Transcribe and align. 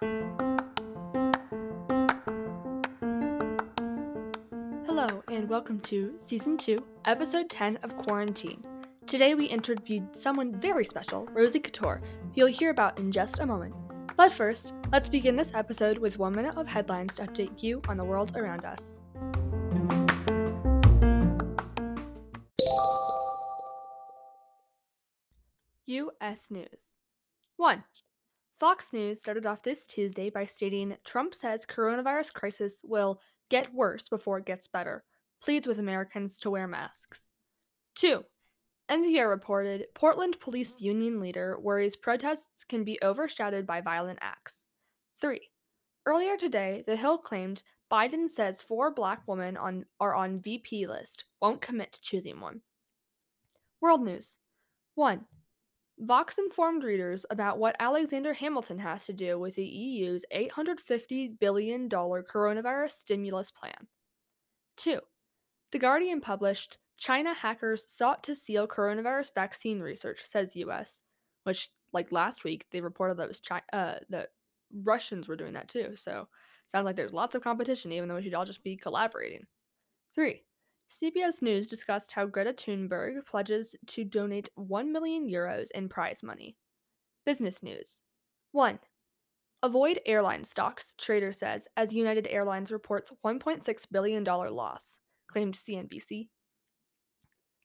Hello, 0.00 0.16
and 5.28 5.46
welcome 5.46 5.78
to 5.80 6.14
Season 6.24 6.56
2, 6.56 6.82
Episode 7.04 7.50
10 7.50 7.76
of 7.82 7.98
QuaranTEEN. 7.98 8.64
Today 9.06 9.34
we 9.34 9.44
interviewed 9.44 10.16
someone 10.16 10.58
very 10.58 10.86
special, 10.86 11.26
Rosie 11.32 11.60
Couture, 11.60 12.00
who 12.22 12.30
you'll 12.32 12.46
hear 12.46 12.70
about 12.70 12.98
in 12.98 13.12
just 13.12 13.40
a 13.40 13.46
moment. 13.46 13.74
But 14.16 14.32
first, 14.32 14.72
let's 14.90 15.10
begin 15.10 15.36
this 15.36 15.52
episode 15.52 15.98
with 15.98 16.18
one 16.18 16.34
minute 16.34 16.56
of 16.56 16.66
headlines 16.66 17.16
to 17.16 17.26
update 17.26 17.62
you 17.62 17.82
on 17.86 17.98
the 17.98 18.04
world 18.04 18.34
around 18.38 18.64
us. 18.64 19.00
U.S. 25.84 26.46
News 26.48 26.80
1. 27.58 27.84
Fox 28.60 28.92
News 28.92 29.18
started 29.18 29.46
off 29.46 29.62
this 29.62 29.86
Tuesday 29.86 30.28
by 30.28 30.44
stating 30.44 30.94
Trump 31.02 31.34
says 31.34 31.64
coronavirus 31.64 32.34
crisis 32.34 32.82
will 32.84 33.18
get 33.48 33.72
worse 33.72 34.06
before 34.10 34.36
it 34.36 34.44
gets 34.44 34.68
better, 34.68 35.02
pleads 35.42 35.66
with 35.66 35.78
Americans 35.78 36.36
to 36.40 36.50
wear 36.50 36.68
masks. 36.68 37.20
2. 37.94 38.22
NPR 38.90 39.30
reported 39.30 39.86
Portland 39.94 40.38
police 40.40 40.78
union 40.78 41.20
leader 41.20 41.56
worries 41.58 41.96
protests 41.96 42.64
can 42.68 42.84
be 42.84 42.98
overshadowed 43.02 43.66
by 43.66 43.80
violent 43.80 44.18
acts. 44.20 44.64
3. 45.22 45.40
Earlier 46.04 46.36
today, 46.36 46.84
The 46.86 46.96
Hill 46.96 47.16
claimed 47.16 47.62
Biden 47.90 48.28
says 48.28 48.60
four 48.60 48.92
black 48.92 49.22
women 49.26 49.56
on, 49.56 49.86
are 50.00 50.14
on 50.14 50.38
VP 50.38 50.86
list, 50.86 51.24
won't 51.40 51.62
commit 51.62 51.92
to 51.92 52.00
choosing 52.02 52.38
one. 52.40 52.60
World 53.80 54.02
News 54.02 54.36
1. 54.96 55.24
Vox 56.02 56.38
informed 56.38 56.82
readers 56.82 57.26
about 57.30 57.58
what 57.58 57.76
Alexander 57.78 58.32
Hamilton 58.32 58.78
has 58.78 59.04
to 59.04 59.12
do 59.12 59.38
with 59.38 59.56
the 59.56 59.64
EU's 59.64 60.24
$850 60.34 61.38
billion 61.38 61.90
coronavirus 61.90 62.92
stimulus 62.92 63.50
plan. 63.50 63.86
2. 64.78 64.98
The 65.72 65.78
Guardian 65.78 66.22
published 66.22 66.78
China 66.96 67.34
hackers 67.34 67.84
sought 67.86 68.24
to 68.24 68.34
steal 68.34 68.66
coronavirus 68.66 69.34
vaccine 69.34 69.80
research, 69.80 70.22
says 70.24 70.56
US, 70.56 71.02
which, 71.44 71.68
like 71.92 72.10
last 72.10 72.44
week, 72.44 72.64
they 72.72 72.80
reported 72.80 73.18
that 73.18 73.28
was 73.28 73.40
China, 73.40 73.62
uh, 73.74 73.94
that 74.08 74.28
Russians 74.82 75.28
were 75.28 75.36
doing 75.36 75.52
that 75.52 75.68
too. 75.68 75.96
So, 75.96 76.28
sounds 76.68 76.86
like 76.86 76.96
there's 76.96 77.12
lots 77.12 77.34
of 77.34 77.42
competition, 77.42 77.92
even 77.92 78.08
though 78.08 78.14
we 78.14 78.22
should 78.22 78.34
all 78.34 78.46
just 78.46 78.64
be 78.64 78.76
collaborating. 78.76 79.46
3. 80.14 80.42
CBS 80.90 81.40
News 81.40 81.70
discussed 81.70 82.10
how 82.10 82.26
Greta 82.26 82.52
Thunberg 82.52 83.24
pledges 83.24 83.76
to 83.86 84.04
donate 84.04 84.50
1 84.56 84.90
million 84.90 85.28
euros 85.28 85.70
in 85.70 85.88
prize 85.88 86.20
money. 86.20 86.56
Business 87.24 87.62
news 87.62 88.02
1. 88.50 88.80
Avoid 89.62 90.00
airline 90.04 90.42
stocks, 90.42 90.94
trader 90.98 91.32
says, 91.32 91.68
as 91.76 91.92
United 91.92 92.26
Airlines 92.28 92.72
reports 92.72 93.12
$1.6 93.24 93.84
billion 93.92 94.24
loss, 94.24 94.98
claimed 95.28 95.54
CNBC. 95.54 96.28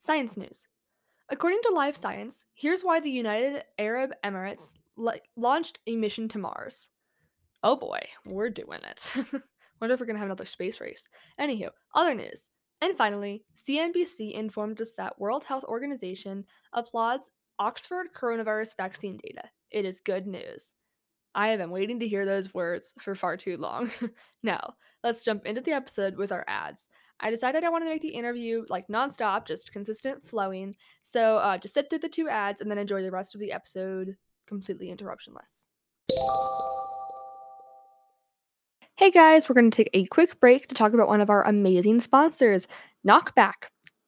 Science 0.05 0.37
news. 0.37 0.67
According 1.29 1.61
to 1.63 1.73
Live 1.73 1.97
Science, 1.97 2.45
here's 2.53 2.83
why 2.83 2.99
the 2.99 3.09
United 3.09 3.63
Arab 3.79 4.11
Emirates 4.23 4.71
launched 5.35 5.79
a 5.87 5.95
mission 5.95 6.27
to 6.29 6.37
Mars. 6.37 6.89
Oh 7.63 7.75
boy, 7.75 8.01
we're 8.23 8.51
doing 8.51 8.81
it. 8.83 9.11
Wonder 9.81 9.95
if 9.95 9.99
we're 9.99 10.05
gonna 10.05 10.19
have 10.19 10.27
another 10.27 10.45
space 10.45 10.79
race. 10.79 11.09
Anywho, 11.39 11.69
other 11.95 12.13
news. 12.13 12.49
And 12.81 12.97
finally, 12.97 13.43
CNBC 13.57 14.33
informed 14.33 14.81
us 14.81 14.93
that 14.97 15.19
World 15.19 15.43
Health 15.43 15.63
Organization 15.63 16.45
applauds 16.73 17.31
Oxford 17.57 18.07
coronavirus 18.15 18.75
vaccine 18.75 19.17
data. 19.17 19.49
It 19.71 19.85
is 19.85 20.01
good 20.01 20.27
news. 20.27 20.73
I 21.33 21.49
have 21.49 21.59
been 21.59 21.71
waiting 21.71 21.99
to 21.99 22.07
hear 22.07 22.25
those 22.25 22.53
words 22.53 22.93
for 22.99 23.15
far 23.15 23.37
too 23.37 23.57
long. 23.57 23.91
now, 24.43 24.75
let's 25.03 25.23
jump 25.23 25.45
into 25.45 25.61
the 25.61 25.73
episode 25.73 26.15
with 26.15 26.31
our 26.31 26.45
ads. 26.47 26.87
I 27.19 27.29
decided 27.29 27.63
I 27.63 27.69
wanted 27.69 27.85
to 27.85 27.91
make 27.91 28.01
the 28.01 28.09
interview 28.09 28.65
like 28.69 28.87
nonstop, 28.87 29.45
just 29.47 29.71
consistent 29.71 30.25
flowing. 30.25 30.75
So 31.03 31.37
uh, 31.37 31.57
just 31.57 31.73
sit 31.73 31.89
through 31.89 31.99
the 31.99 32.09
two 32.09 32.29
ads 32.29 32.61
and 32.61 32.69
then 32.69 32.77
enjoy 32.77 33.01
the 33.01 33.11
rest 33.11 33.35
of 33.35 33.41
the 33.41 33.51
episode 33.51 34.15
completely 34.47 34.95
interruptionless. 34.95 35.64
Hey 38.97 39.11
guys, 39.11 39.49
we're 39.49 39.55
going 39.55 39.69
to 39.69 39.75
take 39.75 39.89
a 39.93 40.05
quick 40.05 40.39
break 40.39 40.67
to 40.67 40.73
talk 40.73 40.93
about 40.93 41.09
one 41.09 41.19
of 41.19 41.29
our 41.29 41.45
amazing 41.45 41.99
sponsors, 41.99 42.65
Knockback. 43.05 43.65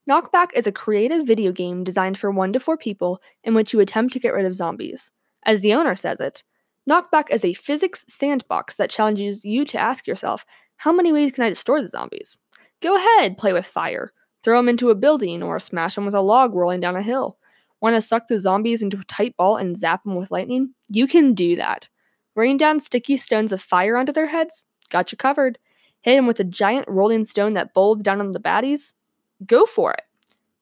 Knockback 0.08 0.48
is 0.54 0.66
a 0.66 0.72
creative 0.72 1.26
video 1.26 1.52
game 1.52 1.84
designed 1.84 2.18
for 2.18 2.30
one 2.30 2.54
to 2.54 2.58
four 2.58 2.78
people 2.78 3.20
in 3.44 3.52
which 3.52 3.74
you 3.74 3.80
attempt 3.80 4.14
to 4.14 4.18
get 4.18 4.32
rid 4.32 4.46
of 4.46 4.54
zombies. 4.54 5.10
As 5.44 5.60
the 5.60 5.74
owner 5.74 5.94
says 5.94 6.20
it, 6.20 6.42
Knockback 6.88 7.24
is 7.30 7.44
a 7.44 7.52
physics 7.52 8.06
sandbox 8.08 8.76
that 8.76 8.88
challenges 8.88 9.44
you 9.44 9.66
to 9.66 9.78
ask 9.78 10.06
yourself, 10.06 10.46
how 10.78 10.90
many 10.90 11.12
ways 11.12 11.32
can 11.32 11.44
I 11.44 11.50
destroy 11.50 11.82
the 11.82 11.88
zombies? 11.88 12.38
Go 12.80 12.96
ahead, 12.96 13.36
play 13.36 13.52
with 13.52 13.66
fire. 13.66 14.14
Throw 14.42 14.56
them 14.58 14.70
into 14.70 14.88
a 14.88 14.94
building 14.94 15.42
or 15.42 15.60
smash 15.60 15.96
them 15.96 16.06
with 16.06 16.14
a 16.14 16.22
log 16.22 16.54
rolling 16.54 16.80
down 16.80 16.96
a 16.96 17.02
hill. 17.02 17.36
Want 17.82 17.94
to 17.94 18.00
suck 18.00 18.26
the 18.26 18.40
zombies 18.40 18.80
into 18.80 19.00
a 19.00 19.04
tight 19.04 19.36
ball 19.36 19.58
and 19.58 19.76
zap 19.76 20.04
them 20.04 20.16
with 20.16 20.30
lightning? 20.30 20.72
You 20.88 21.06
can 21.06 21.34
do 21.34 21.56
that. 21.56 21.90
Rain 22.34 22.56
down 22.56 22.80
sticky 22.80 23.18
stones 23.18 23.52
of 23.52 23.60
fire 23.60 23.98
onto 23.98 24.12
their 24.12 24.28
heads? 24.28 24.64
Got 24.90 25.12
you 25.12 25.18
covered. 25.18 25.58
Hit 26.00 26.16
him 26.16 26.26
with 26.26 26.40
a 26.40 26.44
giant 26.44 26.86
rolling 26.88 27.24
stone 27.24 27.54
that 27.54 27.74
bowls 27.74 28.02
down 28.02 28.20
on 28.20 28.32
the 28.32 28.40
baddies? 28.40 28.94
Go 29.46 29.66
for 29.66 29.92
it. 29.92 30.02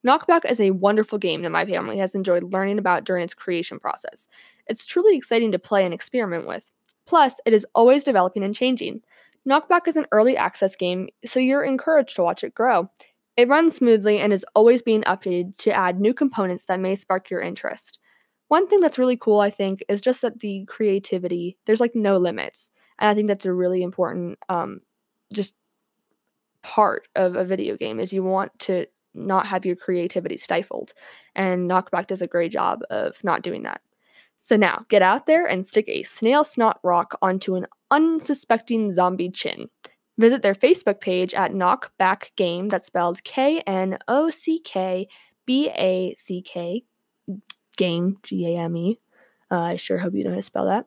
Knockback 0.05 0.49
is 0.49 0.59
a 0.59 0.71
wonderful 0.71 1.17
game 1.17 1.41
that 1.41 1.51
my 1.51 1.65
family 1.65 1.97
has 1.97 2.15
enjoyed 2.15 2.43
learning 2.43 2.77
about 2.79 3.03
during 3.03 3.23
its 3.23 3.33
creation 3.33 3.79
process. 3.79 4.27
It's 4.67 4.85
truly 4.85 5.17
exciting 5.17 5.51
to 5.51 5.59
play 5.59 5.83
and 5.85 5.93
experiment 5.93 6.47
with. 6.47 6.71
Plus, 7.05 7.39
it 7.45 7.53
is 7.53 7.65
always 7.73 8.03
developing 8.03 8.43
and 8.43 8.55
changing. 8.55 9.01
Knockback 9.47 9.87
is 9.87 9.95
an 9.95 10.07
early 10.11 10.37
access 10.37 10.75
game, 10.75 11.09
so 11.25 11.39
you're 11.39 11.63
encouraged 11.63 12.15
to 12.17 12.23
watch 12.23 12.43
it 12.43 12.53
grow. 12.53 12.89
It 13.37 13.47
runs 13.47 13.75
smoothly 13.75 14.19
and 14.19 14.33
is 14.33 14.45
always 14.55 14.81
being 14.81 15.03
updated 15.03 15.57
to 15.57 15.71
add 15.71 15.99
new 15.99 16.13
components 16.13 16.65
that 16.65 16.79
may 16.79 16.95
spark 16.95 17.29
your 17.29 17.41
interest. 17.41 17.99
One 18.47 18.67
thing 18.67 18.79
that's 18.79 18.97
really 18.97 19.17
cool, 19.17 19.39
I 19.39 19.49
think, 19.49 19.83
is 19.87 20.01
just 20.01 20.21
that 20.21 20.39
the 20.39 20.65
creativity, 20.67 21.57
there's 21.65 21.79
like 21.79 21.95
no 21.95 22.17
limits. 22.17 22.71
And 22.99 23.09
I 23.09 23.13
think 23.13 23.27
that's 23.27 23.45
a 23.45 23.53
really 23.53 23.83
important 23.83 24.39
um, 24.49 24.81
just 25.33 25.53
part 26.63 27.07
of 27.15 27.35
a 27.35 27.45
video 27.45 27.77
game 27.77 27.99
is 27.99 28.11
you 28.11 28.23
want 28.23 28.57
to 28.59 28.85
not 29.13 29.47
have 29.47 29.65
your 29.65 29.75
creativity 29.75 30.37
stifled. 30.37 30.93
And 31.35 31.69
Knockback 31.69 32.07
does 32.07 32.21
a 32.21 32.27
great 32.27 32.51
job 32.51 32.81
of 32.89 33.23
not 33.23 33.41
doing 33.41 33.63
that. 33.63 33.81
So 34.37 34.55
now, 34.55 34.85
get 34.89 35.01
out 35.01 35.25
there 35.25 35.45
and 35.47 35.65
stick 35.65 35.85
a 35.87 36.03
snail 36.03 36.43
snot 36.43 36.79
rock 36.83 37.17
onto 37.21 37.55
an 37.55 37.65
unsuspecting 37.89 38.93
zombie 38.93 39.31
chin. 39.31 39.69
Visit 40.19 40.41
their 40.41 40.53
Facebook 40.53 40.99
page 40.99 41.33
at 41.33 41.51
Knockback 41.51 42.35
Game, 42.35 42.69
that's 42.69 42.87
spelled 42.87 43.23
K 43.23 43.61
N 43.61 43.97
O 44.07 44.29
C 44.29 44.59
K 44.59 45.07
B 45.45 45.69
A 45.69 46.13
C 46.15 46.41
K, 46.41 46.83
Game, 47.77 48.17
G 48.23 48.45
A 48.47 48.59
M 48.59 48.77
E. 48.77 48.99
Uh, 49.49 49.61
I 49.61 49.75
sure 49.75 49.97
hope 49.97 50.13
you 50.13 50.23
know 50.23 50.31
how 50.31 50.35
to 50.35 50.41
spell 50.41 50.65
that 50.65 50.85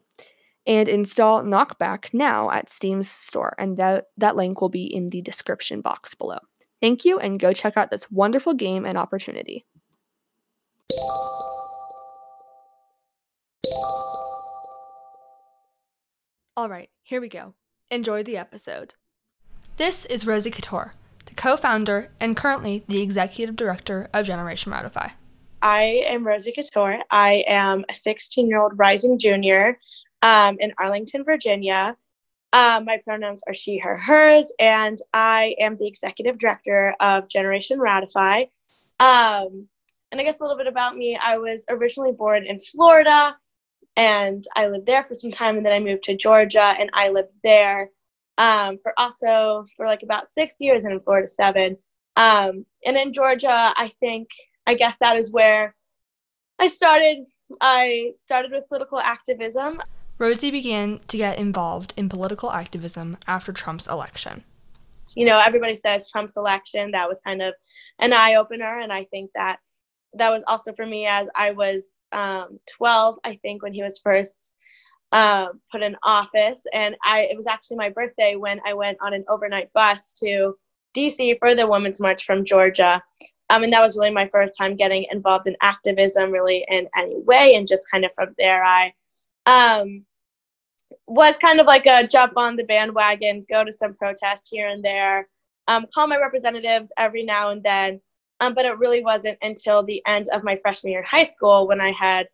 and 0.66 0.88
install 0.88 1.42
Knockback 1.42 2.12
now 2.12 2.50
at 2.50 2.68
Steam's 2.68 3.10
store, 3.10 3.54
and 3.58 3.76
that, 3.76 4.06
that 4.16 4.36
link 4.36 4.60
will 4.60 4.68
be 4.68 4.84
in 4.84 5.08
the 5.08 5.22
description 5.22 5.80
box 5.80 6.14
below. 6.14 6.38
Thank 6.80 7.04
you, 7.04 7.18
and 7.18 7.38
go 7.38 7.52
check 7.52 7.76
out 7.76 7.90
this 7.90 8.10
wonderful 8.10 8.54
game 8.54 8.84
and 8.84 8.96
opportunity. 8.96 9.66
All 16.56 16.68
right, 16.68 16.90
here 17.02 17.20
we 17.20 17.28
go. 17.28 17.54
Enjoy 17.90 18.22
the 18.22 18.36
episode. 18.36 18.94
This 19.76 20.04
is 20.04 20.26
Rosie 20.26 20.50
Couture, 20.50 20.92
the 21.24 21.34
co 21.34 21.56
founder 21.56 22.10
and 22.20 22.36
currently 22.36 22.84
the 22.86 23.00
executive 23.00 23.56
director 23.56 24.08
of 24.12 24.26
Generation 24.26 24.70
Ratify. 24.70 25.08
I 25.62 26.04
am 26.06 26.26
Rosie 26.26 26.52
Couture. 26.52 26.98
I 27.10 27.44
am 27.46 27.84
a 27.88 27.94
16 27.94 28.48
year 28.48 28.60
old 28.60 28.78
rising 28.78 29.18
junior 29.18 29.78
um, 30.22 30.56
in 30.60 30.72
Arlington, 30.78 31.24
Virginia. 31.24 31.96
Um, 32.52 32.84
my 32.84 32.98
pronouns 33.04 33.42
are 33.46 33.54
she, 33.54 33.78
her, 33.78 33.96
hers, 33.96 34.52
and 34.58 34.98
I 35.14 35.54
am 35.60 35.76
the 35.76 35.86
executive 35.86 36.38
director 36.38 36.94
of 36.98 37.28
Generation 37.28 37.80
Ratify. 37.80 38.44
Um, 38.98 39.68
and 40.10 40.20
I 40.20 40.24
guess 40.24 40.40
a 40.40 40.42
little 40.42 40.58
bit 40.58 40.66
about 40.66 40.96
me 40.96 41.16
I 41.16 41.38
was 41.38 41.64
originally 41.68 42.12
born 42.12 42.44
in 42.46 42.58
Florida 42.58 43.36
and 43.96 44.44
I 44.56 44.66
lived 44.68 44.86
there 44.86 45.04
for 45.04 45.14
some 45.14 45.30
time, 45.30 45.56
and 45.56 45.66
then 45.66 45.72
I 45.72 45.78
moved 45.80 46.04
to 46.04 46.16
Georgia 46.16 46.74
and 46.78 46.90
I 46.92 47.10
lived 47.10 47.32
there 47.42 47.90
um, 48.38 48.78
for 48.82 48.94
also 48.98 49.66
for 49.76 49.86
like 49.86 50.02
about 50.02 50.28
six 50.28 50.56
years 50.58 50.84
and 50.84 50.92
in 50.92 51.00
Florida 51.00 51.28
seven. 51.28 51.76
Um, 52.16 52.64
and 52.84 52.96
in 52.96 53.12
Georgia, 53.12 53.48
I 53.76 53.92
think, 54.00 54.28
I 54.66 54.74
guess 54.74 54.96
that 54.98 55.16
is 55.16 55.32
where 55.32 55.74
I 56.58 56.68
started. 56.68 57.26
I 57.60 58.12
started 58.16 58.52
with 58.52 58.68
political 58.68 58.98
activism. 58.98 59.80
Rosie 60.20 60.50
began 60.50 61.00
to 61.08 61.16
get 61.16 61.38
involved 61.38 61.94
in 61.96 62.10
political 62.10 62.52
activism 62.52 63.16
after 63.26 63.54
Trump's 63.54 63.86
election. 63.86 64.44
You 65.14 65.24
know, 65.24 65.38
everybody 65.38 65.74
says 65.74 66.10
Trump's 66.10 66.36
election, 66.36 66.90
that 66.90 67.08
was 67.08 67.22
kind 67.24 67.40
of 67.40 67.54
an 68.00 68.12
eye 68.12 68.34
opener. 68.34 68.80
And 68.80 68.92
I 68.92 69.04
think 69.04 69.30
that 69.34 69.60
that 70.12 70.30
was 70.30 70.44
also 70.46 70.74
for 70.74 70.84
me 70.84 71.06
as 71.06 71.30
I 71.34 71.52
was 71.52 71.94
um, 72.12 72.60
12, 72.76 73.18
I 73.24 73.36
think, 73.36 73.62
when 73.62 73.72
he 73.72 73.82
was 73.82 73.98
first 73.98 74.50
um, 75.10 75.58
put 75.72 75.82
in 75.82 75.96
office. 76.02 76.60
And 76.74 76.96
I 77.02 77.22
it 77.22 77.36
was 77.36 77.46
actually 77.46 77.78
my 77.78 77.88
birthday 77.88 78.36
when 78.36 78.60
I 78.66 78.74
went 78.74 78.98
on 79.00 79.14
an 79.14 79.24
overnight 79.26 79.72
bus 79.72 80.12
to 80.22 80.54
DC 80.94 81.38
for 81.38 81.54
the 81.54 81.66
Women's 81.66 81.98
March 81.98 82.26
from 82.26 82.44
Georgia. 82.44 83.02
Um, 83.48 83.64
and 83.64 83.72
that 83.72 83.82
was 83.82 83.96
really 83.96 84.12
my 84.12 84.28
first 84.28 84.54
time 84.58 84.76
getting 84.76 85.06
involved 85.10 85.46
in 85.46 85.56
activism, 85.62 86.30
really 86.30 86.62
in 86.68 86.88
any 86.94 87.20
way. 87.22 87.54
And 87.54 87.66
just 87.66 87.90
kind 87.90 88.04
of 88.04 88.12
from 88.12 88.34
there, 88.36 88.62
I 88.62 88.92
um, 89.46 90.04
was 91.06 91.36
kind 91.38 91.60
of 91.60 91.66
like 91.66 91.86
a 91.86 92.06
jump 92.06 92.34
on 92.36 92.56
the 92.56 92.64
bandwagon, 92.64 93.46
go 93.48 93.64
to 93.64 93.72
some 93.72 93.94
protests 93.94 94.48
here 94.50 94.68
and 94.68 94.84
there, 94.84 95.28
um, 95.68 95.86
call 95.94 96.06
my 96.06 96.18
representatives 96.18 96.90
every 96.98 97.22
now 97.24 97.50
and 97.50 97.62
then. 97.62 98.00
Um, 98.40 98.54
but 98.54 98.64
it 98.64 98.78
really 98.78 99.04
wasn't 99.04 99.38
until 99.42 99.82
the 99.82 100.02
end 100.06 100.28
of 100.32 100.42
my 100.42 100.56
freshman 100.56 100.92
year 100.92 101.00
in 101.00 101.06
high 101.06 101.24
school 101.24 101.68
when 101.68 101.80
I 101.80 101.92
had 101.92 102.26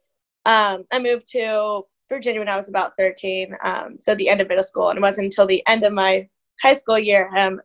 um, 0.47 0.85
I 0.93 1.00
moved 1.00 1.29
to 1.32 1.82
Virginia 2.08 2.41
when 2.41 2.49
I 2.49 2.56
was 2.56 2.69
about 2.69 2.93
13, 2.97 3.56
um, 3.64 3.97
so 3.99 4.14
the 4.14 4.29
end 4.29 4.41
of 4.41 4.49
middle 4.49 4.62
school, 4.62 4.91
and 4.91 4.97
it 4.97 5.02
wasn't 5.02 5.26
until 5.26 5.47
the 5.47 5.67
end 5.67 5.82
of 5.82 5.93
my 5.93 6.29
high 6.62 6.75
school 6.75 6.99
year, 6.99 7.29
um, 7.37 7.61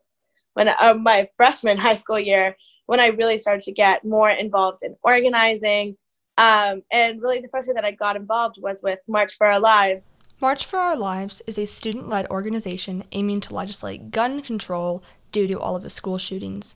when 0.55 0.67
uh, 0.67 0.95
my 0.95 1.29
freshman 1.37 1.77
high 1.77 1.93
school 1.93 2.19
year, 2.19 2.57
when 2.87 2.99
I 2.99 3.07
really 3.07 3.37
started 3.37 3.61
to 3.63 3.71
get 3.71 4.03
more 4.03 4.31
involved 4.31 4.79
in 4.81 4.95
organizing. 5.03 5.95
Um, 6.37 6.81
and 6.91 7.21
really, 7.21 7.39
the 7.39 7.49
first 7.49 7.67
way 7.67 7.75
that 7.75 7.85
I 7.85 7.91
got 7.91 8.15
involved 8.15 8.57
was 8.59 8.81
with 8.81 8.99
March 9.07 9.35
for 9.37 9.45
Our 9.45 9.59
Lives. 9.59 10.09
March 10.41 10.65
for 10.65 10.79
Our 10.79 10.95
Lives 10.95 11.43
is 11.45 11.59
a 11.59 11.67
student 11.67 12.09
led 12.09 12.25
organization 12.31 13.03
aiming 13.11 13.41
to 13.41 13.53
legislate 13.53 14.09
gun 14.09 14.41
control 14.41 15.03
due 15.31 15.45
to 15.45 15.59
all 15.59 15.75
of 15.75 15.83
the 15.83 15.89
school 15.91 16.17
shootings. 16.17 16.73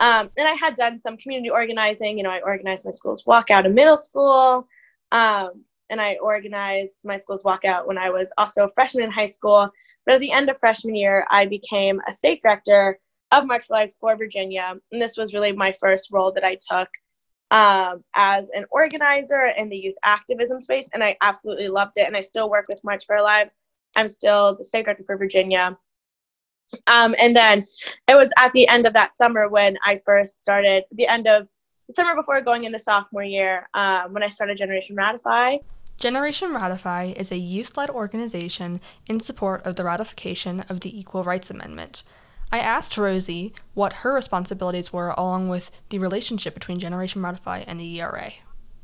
Um, 0.00 0.30
and 0.38 0.48
I 0.48 0.54
had 0.54 0.76
done 0.76 0.98
some 0.98 1.18
community 1.18 1.50
organizing. 1.50 2.16
You 2.16 2.24
know, 2.24 2.30
I 2.30 2.40
organized 2.40 2.86
my 2.86 2.90
school's 2.90 3.24
walkout 3.24 3.66
in 3.66 3.74
middle 3.74 3.98
school. 3.98 4.66
Um, 5.12 5.62
and 5.90 6.00
I 6.00 6.14
organized 6.22 7.00
my 7.04 7.18
school's 7.18 7.42
walkout 7.42 7.86
when 7.86 7.98
I 7.98 8.08
was 8.08 8.28
also 8.38 8.64
a 8.64 8.72
freshman 8.72 9.04
in 9.04 9.10
high 9.10 9.26
school. 9.26 9.68
But 10.06 10.14
at 10.14 10.22
the 10.22 10.32
end 10.32 10.48
of 10.48 10.56
freshman 10.56 10.94
year, 10.94 11.26
I 11.28 11.44
became 11.44 12.00
a 12.08 12.12
state 12.14 12.40
director 12.40 12.98
of 13.30 13.44
March 13.44 13.66
for 13.66 13.74
Lives 13.74 13.94
for 14.00 14.16
Virginia. 14.16 14.72
And 14.90 15.02
this 15.02 15.18
was 15.18 15.34
really 15.34 15.52
my 15.52 15.72
first 15.72 16.10
role 16.12 16.32
that 16.32 16.44
I 16.44 16.56
took 16.66 16.88
um, 17.52 18.02
as 18.14 18.48
an 18.54 18.64
organizer 18.70 19.52
in 19.58 19.68
the 19.68 19.76
youth 19.76 19.94
activism 20.02 20.58
space. 20.58 20.88
And 20.94 21.04
I 21.04 21.16
absolutely 21.20 21.68
loved 21.68 21.92
it. 21.96 22.06
And 22.06 22.16
I 22.16 22.22
still 22.22 22.50
work 22.50 22.64
with 22.68 22.82
March 22.82 23.04
for 23.06 23.14
Our 23.16 23.22
Lives. 23.22 23.54
I'm 23.94 24.08
still 24.08 24.56
the 24.56 24.64
state 24.64 24.86
director 24.86 25.04
for 25.04 25.18
Virginia. 25.18 25.78
Um, 26.86 27.14
and 27.18 27.36
then 27.36 27.66
it 28.08 28.14
was 28.14 28.32
at 28.38 28.52
the 28.54 28.66
end 28.68 28.86
of 28.86 28.94
that 28.94 29.14
summer 29.16 29.50
when 29.50 29.76
I 29.84 30.00
first 30.06 30.40
started, 30.40 30.84
the 30.92 31.06
end 31.06 31.28
of 31.28 31.46
the 31.88 31.94
summer 31.94 32.14
before 32.14 32.40
going 32.40 32.64
into 32.64 32.78
sophomore 32.78 33.22
year, 33.22 33.68
um, 33.74 34.14
when 34.14 34.22
I 34.22 34.28
started 34.28 34.56
Generation 34.56 34.96
Ratify. 34.96 35.58
Generation 35.98 36.54
Ratify 36.54 37.12
is 37.16 37.30
a 37.30 37.36
youth 37.36 37.76
led 37.76 37.90
organization 37.90 38.80
in 39.06 39.20
support 39.20 39.64
of 39.66 39.76
the 39.76 39.84
ratification 39.84 40.60
of 40.70 40.80
the 40.80 40.98
Equal 40.98 41.22
Rights 41.22 41.50
Amendment. 41.50 42.02
I 42.52 42.58
asked 42.58 42.98
Rosie 42.98 43.54
what 43.72 43.94
her 43.94 44.12
responsibilities 44.12 44.92
were 44.92 45.14
along 45.16 45.48
with 45.48 45.70
the 45.88 45.98
relationship 45.98 46.52
between 46.52 46.78
Generation 46.78 47.22
Ratify 47.22 47.64
and 47.66 47.80
the 47.80 48.00
ERA. 48.00 48.30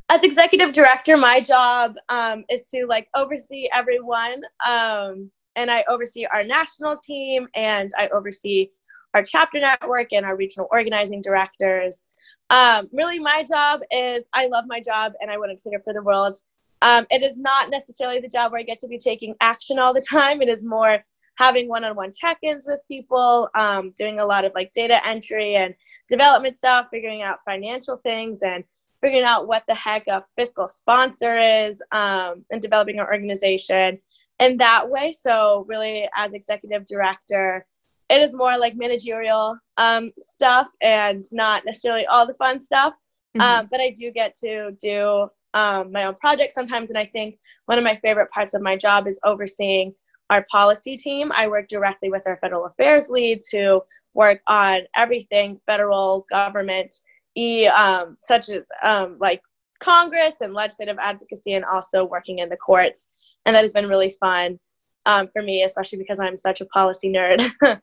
As 0.09 0.25
executive 0.25 0.73
director, 0.73 1.19
my 1.19 1.41
job 1.41 1.97
um, 2.09 2.47
is 2.49 2.65
to 2.71 2.87
like 2.87 3.09
oversee 3.15 3.69
everyone, 3.75 4.41
um, 4.67 5.31
and 5.55 5.71
I 5.71 5.85
oversee 5.87 6.25
our 6.25 6.43
national 6.43 6.97
team, 6.97 7.47
and 7.55 7.93
I 7.99 8.09
oversee 8.09 8.71
our 9.13 9.23
chapter 9.23 9.61
network 9.61 10.15
and 10.15 10.25
our 10.25 10.35
regional 10.35 10.69
organizing 10.73 11.21
directors. 11.21 12.03
Um, 12.49 12.89
really, 12.91 13.19
my 13.19 13.45
job 13.45 13.81
is 13.91 14.25
I 14.33 14.47
love 14.47 14.65
my 14.67 14.81
job 14.81 15.13
and 15.21 15.31
I 15.31 15.37
wouldn't 15.37 15.61
trade 15.61 15.75
it 15.75 15.83
for 15.85 15.93
the 15.93 16.03
world. 16.03 16.39
Um, 16.81 17.07
it 17.11 17.23
is 17.23 17.37
not 17.37 17.69
necessarily 17.69 18.21
the 18.21 18.29
job 18.29 18.53
where 18.53 18.61
I 18.61 18.65
get 18.65 18.79
to 18.81 18.89
be 18.89 18.99
taking 18.99 19.35
action 19.43 19.79
all 19.79 19.93
the 19.93 20.01
time. 20.01 20.41
It 20.41 20.49
is 20.49 20.65
more 20.65 21.05
having 21.39 21.69
one-on-one 21.69 22.13
check-ins 22.13 22.67
with 22.67 22.81
people, 22.89 23.49
um, 23.55 23.95
doing 23.97 24.19
a 24.19 24.27
lot 24.27 24.45
of 24.45 24.53
like 24.57 24.73
data 24.73 24.99
entry 25.07 25.55
and 25.55 25.73
development 26.09 26.59
stuff, 26.59 26.89
figuring 26.91 27.23
out 27.23 27.39
financial 27.45 27.97
things, 27.99 28.43
and 28.43 28.65
figuring 29.01 29.25
out 29.25 29.47
what 29.47 29.63
the 29.69 29.75
heck 29.75 30.09
a 30.09 30.25
fiscal 30.37 30.67
sponsor 30.67 31.39
is, 31.39 31.81
um, 31.93 32.45
and 32.51 32.61
developing 32.61 32.99
our 32.99 33.09
organization 33.13 34.01
in 34.41 34.57
that 34.57 34.91
way. 34.91 35.13
So 35.13 35.65
really, 35.69 36.09
as 36.17 36.33
executive 36.33 36.85
director, 36.87 37.65
it 38.11 38.21
is 38.21 38.35
more 38.35 38.59
like 38.59 38.75
managerial 38.75 39.57
um, 39.77 40.11
stuff 40.21 40.69
and 40.83 41.25
not 41.31 41.65
necessarily 41.65 42.07
all 42.07 42.27
the 42.27 42.35
fun 42.35 42.61
stuff. 42.61 42.95
Mm-hmm. 43.37 43.41
Um, 43.43 43.69
but 43.71 43.81
I 43.81 43.91
do 43.91 44.11
get 44.11 44.35
to 44.39 44.73
do 44.83 45.29
um, 45.55 45.93
my 45.93 46.05
own 46.05 46.17
projects 46.17 46.55
sometimes. 46.55 46.91
And 46.91 46.99
I 46.99 47.05
think 47.05 47.39
one 47.67 47.79
of 47.79 47.85
my 47.85 47.95
favorite 47.95 48.31
parts 48.31 48.55
of 48.55 48.63
my 48.63 48.77
job 48.77 49.07
is 49.07 49.21
overseeing 49.23 49.95
our 50.31 50.45
policy 50.51 50.97
team. 50.97 51.33
I 51.35 51.49
work 51.49 51.69
directly 51.69 52.11
with 52.11 52.27
our 52.27 52.37
federal 52.39 52.67
affairs 52.67 53.09
leads 53.09 53.49
who 53.49 53.83
work 54.15 54.41
on 54.47 54.81
everything 54.97 55.59
federal 55.67 56.27
government, 56.31 56.95
e, 57.37 57.67
um, 57.67 58.17
such 58.25 58.49
as 58.49 58.63
um, 58.83 59.17
like 59.21 59.43
Congress 59.81 60.37
and 60.41 60.55
legislative 60.55 60.99
advocacy, 61.01 61.55
and 61.55 61.65
also 61.65 62.05
working 62.05 62.41
in 62.41 62.49
the 62.49 62.57
courts. 62.57 63.09
And 63.47 63.55
that 63.55 63.65
has 63.65 63.73
been 63.73 63.89
really 63.89 64.11
fun 64.11 64.59
um, 65.07 65.29
for 65.33 65.43
me, 65.43 65.63
especially 65.63 65.99
because 65.99 66.19
I'm 66.19 66.37
such 66.37 66.61
a 66.61 66.67
policy 66.67 67.11
nerd. 67.11 67.51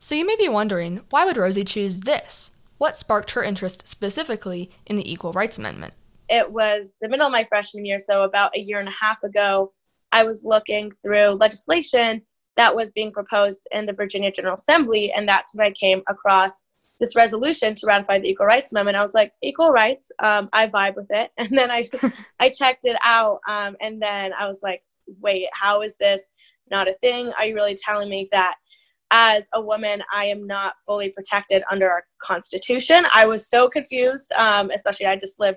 so 0.00 0.14
you 0.14 0.26
may 0.26 0.36
be 0.36 0.48
wondering, 0.48 1.00
why 1.10 1.24
would 1.24 1.36
Rosie 1.36 1.64
choose 1.64 2.00
this? 2.00 2.50
What 2.76 2.96
sparked 2.96 3.32
her 3.32 3.42
interest 3.42 3.88
specifically 3.88 4.70
in 4.86 4.96
the 4.96 5.10
Equal 5.10 5.32
Rights 5.32 5.58
Amendment? 5.58 5.94
it 6.28 6.50
was 6.50 6.94
the 7.00 7.08
middle 7.08 7.26
of 7.26 7.32
my 7.32 7.44
freshman 7.44 7.84
year, 7.84 7.98
so 7.98 8.22
about 8.22 8.54
a 8.54 8.60
year 8.60 8.78
and 8.78 8.88
a 8.88 8.92
half 8.92 9.22
ago, 9.22 9.72
I 10.12 10.24
was 10.24 10.44
looking 10.44 10.90
through 10.90 11.30
legislation 11.30 12.22
that 12.56 12.74
was 12.74 12.90
being 12.90 13.12
proposed 13.12 13.66
in 13.70 13.86
the 13.86 13.92
Virginia 13.92 14.32
General 14.32 14.56
Assembly, 14.56 15.12
and 15.12 15.28
that's 15.28 15.54
when 15.54 15.66
I 15.66 15.70
came 15.70 16.02
across 16.08 16.64
this 16.98 17.14
resolution 17.14 17.74
to 17.76 17.86
ratify 17.86 18.18
the 18.18 18.28
Equal 18.28 18.46
Rights 18.46 18.72
Amendment. 18.72 18.96
I 18.96 19.02
was 19.02 19.14
like, 19.14 19.32
equal 19.42 19.70
rights, 19.70 20.10
um, 20.18 20.48
I 20.52 20.66
vibe 20.66 20.96
with 20.96 21.06
it, 21.10 21.30
and 21.38 21.56
then 21.56 21.70
I 21.70 21.88
I 22.40 22.50
checked 22.50 22.84
it 22.84 22.96
out, 23.02 23.40
um, 23.48 23.76
and 23.80 24.02
then 24.02 24.32
I 24.34 24.46
was 24.46 24.60
like, 24.62 24.82
wait, 25.20 25.48
how 25.52 25.82
is 25.82 25.96
this 25.96 26.28
not 26.70 26.88
a 26.88 26.94
thing? 26.94 27.32
Are 27.38 27.46
you 27.46 27.54
really 27.54 27.76
telling 27.76 28.10
me 28.10 28.28
that? 28.32 28.56
As 29.10 29.44
a 29.54 29.60
woman, 29.62 30.02
I 30.12 30.26
am 30.26 30.46
not 30.46 30.74
fully 30.84 31.08
protected 31.08 31.62
under 31.70 31.90
our 31.90 32.04
Constitution. 32.20 33.06
I 33.10 33.24
was 33.24 33.48
so 33.48 33.66
confused, 33.66 34.30
um, 34.32 34.70
especially 34.70 35.06
I 35.06 35.16
just 35.16 35.40
lived 35.40 35.56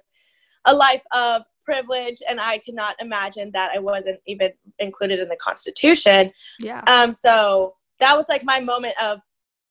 a 0.64 0.74
life 0.74 1.04
of 1.12 1.42
privilege 1.72 2.22
and 2.28 2.40
I 2.40 2.58
could 2.60 2.76
not 2.76 2.96
imagine 3.00 3.50
that 3.54 3.72
I 3.74 3.80
wasn't 3.80 4.20
even 4.26 4.52
included 4.80 5.20
in 5.20 5.30
the 5.30 5.38
Constitution. 5.38 6.32
Yeah. 6.60 6.82
Um, 6.88 7.14
so 7.14 7.74
that 8.00 8.18
was 8.18 8.26
like 8.28 8.44
my 8.44 8.60
moment 8.60 8.96
of 9.02 9.20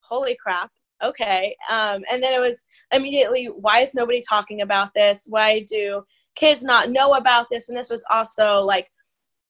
holy 0.01 0.37
crap. 0.43 0.71
Okay. 1.03 1.57
Um, 1.71 2.03
and 2.11 2.23
then 2.23 2.33
it 2.33 2.41
was 2.41 2.63
immediately, 2.93 3.47
why 3.47 3.81
is 3.81 3.95
nobody 3.95 4.23
talking 4.27 4.63
about 4.63 4.95
this? 4.95 5.27
Why 5.29 5.65
do 5.69 6.03
kids 6.37 6.63
not 6.63 6.91
know 6.91 7.15
about 7.15 7.47
this? 7.51 7.69
And 7.69 7.77
this 7.77 7.91
was 7.91 8.05
also 8.11 8.65
like 8.75 8.89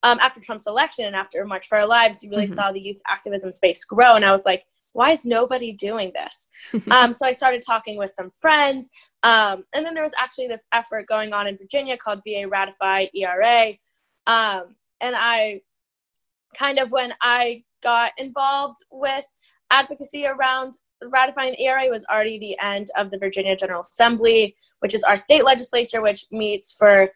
um, 0.03 0.19
after 0.21 0.41
Trump's 0.41 0.67
election 0.67 1.05
and 1.07 1.15
after 1.15 1.45
March 1.45 1.69
for 1.69 1.79
Our 1.79 1.87
Lives, 1.87 2.23
you 2.23 2.31
really 2.31 2.47
mm-hmm. 2.47 2.55
saw 2.55 2.73
the 2.73 2.81
youth 2.81 3.01
activism 3.07 3.53
space 3.53 3.85
grow. 3.85 4.15
And 4.15 4.25
I 4.25 4.33
was 4.33 4.45
like, 4.45 4.65
why 4.93 5.11
is 5.11 5.25
nobody 5.25 5.73
doing 5.73 6.13
this? 6.15 6.85
um, 6.91 7.13
so 7.13 7.27
I 7.27 7.33
started 7.33 7.63
talking 7.65 7.97
with 7.97 8.13
some 8.13 8.33
friends. 8.41 8.91
Um, 9.23 9.65
and 9.75 9.85
then 9.85 9.95
there 9.95 10.03
was 10.03 10.15
actually 10.19 10.49
this 10.49 10.67
effort 10.73 11.07
going 11.07 11.33
on 11.33 11.47
in 11.47 11.57
Virginia 11.57 11.97
called 11.97 12.21
VA 12.27 12.49
Ratify 12.49 13.07
ERA. 13.15 13.75
Um, 14.27 14.75
and 15.01 15.15
I 15.17 15.61
kind 16.57 16.79
of, 16.79 16.91
when 16.91 17.15
I 17.21 17.65
got 17.83 18.13
involved 18.19 18.79
with 18.91 19.25
advocacy 19.71 20.27
around 20.27 20.77
ratifying 21.03 21.53
the 21.53 21.63
ERA, 21.63 21.89
was 21.89 22.05
already 22.11 22.39
the 22.39 22.59
end 22.61 22.89
of 22.97 23.11
the 23.11 23.19
Virginia 23.19 23.57
General 23.57 23.81
Assembly, 23.83 24.55
which 24.81 24.95
is 24.95 25.03
our 25.05 25.17
state 25.17 25.45
legislature, 25.45 26.03
which 26.03 26.27
meets 26.31 26.73
for 26.73 27.11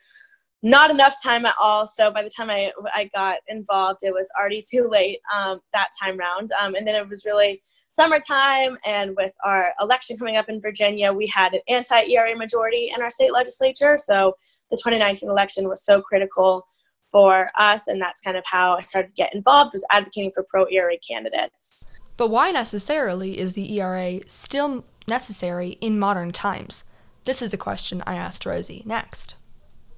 not 0.64 0.90
enough 0.90 1.22
time 1.22 1.44
at 1.44 1.54
all. 1.60 1.86
So 1.86 2.10
by 2.10 2.22
the 2.22 2.30
time 2.30 2.48
I, 2.48 2.72
I 2.94 3.10
got 3.14 3.36
involved, 3.48 4.00
it 4.02 4.14
was 4.14 4.26
already 4.36 4.62
too 4.62 4.88
late 4.90 5.18
um, 5.32 5.60
that 5.74 5.90
time 6.00 6.16
round. 6.16 6.52
Um, 6.58 6.74
and 6.74 6.86
then 6.86 6.94
it 6.94 7.06
was 7.06 7.26
really 7.26 7.62
summertime, 7.90 8.78
and 8.84 9.14
with 9.16 9.32
our 9.44 9.72
election 9.78 10.16
coming 10.16 10.36
up 10.36 10.48
in 10.48 10.60
Virginia, 10.60 11.12
we 11.12 11.26
had 11.26 11.52
an 11.52 11.60
anti 11.68 12.00
ERA 12.08 12.34
majority 12.34 12.90
in 12.96 13.02
our 13.02 13.10
state 13.10 13.32
legislature. 13.32 13.98
So 14.02 14.34
the 14.70 14.78
2019 14.78 15.28
election 15.28 15.68
was 15.68 15.84
so 15.84 16.00
critical 16.00 16.66
for 17.12 17.50
us, 17.58 17.86
and 17.86 18.00
that's 18.00 18.22
kind 18.22 18.38
of 18.38 18.42
how 18.46 18.78
I 18.78 18.84
started 18.84 19.08
to 19.08 19.14
get 19.14 19.34
involved, 19.34 19.74
was 19.74 19.86
advocating 19.90 20.32
for 20.32 20.44
pro 20.44 20.66
ERA 20.70 20.96
candidates. 21.06 21.90
But 22.16 22.30
why 22.30 22.52
necessarily 22.52 23.38
is 23.38 23.52
the 23.52 23.78
ERA 23.78 24.20
still 24.28 24.86
necessary 25.06 25.76
in 25.82 25.98
modern 25.98 26.32
times? 26.32 26.84
This 27.24 27.42
is 27.42 27.52
a 27.52 27.58
question 27.58 28.02
I 28.06 28.14
asked 28.14 28.46
Rosie 28.46 28.82
next 28.86 29.34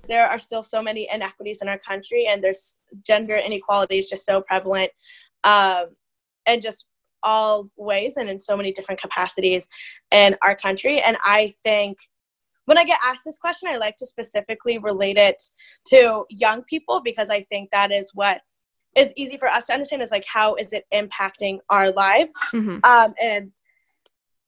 there 0.09 0.29
are 0.29 0.39
still 0.39 0.63
so 0.63 0.83
many 0.83 1.09
inequities 1.13 1.61
in 1.63 1.69
our 1.69 1.79
country 1.79 2.27
and 2.27 2.43
there's 2.43 2.79
gender 3.03 3.37
inequality 3.37 3.99
is 3.99 4.07
just 4.07 4.25
so 4.25 4.41
prevalent 4.41 4.91
um, 5.45 5.87
and 6.47 6.63
just 6.63 6.87
all 7.23 7.69
ways 7.77 8.17
and 8.17 8.29
in 8.29 8.39
so 8.39 8.57
many 8.57 8.73
different 8.73 9.01
capacities 9.01 9.67
in 10.13 10.37
our 10.43 10.55
country 10.55 11.01
and 11.01 11.17
i 11.25 11.53
think 11.65 11.97
when 12.67 12.79
i 12.79 12.85
get 12.85 12.99
asked 13.05 13.23
this 13.25 13.39
question 13.39 13.69
i 13.69 13.77
like 13.77 13.97
to 13.97 14.07
specifically 14.07 14.79
relate 14.79 15.17
it 15.17 15.43
to 15.87 16.25
young 16.31 16.63
people 16.65 17.01
because 17.03 17.31
i 17.31 17.43
think 17.45 17.69
that 17.73 17.91
is 17.91 18.11
what 18.15 18.41
is 18.97 19.13
easy 19.17 19.37
for 19.37 19.49
us 19.49 19.67
to 19.67 19.73
understand 19.73 20.03
is 20.03 20.11
like 20.11 20.25
how 20.33 20.55
is 20.55 20.73
it 20.73 20.85
impacting 20.95 21.59
our 21.71 21.91
lives 21.93 22.35
Mhm. 22.53 22.85
um, 22.85 23.15
and 23.21 23.51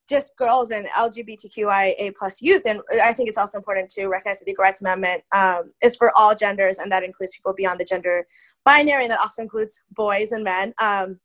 just 0.09 0.37
girls 0.37 0.71
and 0.71 0.87
LGBTQIA 0.89 2.15
plus 2.19 2.41
youth. 2.41 2.63
And 2.67 2.81
I 3.03 3.13
think 3.13 3.29
it's 3.29 3.39
also 3.39 3.59
important 3.59 3.91
to 3.91 4.07
recognize 4.07 4.39
that 4.39 4.47
the 4.47 4.53
Equal 4.53 4.65
Rights 4.65 4.81
Amendment 4.81 5.23
um, 5.33 5.65
is 5.83 5.97
for 5.97 6.13
all 6.17 6.35
genders, 6.35 6.79
and 6.79 6.91
that 6.91 7.03
includes 7.03 7.33
people 7.37 7.53
beyond 7.55 7.79
the 7.79 7.85
gender 7.85 8.27
binary, 8.65 9.03
and 9.05 9.11
that 9.11 9.21
also 9.21 9.43
includes 9.43 9.83
boys 9.93 10.33
and 10.33 10.45
men. 10.45 10.73
Um, 10.81 11.21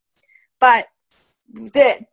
but 0.60 0.88
the 1.54 2.06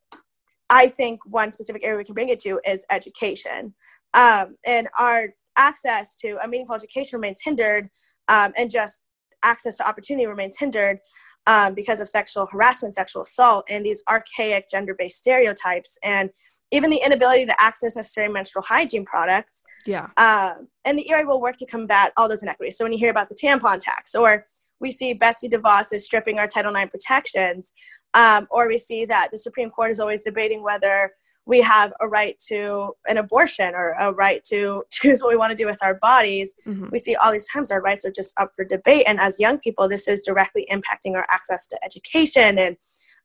I 0.72 0.86
think 0.86 1.20
one 1.26 1.50
specific 1.50 1.84
area 1.84 1.98
we 1.98 2.04
can 2.04 2.14
bring 2.14 2.28
it 2.28 2.38
to 2.40 2.60
is 2.64 2.86
education, 2.90 3.74
um, 4.14 4.54
and 4.66 4.88
our 4.98 5.34
access 5.58 6.16
to 6.16 6.38
a 6.42 6.48
meaningful 6.48 6.76
education 6.76 7.18
remains 7.18 7.40
hindered, 7.44 7.90
um, 8.28 8.52
and 8.56 8.70
just 8.70 9.00
access 9.42 9.76
to 9.78 9.88
opportunity 9.88 10.26
remains 10.26 10.58
hindered 10.58 10.98
um, 11.46 11.74
because 11.74 12.00
of 12.00 12.08
sexual 12.08 12.46
harassment, 12.46 12.94
sexual 12.94 13.22
assault, 13.22 13.66
and 13.70 13.84
these 13.84 14.02
archaic 14.08 14.68
gender 14.70 14.94
based 14.94 15.18
stereotypes, 15.18 15.98
and 16.02 16.30
even 16.70 16.90
the 16.90 17.00
inability 17.04 17.46
to 17.46 17.60
access 17.60 17.96
necessary 17.96 18.28
menstrual 18.28 18.62
hygiene 18.62 19.04
products. 19.04 19.62
Yeah. 19.86 20.08
Um, 20.16 20.68
and 20.84 20.98
the 20.98 21.08
ERA 21.10 21.26
will 21.26 21.40
work 21.40 21.56
to 21.56 21.66
combat 21.66 22.12
all 22.16 22.28
those 22.28 22.42
inequities. 22.42 22.76
So 22.76 22.84
when 22.84 22.92
you 22.92 22.98
hear 22.98 23.10
about 23.10 23.28
the 23.28 23.34
tampon 23.34 23.78
tax, 23.80 24.14
or 24.14 24.44
we 24.80 24.90
see 24.90 25.12
Betsy 25.12 25.48
DeVos 25.48 25.92
is 25.92 26.04
stripping 26.04 26.38
our 26.38 26.46
Title 26.46 26.74
IX 26.74 26.90
protections, 26.90 27.72
um, 28.14 28.46
or 28.50 28.66
we 28.66 28.78
see 28.78 29.04
that 29.04 29.28
the 29.30 29.38
Supreme 29.38 29.70
Court 29.70 29.90
is 29.90 30.00
always 30.00 30.24
debating 30.24 30.62
whether 30.64 31.12
we 31.46 31.60
have 31.60 31.92
a 32.00 32.08
right 32.08 32.38
to 32.48 32.92
an 33.06 33.18
abortion 33.18 33.74
or 33.74 33.94
a 34.00 34.12
right 34.12 34.42
to 34.44 34.82
choose 34.90 35.22
what 35.22 35.30
we 35.30 35.36
want 35.36 35.50
to 35.50 35.56
do 35.56 35.66
with 35.66 35.78
our 35.82 35.94
bodies. 35.94 36.54
Mhm. 36.66 36.90
we 36.90 36.98
see 36.98 37.14
all 37.16 37.30
these 37.32 37.46
times 37.48 37.70
our 37.70 37.80
rights 37.82 38.04
are 38.04 38.10
just 38.10 38.38
up 38.40 38.50
for 38.56 38.64
debate. 38.64 39.04
And 39.06 39.20
as 39.20 39.38
young 39.38 39.58
people 39.58 39.88
this 39.88 40.08
is 40.08 40.22
directly 40.24 40.66
impacting 40.70 41.14
our 41.14 41.26
access 41.28 41.66
to 41.68 41.84
education 41.84 42.58
and 42.58 42.76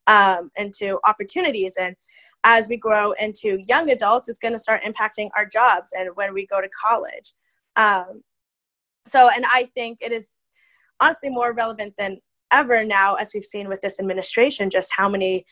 um, 0.08 0.50
and 0.56 0.72
to 0.76 1.00
opportunities. 1.08 1.76
And 1.78 1.96
as 2.44 2.70
we 2.70 2.78
grow 2.78 3.14
into 3.14 3.60
young 3.66 3.90
adults 3.90 4.30
it's 4.30 4.40
going 4.40 4.54
to 4.54 4.60
start 4.60 4.84
impacting 4.84 5.30
our 5.36 5.46
jobs 5.46 5.94
and 5.98 6.10
when 6.16 6.34
we 6.34 6.46
go 6.46 6.62
to 6.62 6.70
college. 6.70 7.34
Um, 7.76 8.22
so 9.08 9.30
and 9.36 9.46
i 9.52 9.66
think 9.76 10.00
it 10.02 10.12
is 10.12 10.32
honestly 11.02 11.30
more 11.30 11.54
relevant 11.54 11.94
than 11.98 12.20
ever 12.52 12.84
now 12.86 13.16
as 13.16 13.32
we've 13.34 13.44
seen 13.46 13.68
with 13.68 13.82
this 13.82 14.00
administration 14.00 14.70
just 14.70 14.92
how 14.96 15.10
many 15.10 15.46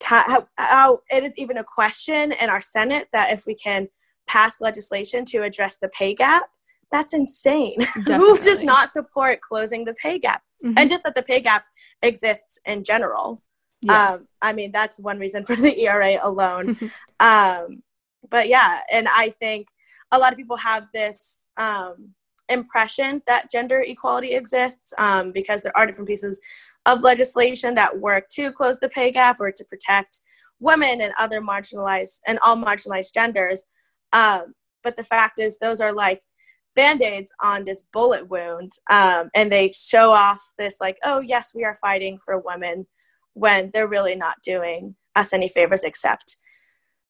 ti 0.00 0.08
how, 0.14 0.46
how 0.56 1.00
it 1.10 1.22
is 1.24 1.36
even 1.38 1.58
a 1.58 1.64
question 1.64 2.32
in 2.40 2.48
our 2.48 2.60
senate 2.60 3.08
that 3.12 3.32
if 3.32 3.44
we 3.46 3.54
can 3.54 3.88
pass 4.26 4.60
legislation 4.60 5.24
to 5.24 5.42
address 5.42 5.78
the 5.78 5.88
pay 5.88 6.14
gap 6.14 6.44
that's 6.92 7.14
insane. 7.14 7.76
Who 8.06 8.36
does 8.38 8.64
not 8.64 8.90
support 8.90 9.40
closing 9.40 9.84
the 9.84 9.94
pay 9.94 10.18
gap? 10.18 10.42
Mhm. 10.64 10.74
and 10.76 10.90
just 10.90 11.04
that 11.04 11.14
the 11.14 11.22
pay 11.22 11.40
gap 11.40 11.64
exists 12.02 12.58
in 12.66 12.84
general. 12.84 13.42
Yeah. 13.82 14.10
um, 14.10 14.28
i 14.42 14.52
mean 14.52 14.72
that's 14.72 14.98
one 14.98 15.18
reason 15.18 15.46
for 15.46 15.56
the 15.56 15.78
era 15.86 16.16
alone. 16.22 16.76
Um, 17.20 17.82
but 18.30 18.48
yeah 18.48 18.80
and 18.92 19.06
i 19.08 19.30
think 19.40 19.68
a 20.12 20.18
lot 20.18 20.32
of 20.32 20.38
people 20.38 20.56
have 20.56 20.88
this 20.92 21.46
um, 21.56 22.14
impression 22.50 23.22
that 23.26 23.50
gender 23.50 23.82
equality 23.86 24.32
exists 24.32 24.92
um, 24.98 25.32
because 25.32 25.62
there 25.62 25.76
are 25.76 25.86
different 25.86 26.08
pieces 26.08 26.40
of 26.86 27.02
legislation 27.02 27.74
that 27.74 27.98
work 27.98 28.28
to 28.32 28.52
close 28.52 28.80
the 28.80 28.88
pay 28.88 29.10
gap 29.10 29.40
or 29.40 29.50
to 29.52 29.64
protect 29.64 30.20
women 30.58 31.00
and 31.00 31.12
other 31.18 31.40
marginalized 31.40 32.20
and 32.26 32.38
all 32.44 32.56
marginalized 32.56 33.14
genders. 33.14 33.66
Um, 34.12 34.54
but 34.82 34.96
the 34.96 35.04
fact 35.04 35.38
is 35.38 35.58
those 35.58 35.80
are 35.80 35.92
like 35.92 36.20
band-aids 36.76 37.32
on 37.42 37.64
this 37.64 37.82
bullet 37.92 38.28
wound 38.28 38.72
um, 38.90 39.28
and 39.34 39.50
they 39.50 39.70
show 39.70 40.12
off 40.12 40.40
this 40.58 40.76
like 40.80 40.96
oh 41.04 41.20
yes 41.20 41.52
we 41.54 41.64
are 41.64 41.74
fighting 41.74 42.18
for 42.24 42.38
women 42.38 42.86
when 43.34 43.70
they're 43.72 43.88
really 43.88 44.14
not 44.14 44.36
doing 44.44 44.94
us 45.16 45.32
any 45.32 45.48
favors 45.48 45.82
except 45.82 46.36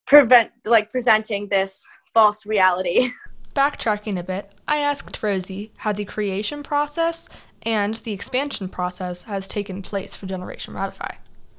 prevent 0.07 0.51
like 0.65 0.89
presenting 0.89 1.49
this 1.49 1.83
false 2.13 2.47
reality 2.47 3.11
Backtracking 3.55 4.19
a 4.19 4.23
bit, 4.23 4.53
I 4.69 4.79
asked 4.79 5.23
Rosie 5.23 5.73
how 5.79 5.93
the 5.93 6.05
creation 6.05 6.63
process 6.63 7.29
and 7.63 7.95
the 7.97 8.13
expansion 8.13 8.69
process 8.69 9.25
has 9.25 9.49
taken 9.49 9.83
place 9.83 10.17
for 10.17 10.27
Generation 10.27 10.75
Ratify. 10.75 11.17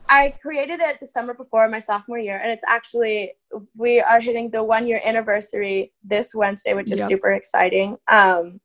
I 0.09 0.33
created 0.41 0.79
it 0.79 0.99
the 0.99 1.07
summer 1.07 1.33
before 1.33 1.67
my 1.69 1.79
sophomore 1.79 2.19
year, 2.19 2.37
and 2.37 2.51
it's 2.51 2.63
actually 2.67 3.33
we 3.77 4.01
are 4.01 4.19
hitting 4.19 4.49
the 4.49 4.63
one 4.63 4.87
year 4.87 5.01
anniversary 5.05 5.93
this 6.03 6.33
Wednesday, 6.35 6.73
which 6.73 6.91
is 6.91 6.99
Yep. 6.99 7.09
super 7.09 7.31
exciting. 7.31 7.97
Um, 8.09 8.59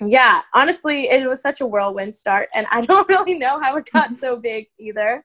yeah, 0.00 0.42
honestly, 0.54 1.08
it 1.08 1.26
was 1.28 1.40
such 1.40 1.60
a 1.60 1.66
whirlwind 1.66 2.14
start, 2.14 2.48
and 2.54 2.66
I 2.70 2.80
don't 2.86 3.08
really 3.08 3.38
know 3.38 3.60
how 3.60 3.76
it 3.76 3.88
got 3.92 4.16
so 4.16 4.36
big 4.50 4.66
either. 4.78 5.24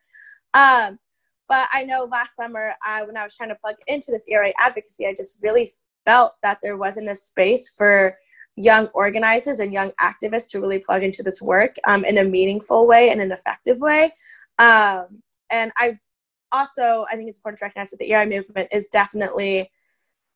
Um, 0.53 0.97
but 1.47 1.67
I 1.73 1.83
know 1.83 2.05
last 2.05 2.35
summer, 2.35 2.73
I 2.83 3.03
when 3.03 3.17
I 3.17 3.23
was 3.23 3.35
trying 3.35 3.49
to 3.49 3.55
plug 3.55 3.75
into 3.87 4.11
this 4.11 4.23
ERA 4.27 4.53
advocacy, 4.57 5.05
I 5.05 5.13
just 5.13 5.37
really 5.41 5.71
felt 6.05 6.33
that 6.43 6.59
there 6.61 6.77
wasn't 6.77 7.09
a 7.09 7.15
space 7.15 7.69
for 7.69 8.17
young 8.55 8.87
organizers 8.87 9.59
and 9.59 9.71
young 9.73 9.91
activists 10.01 10.49
to 10.49 10.59
really 10.59 10.79
plug 10.79 11.03
into 11.03 11.23
this 11.23 11.41
work 11.41 11.75
um, 11.85 12.03
in 12.05 12.17
a 12.17 12.23
meaningful 12.23 12.85
way 12.85 13.09
and 13.09 13.21
an 13.21 13.31
effective 13.31 13.79
way. 13.79 14.13
Um, 14.59 15.21
and 15.49 15.71
I 15.77 15.97
also, 16.51 17.05
I 17.11 17.15
think 17.15 17.29
it's 17.29 17.39
important 17.39 17.59
to 17.59 17.65
recognize 17.65 17.91
that 17.91 17.99
the 17.99 18.11
ERA 18.11 18.25
movement 18.25 18.69
is 18.71 18.87
definitely, 18.87 19.71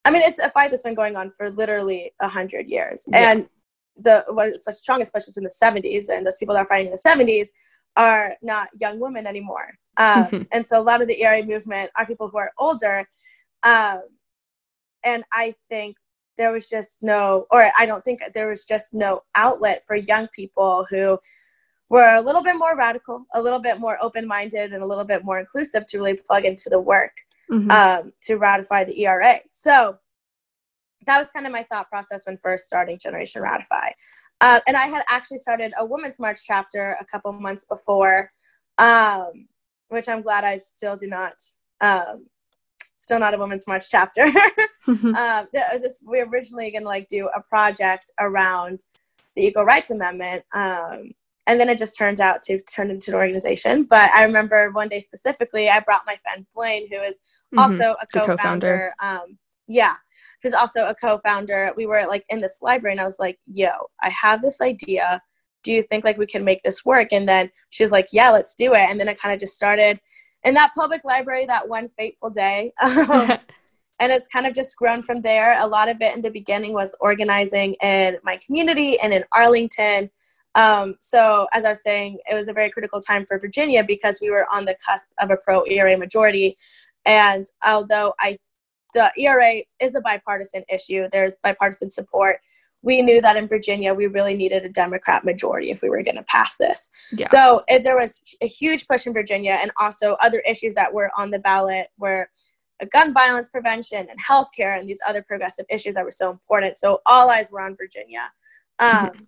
I 0.06 0.12
mean, 0.12 0.22
it's 0.22 0.40
a 0.40 0.50
fight 0.52 0.72
that's 0.72 0.84
been 0.84 0.96
going 0.96 1.16
on 1.16 1.32
for 1.32 1.50
literally 1.50 2.14
a 2.20 2.28
hundred 2.28 2.68
years. 2.68 3.04
Yeah. 3.08 3.32
And 3.32 3.50
the 3.98 4.26
what 4.30 4.48
is 4.50 4.64
such 4.64 4.76
strong, 4.76 5.02
especially 5.02 5.34
in 5.38 5.44
the 5.44 5.54
70s, 5.62 6.10
and 6.10 6.26
those 6.26 6.38
people 6.38 6.56
that 6.56 6.62
are 6.62 6.68
fighting 6.68 6.88
in 6.88 6.92
the 6.92 7.10
70s 7.10 7.48
are 7.96 8.36
not 8.42 8.70
young 8.80 9.00
women 9.00 9.26
anymore. 9.26 9.74
Um, 9.98 10.48
and 10.52 10.66
so 10.66 10.80
a 10.80 10.84
lot 10.84 11.02
of 11.02 11.08
the 11.08 11.22
ERA 11.22 11.44
movement 11.44 11.92
are 11.98 12.06
people 12.06 12.28
who 12.30 12.38
are 12.38 12.52
older. 12.58 13.08
Um, 13.64 14.02
and 15.06 15.24
I 15.32 15.56
think 15.70 15.96
there 16.38 16.52
was 16.52 16.68
just 16.68 17.02
no, 17.02 17.48
or 17.50 17.72
I 17.78 17.86
don't 17.86 18.04
think 18.04 18.20
there 18.34 18.50
was 18.50 18.66
just 18.66 18.94
no 18.94 19.22
outlet 19.36 19.84
for 19.88 19.96
young 19.96 20.28
people 20.36 20.86
who 20.90 21.18
were 21.88 22.16
a 22.16 22.22
little 22.22 22.44
bit 22.44 22.58
more 22.58 22.76
radical, 22.76 23.26
a 23.34 23.42
little 23.42 23.60
bit 23.60 23.80
more 23.80 23.98
open 24.02 24.28
minded, 24.28 24.74
and 24.74 24.84
a 24.84 24.86
little 24.86 25.06
bit 25.06 25.24
more 25.24 25.40
inclusive 25.40 25.86
to 25.88 25.98
really 26.00 26.20
plug 26.28 26.44
into 26.44 26.70
the 26.70 26.80
work 26.80 27.14
Mhm. 27.50 27.72
um, 27.72 28.14
to 28.24 28.36
ratify 28.38 28.84
the 28.84 29.00
ERA. 29.02 29.40
So 29.52 30.00
that 31.06 31.20
was 31.22 31.30
kind 31.32 31.46
of 31.46 31.52
my 31.54 31.64
thought 31.64 31.88
process 31.90 32.26
when 32.26 32.38
first 32.40 32.66
starting 32.66 32.98
Generation 32.98 33.42
Ratify. 33.44 33.92
Um, 34.42 34.60
and 34.68 34.76
I 34.76 34.88
had 34.88 35.06
actually 35.08 35.38
started 35.38 35.72
a 35.78 35.86
Women's 35.86 36.20
March 36.20 36.40
chapter 36.44 36.98
a 37.00 37.06
couple 37.06 37.32
months 37.34 37.66
before, 37.66 38.34
um, 38.80 39.48
which 39.90 40.10
I'm 40.10 40.24
glad 40.24 40.44
I 40.44 40.58
still 40.58 40.98
do 40.98 41.08
not, 41.08 41.36
um, 41.80 42.28
still 43.06 43.20
not 43.20 43.36
a 43.36 43.38
Women's 43.38 43.68
March 43.68 43.90
chapter. 43.90 44.24
um, 44.88 45.48
th- 45.54 45.82
this 45.82 46.00
we 46.06 46.18
were 46.24 46.30
originally 46.30 46.72
going 46.72 46.82
to 46.82 46.88
like 46.88 47.08
do 47.08 47.30
a 47.36 47.42
project 47.42 48.10
around 48.20 48.82
the 49.36 49.46
Equal 49.46 49.64
Rights 49.64 49.92
Amendment, 49.92 50.44
um, 50.54 51.12
and 51.46 51.60
then 51.60 51.70
it 51.70 51.78
just 51.78 51.98
turned 51.98 52.20
out 52.20 52.42
to 52.44 52.60
turn 52.64 52.90
into 52.90 53.12
an 53.12 53.16
organization. 53.18 53.84
But 53.84 54.10
I 54.12 54.24
remember 54.24 54.72
one 54.72 54.90
day 54.90 55.00
specifically, 55.00 55.70
I 55.70 55.80
brought 55.82 56.02
my 56.08 56.18
friend 56.24 56.48
Blaine, 56.56 56.88
who 56.90 57.00
is 57.00 57.20
Mhm. 57.54 57.62
also 57.62 57.96
a 58.02 58.08
co-founder. 58.08 58.36
co-founder. 58.36 58.94
Um, 59.00 59.38
yeah, 59.68 59.96
who's 60.42 60.54
also 60.54 60.86
a 60.86 60.96
co-founder. 60.96 61.74
We 61.78 61.86
were 61.86 62.06
like 62.08 62.26
in 62.30 62.42
this 62.42 62.58
library, 62.62 62.94
and 62.94 63.02
I 63.02 63.06
was 63.06 63.20
like, 63.20 63.38
"Yo, 63.46 63.70
I 64.02 64.10
have 64.10 64.42
this 64.42 64.62
idea. 64.62 65.22
Do 65.64 65.72
you 65.72 65.84
think 65.84 66.04
like 66.04 66.18
we 66.18 66.26
can 66.26 66.44
make 66.44 66.64
this 66.64 66.84
work?" 66.84 67.10
And 67.12 67.30
then 67.30 67.52
she 67.70 67.84
was 67.84 67.92
like, 67.92 68.08
"Yeah, 68.12 68.32
let's 68.32 68.56
do 68.56 68.74
it." 68.74 68.90
And 68.90 69.00
then 69.00 69.08
it 69.08 69.20
kind 69.22 69.34
of 69.34 69.40
just 69.40 69.54
started 69.54 70.00
in 70.46 70.54
that 70.54 70.74
public 70.76 71.02
library 71.04 71.46
that 71.48 71.68
one 71.68 71.90
fateful 71.98 72.30
day. 72.30 72.74
Um, 72.82 73.38
and 74.00 74.12
it's 74.12 74.28
kind 74.28 74.46
of 74.46 74.54
just 74.54 74.76
grown 74.76 75.02
from 75.02 75.22
there. 75.22 75.58
A 75.60 75.66
lot 75.66 75.88
of 75.88 76.02
it 76.02 76.14
in 76.16 76.22
the 76.22 76.30
beginning 76.30 76.74
was 76.74 76.94
organizing 77.00 77.76
in 77.76 78.18
my 78.24 78.38
community 78.46 79.00
and 79.00 79.14
in 79.14 79.24
Arlington. 79.32 80.10
Um, 80.54 80.96
so, 81.00 81.48
as 81.54 81.64
I 81.64 81.70
was 81.70 81.82
saying, 81.82 82.20
it 82.30 82.36
was 82.36 82.48
a 82.48 82.54
very 82.54 82.70
critical 82.70 83.02
time 83.02 83.26
for 83.26 83.40
Virginia 83.40 83.84
because 83.84 84.20
we 84.22 84.32
were 84.32 84.48
on 84.52 84.66
the 84.66 84.76
cusp 84.86 85.10
of 85.20 85.32
a 85.32 85.38
pro 85.38 85.64
ERA 85.66 85.98
majority. 85.98 86.58
And 87.06 87.46
although 87.66 88.14
I, 88.20 88.38
the 88.94 89.12
ERA 89.18 89.64
is 89.80 89.96
a 89.96 90.02
bipartisan 90.02 90.64
issue, 90.70 91.08
there's 91.12 91.36
bipartisan 91.42 91.90
support. 91.90 92.40
We 92.86 93.02
knew 93.02 93.20
that 93.20 93.36
in 93.36 93.48
Virginia, 93.48 93.96
we 93.96 94.06
really 94.06 94.36
needed 94.36 94.64
a 94.64 94.70
Democrat 94.70 95.26
majority 95.26 95.72
if 95.72 95.82
we 95.82 95.90
were 95.90 96.04
going 96.04 96.18
to 96.18 96.24
pass 96.24 96.56
this. 96.58 96.88
yeah. 97.12 97.28
So 97.28 97.64
it, 97.68 97.84
there 97.84 97.98
was 97.98 98.22
a 98.42 98.48
huge 98.48 98.88
push 98.88 99.08
in 99.08 99.14
Virginia, 99.14 99.58
and 99.60 99.72
also 99.78 100.14
other 100.22 100.40
issues 100.48 100.76
that 100.76 100.94
were 100.94 101.10
on 101.18 101.32
the 101.32 101.40
ballot 101.40 101.88
were 101.98 102.30
uh, 102.80 102.86
gun 102.94 103.12
violence 103.12 103.50
prevention 103.50 104.08
and 104.08 104.20
healthcare 104.22 104.80
and 104.80 104.88
these 104.88 105.00
other 105.08 105.24
progressive 105.24 105.66
issues 105.68 105.96
that 105.96 106.06
were 106.06 106.12
so 106.12 106.30
important. 106.30 106.78
So 106.78 107.02
all 107.08 107.32
eyes 107.32 107.50
were 107.50 107.62
on 107.62 107.76
Virginia, 107.76 108.32
um, 108.78 109.28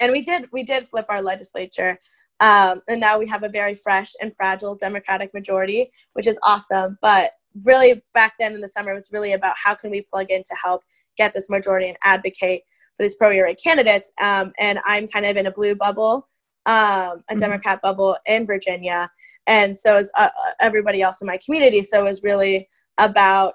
and 0.00 0.10
we 0.10 0.22
did 0.22 0.48
we 0.50 0.62
did 0.62 0.88
flip 0.88 1.04
our 1.10 1.20
legislature, 1.20 1.98
um, 2.40 2.80
and 2.88 2.98
now 2.98 3.18
we 3.18 3.28
have 3.28 3.42
a 3.42 3.50
very 3.50 3.74
fresh 3.74 4.14
and 4.22 4.34
fragile 4.34 4.76
Democratic 4.76 5.34
majority, 5.34 5.90
which 6.14 6.26
is 6.26 6.38
awesome. 6.42 6.96
But 7.02 7.32
really, 7.64 8.02
back 8.14 8.32
then 8.38 8.54
in 8.54 8.62
the 8.62 8.68
summer, 8.68 8.92
it 8.92 8.94
was 8.94 9.12
really 9.12 9.34
about 9.34 9.56
how 9.62 9.74
can 9.74 9.90
we 9.90 10.00
plug 10.00 10.30
in 10.30 10.42
to 10.42 10.54
help 10.54 10.82
get 11.16 11.34
this 11.34 11.50
majority 11.50 11.88
and 11.88 11.96
advocate 12.02 12.62
for 12.96 13.04
these 13.04 13.14
pro 13.14 13.30
ERA 13.30 13.54
candidates. 13.54 14.12
Um, 14.20 14.52
and 14.58 14.78
I'm 14.84 15.08
kind 15.08 15.26
of 15.26 15.36
in 15.36 15.46
a 15.46 15.50
blue 15.50 15.74
bubble 15.74 16.28
um, 16.66 16.74
a 16.74 16.74
mm-hmm. 16.76 17.38
Democrat 17.38 17.82
bubble 17.82 18.16
in 18.26 18.46
Virginia, 18.46 19.10
and 19.46 19.78
so 19.78 19.98
is 19.98 20.10
uh, 20.14 20.28
everybody 20.60 21.02
else 21.02 21.20
in 21.20 21.26
my 21.26 21.38
community. 21.44 21.82
So 21.82 22.00
it 22.00 22.04
was 22.04 22.22
really 22.22 22.68
about 22.98 23.54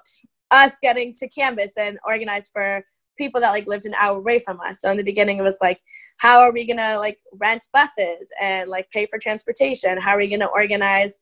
us 0.50 0.72
getting 0.82 1.14
to 1.14 1.28
canvas 1.28 1.72
and 1.78 1.98
organize 2.06 2.50
for 2.52 2.84
people 3.16 3.40
that 3.40 3.50
like 3.50 3.66
lived 3.66 3.86
an 3.86 3.94
hour 3.94 4.18
away 4.18 4.38
from 4.38 4.60
us. 4.60 4.80
So 4.80 4.90
in 4.90 4.96
the 4.96 5.02
beginning, 5.02 5.38
it 5.38 5.42
was 5.42 5.58
like, 5.60 5.80
how 6.18 6.40
are 6.40 6.52
we 6.52 6.66
gonna 6.66 6.98
like 6.98 7.18
rent 7.32 7.66
buses 7.72 8.28
and 8.40 8.68
like 8.68 8.90
pay 8.90 9.06
for 9.06 9.18
transportation? 9.18 9.98
How 9.98 10.10
are 10.12 10.18
we 10.18 10.28
gonna 10.28 10.46
organize 10.46 11.12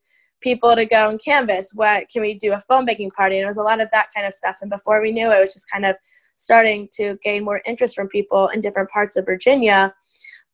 people 0.41 0.75
to 0.75 0.85
go 0.85 1.09
and 1.09 1.23
canvas? 1.23 1.71
What 1.73 2.09
can 2.09 2.21
we 2.21 2.33
do 2.33 2.53
a 2.53 2.63
phone 2.67 2.85
banking 2.85 3.11
party? 3.11 3.37
And 3.37 3.45
it 3.45 3.47
was 3.47 3.57
a 3.57 3.63
lot 3.63 3.79
of 3.79 3.89
that 3.93 4.09
kind 4.13 4.27
of 4.27 4.33
stuff. 4.33 4.57
And 4.61 4.69
before 4.69 5.01
we 5.01 5.11
knew 5.11 5.31
it, 5.31 5.37
it 5.37 5.39
was 5.39 5.53
just 5.53 5.69
kind 5.69 5.85
of 5.85 5.95
starting 6.37 6.87
to 6.93 7.17
gain 7.23 7.43
more 7.43 7.61
interest 7.65 7.95
from 7.95 8.07
people 8.07 8.47
in 8.49 8.61
different 8.61 8.89
parts 8.89 9.15
of 9.17 9.25
Virginia. 9.25 9.93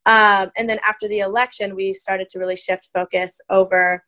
Um, 0.06 0.50
and 0.56 0.68
then 0.68 0.80
after 0.84 1.06
the 1.08 1.20
election, 1.20 1.74
we 1.74 1.94
started 1.94 2.28
to 2.30 2.38
really 2.38 2.56
shift 2.56 2.90
focus 2.92 3.40
over. 3.48 4.04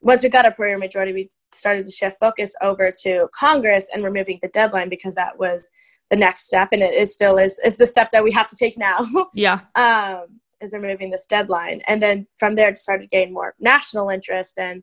Once 0.00 0.22
we 0.22 0.28
got 0.28 0.46
a 0.46 0.50
pro 0.50 0.70
ERA 0.70 0.78
majority, 0.78 1.12
we 1.12 1.28
started 1.52 1.86
to 1.86 1.92
shift 1.92 2.16
focus 2.18 2.54
over 2.60 2.92
to 3.02 3.28
Congress 3.34 3.86
and 3.92 4.04
removing 4.04 4.38
the 4.42 4.48
deadline 4.48 4.88
because 4.88 5.14
that 5.14 5.38
was 5.38 5.70
the 6.10 6.16
next 6.16 6.46
step, 6.46 6.68
and 6.72 6.82
it 6.82 6.92
is 6.94 7.12
still 7.12 7.38
is 7.38 7.58
is 7.64 7.76
the 7.76 7.86
step 7.86 8.10
that 8.12 8.22
we 8.22 8.30
have 8.32 8.48
to 8.48 8.56
take 8.56 8.76
now. 8.76 8.98
Yeah. 9.34 9.60
um, 9.74 10.40
is 10.60 10.72
removing 10.72 11.10
this 11.10 11.26
deadline, 11.26 11.82
and 11.88 12.02
then 12.02 12.26
from 12.38 12.54
there, 12.54 12.68
it 12.68 12.78
started 12.78 13.04
to 13.04 13.16
gain 13.16 13.32
more 13.32 13.54
national 13.58 14.10
interest 14.10 14.54
and 14.58 14.82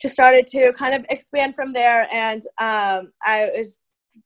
just 0.00 0.14
started 0.14 0.46
to 0.48 0.72
kind 0.72 0.94
of 0.94 1.04
expand 1.10 1.54
from 1.54 1.72
there. 1.72 2.08
And 2.12 2.42
um, 2.58 3.12
I 3.24 3.50
was 3.56 3.80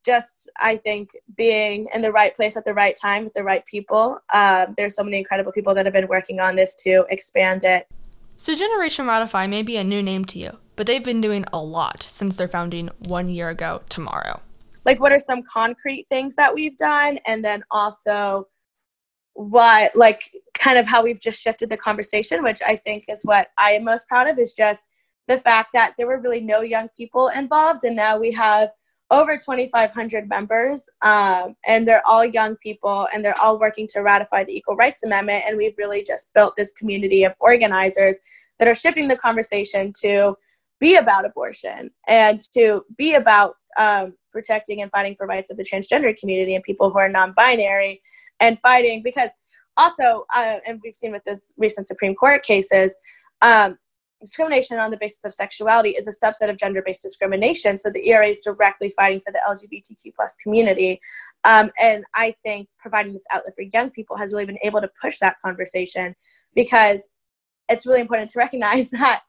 just 0.05 0.49
I 0.59 0.77
think 0.77 1.11
being 1.37 1.89
in 1.95 2.03
the 2.03 2.13
right 2.13 2.35
place 2.35 2.57
at 2.57 2.65
the 2.65 2.75
right 2.75 2.97
time 2.97 3.25
with 3.25 3.35
the 3.35 3.45
right 3.45 3.65
people. 3.67 4.19
Um, 4.33 4.75
there's 4.77 4.95
so 4.95 5.03
many 5.03 5.19
incredible 5.19 5.53
people 5.53 5.75
that 5.75 5.87
have 5.87 5.93
been 5.93 6.09
working 6.09 6.41
on 6.41 6.57
this 6.57 6.75
to 6.77 7.05
expand 7.11 7.65
it. 7.65 7.87
So 8.37 8.55
Generation 8.55 9.07
Ratify 9.07 9.47
may 9.47 9.63
be 9.63 9.77
a 9.77 9.85
new 9.85 10.03
name 10.03 10.25
to 10.27 10.39
you, 10.39 10.59
but 10.77 10.87
they've 10.87 11.05
been 11.05 11.21
doing 11.21 11.45
a 11.53 11.59
lot 11.59 12.03
since 12.03 12.37
their 12.37 12.49
founding 12.49 12.91
one 12.99 13.29
year 13.29 13.49
ago 13.49 13.83
tomorrow. 13.89 14.41
Like, 14.85 15.01
what 15.01 15.13
are 15.13 15.21
some 15.21 15.43
concrete 15.43 16.07
things 16.11 16.35
that 16.35 16.53
we've 16.53 16.77
done, 16.77 17.19
and 17.27 17.43
then 17.45 17.65
also 17.71 18.49
what, 19.33 19.97
like, 19.97 20.31
kind 20.53 20.79
of 20.79 20.87
how 20.87 21.03
we've 21.03 21.21
just 21.21 21.41
shifted 21.41 21.71
the 21.71 21.77
conversation, 21.77 22.43
which 22.43 22.61
I 22.61 22.77
think 22.77 23.05
is 23.09 23.21
what 23.23 23.49
I 23.57 23.73
am 23.73 23.85
most 23.85 24.07
proud 24.09 24.29
of, 24.29 24.39
is 24.39 24.53
just 24.53 24.89
the 25.27 25.39
fact 25.39 25.71
that 25.73 25.95
there 25.97 26.07
were 26.07 26.21
really 26.21 26.41
no 26.41 26.61
young 26.61 26.89
people 26.97 27.29
involved, 27.29 27.85
and 27.85 27.97
now 27.97 28.19
we 28.19 28.33
have 28.33 28.71
over 29.15 29.37
2,500 29.37 30.29
members, 30.29 30.83
um, 31.03 31.55
and 31.67 31.87
they're 31.87 32.07
all 32.07 32.25
young 32.25 32.57
people, 32.57 33.07
and 33.13 33.25
they're 33.25 33.41
all 33.41 33.59
working 33.59 33.87
to 33.93 34.01
ratify 34.01 34.45
the 34.45 34.57
Equal 34.57 34.77
Rights 34.77 35.03
Amendment. 35.05 35.45
And 35.47 35.57
we've 35.57 35.77
really 35.79 36.03
just 36.03 36.35
built 36.35 36.55
this 36.57 36.73
community 36.73 37.25
of 37.25 37.33
organizers 37.39 38.19
that 38.59 38.69
are 38.69 38.75
shifting 38.75 39.09
the 39.09 39.17
conversation 39.17 39.93
to 40.03 40.37
be 40.81 40.97
about 40.97 41.25
abortion 41.25 41.91
and 42.09 42.41
to 42.53 42.85
be 42.99 43.15
about 43.15 43.55
um, 43.79 44.15
protecting 44.33 44.83
and 44.83 44.91
fighting 44.91 45.15
for 45.17 45.27
rights 45.27 45.51
of 45.51 45.57
the 45.57 45.65
transgender 45.65 46.17
community 46.17 46.55
and 46.55 46.65
people 46.65 46.91
who 46.91 46.99
are 46.99 47.09
non-binary, 47.09 48.03
and 48.41 48.59
fighting 48.61 49.03
because 49.03 49.31
also, 49.77 50.25
uh, 50.35 50.57
and 50.67 50.81
we've 50.85 50.97
seen 50.97 51.13
with 51.13 51.25
this 51.25 51.53
recent 51.57 51.87
Supreme 51.87 52.15
Court 52.15 52.43
cases. 52.43 52.97
Um, 53.43 53.79
discrimination 54.21 54.79
on 54.79 54.91
the 54.91 54.97
basis 54.97 55.25
of 55.25 55.35
sexuality 55.35 55.91
is 55.91 56.07
a 56.07 56.25
subset 56.25 56.51
of 56.51 56.57
gender-based 56.57 57.03
discrimination. 57.03 57.79
So 57.79 57.91
the 57.91 58.09
ERA 58.09 58.29
is 58.29 58.41
directly 58.41 58.93
fighting 58.97 59.21
for 59.21 59.33
the 59.33 59.41
LGBTQ 59.47 60.15
plus 60.15 60.37
community, 60.43 61.01
um, 61.45 61.71
and 61.81 62.05
I 62.15 62.35
think 62.43 62.69
providing 62.79 63.13
this 63.13 63.25
outlet 63.31 63.55
for 63.55 63.63
young 63.63 63.91
people 63.91 64.17
has 64.17 64.33
really 64.33 64.47
been 64.47 64.59
able 64.63 64.81
to 64.81 64.91
push 65.01 65.19
that 65.19 65.37
conversation 65.45 66.15
because 66.55 67.09
it's 67.69 67.87
really 67.87 68.01
important 68.01 68.31
to 68.31 68.39
recognize 68.39 68.91
that 68.93 69.23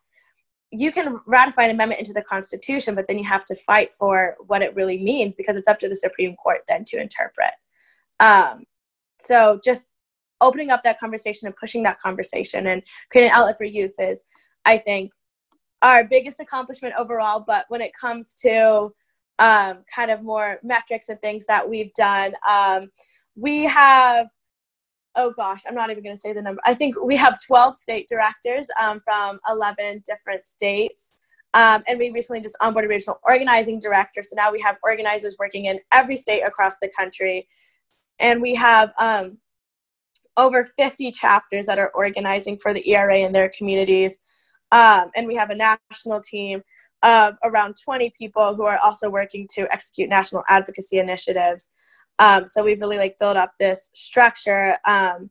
you 0.71 0.91
can 0.91 1.19
ratify 1.25 1.63
an 1.63 1.71
amendment 1.71 1.99
into 1.99 2.13
the 2.13 2.21
Constitution, 2.21 2.95
but 2.95 3.07
then 3.07 3.17
you 3.17 3.23
have 3.23 3.45
to 3.45 3.55
fight 3.55 3.93
for 3.93 4.35
what 4.47 4.61
it 4.61 4.75
really 4.75 5.01
means 5.01 5.35
because 5.35 5.55
it's 5.55 5.67
up 5.67 5.79
to 5.79 5.89
the 5.89 5.95
Supreme 5.95 6.35
Court 6.35 6.61
then 6.67 6.83
to 6.85 6.99
interpret. 6.99 7.51
Um, 8.19 8.65
so 9.19 9.59
just 9.63 9.87
opening 10.41 10.71
up 10.71 10.83
that 10.83 10.99
conversation 10.99 11.47
and 11.47 11.55
pushing 11.55 11.83
that 11.83 11.99
conversation 11.99 12.67
and 12.67 12.83
creating 13.09 13.31
an 13.31 13.37
outlet 13.37 13.57
for 13.57 13.63
youth 13.63 13.93
is 13.99 14.23
I 14.65 14.77
think, 14.77 15.11
our 15.81 16.03
biggest 16.03 16.39
accomplishment 16.39 16.95
overall. 16.97 17.43
But 17.45 17.65
when 17.69 17.81
it 17.81 17.91
comes 17.99 18.35
to 18.41 18.93
um, 19.39 19.83
kind 19.93 20.11
of 20.11 20.23
more 20.23 20.59
metrics 20.63 21.09
and 21.09 21.19
things 21.21 21.45
that 21.47 21.67
we've 21.67 21.93
done, 21.93 22.33
um, 22.47 22.89
we 23.35 23.63
have, 23.65 24.27
oh 25.15 25.31
gosh, 25.35 25.61
I'm 25.67 25.75
not 25.75 25.91
even 25.91 26.03
going 26.03 26.15
to 26.15 26.19
say 26.19 26.33
the 26.33 26.41
number. 26.41 26.61
I 26.65 26.73
think 26.73 26.95
we 27.01 27.15
have 27.17 27.37
12 27.45 27.75
state 27.75 28.07
directors 28.09 28.67
um, 28.79 29.01
from 29.05 29.39
11 29.49 30.03
different 30.05 30.47
states. 30.47 31.11
Um, 31.53 31.83
and 31.87 31.97
we 31.97 32.09
recently 32.09 32.41
just 32.41 32.57
onboarded 32.61 32.89
regional 32.89 33.19
organizing 33.23 33.79
director. 33.79 34.21
So 34.23 34.35
now 34.35 34.51
we 34.51 34.59
have 34.61 34.75
organizers 34.83 35.37
working 35.39 35.65
in 35.65 35.79
every 35.93 36.17
state 36.17 36.41
across 36.41 36.77
the 36.81 36.89
country. 36.97 37.47
And 38.19 38.41
we 38.41 38.55
have 38.55 38.91
um, 38.99 39.37
over 40.35 40.65
50 40.65 41.11
chapters 41.11 41.65
that 41.67 41.79
are 41.79 41.91
organizing 41.95 42.57
for 42.57 42.73
the 42.73 42.87
ERA 42.89 43.19
in 43.19 43.31
their 43.31 43.49
communities. 43.49 44.19
Um, 44.75 45.09
and 45.15 45.25
we 45.25 45.35
have 45.35 45.51
a 45.51 45.55
national 45.55 46.21
team 46.21 46.61
of 47.01 47.35
around 47.45 47.77
20 47.81 48.11
people 48.17 48.55
who 48.55 48.65
are 48.65 48.77
also 48.83 49.09
working 49.09 49.47
to 49.53 49.71
execute 49.71 50.09
national 50.09 50.43
advocacy 50.49 50.99
initiatives. 50.99 51.69
Um, 52.19 52.45
so 52.45 52.61
we've 52.61 52.81
really 52.81 52.97
like 52.97 53.17
built 53.17 53.37
up 53.37 53.53
this 53.57 53.89
structure. 53.93 54.77
Um, 54.85 55.29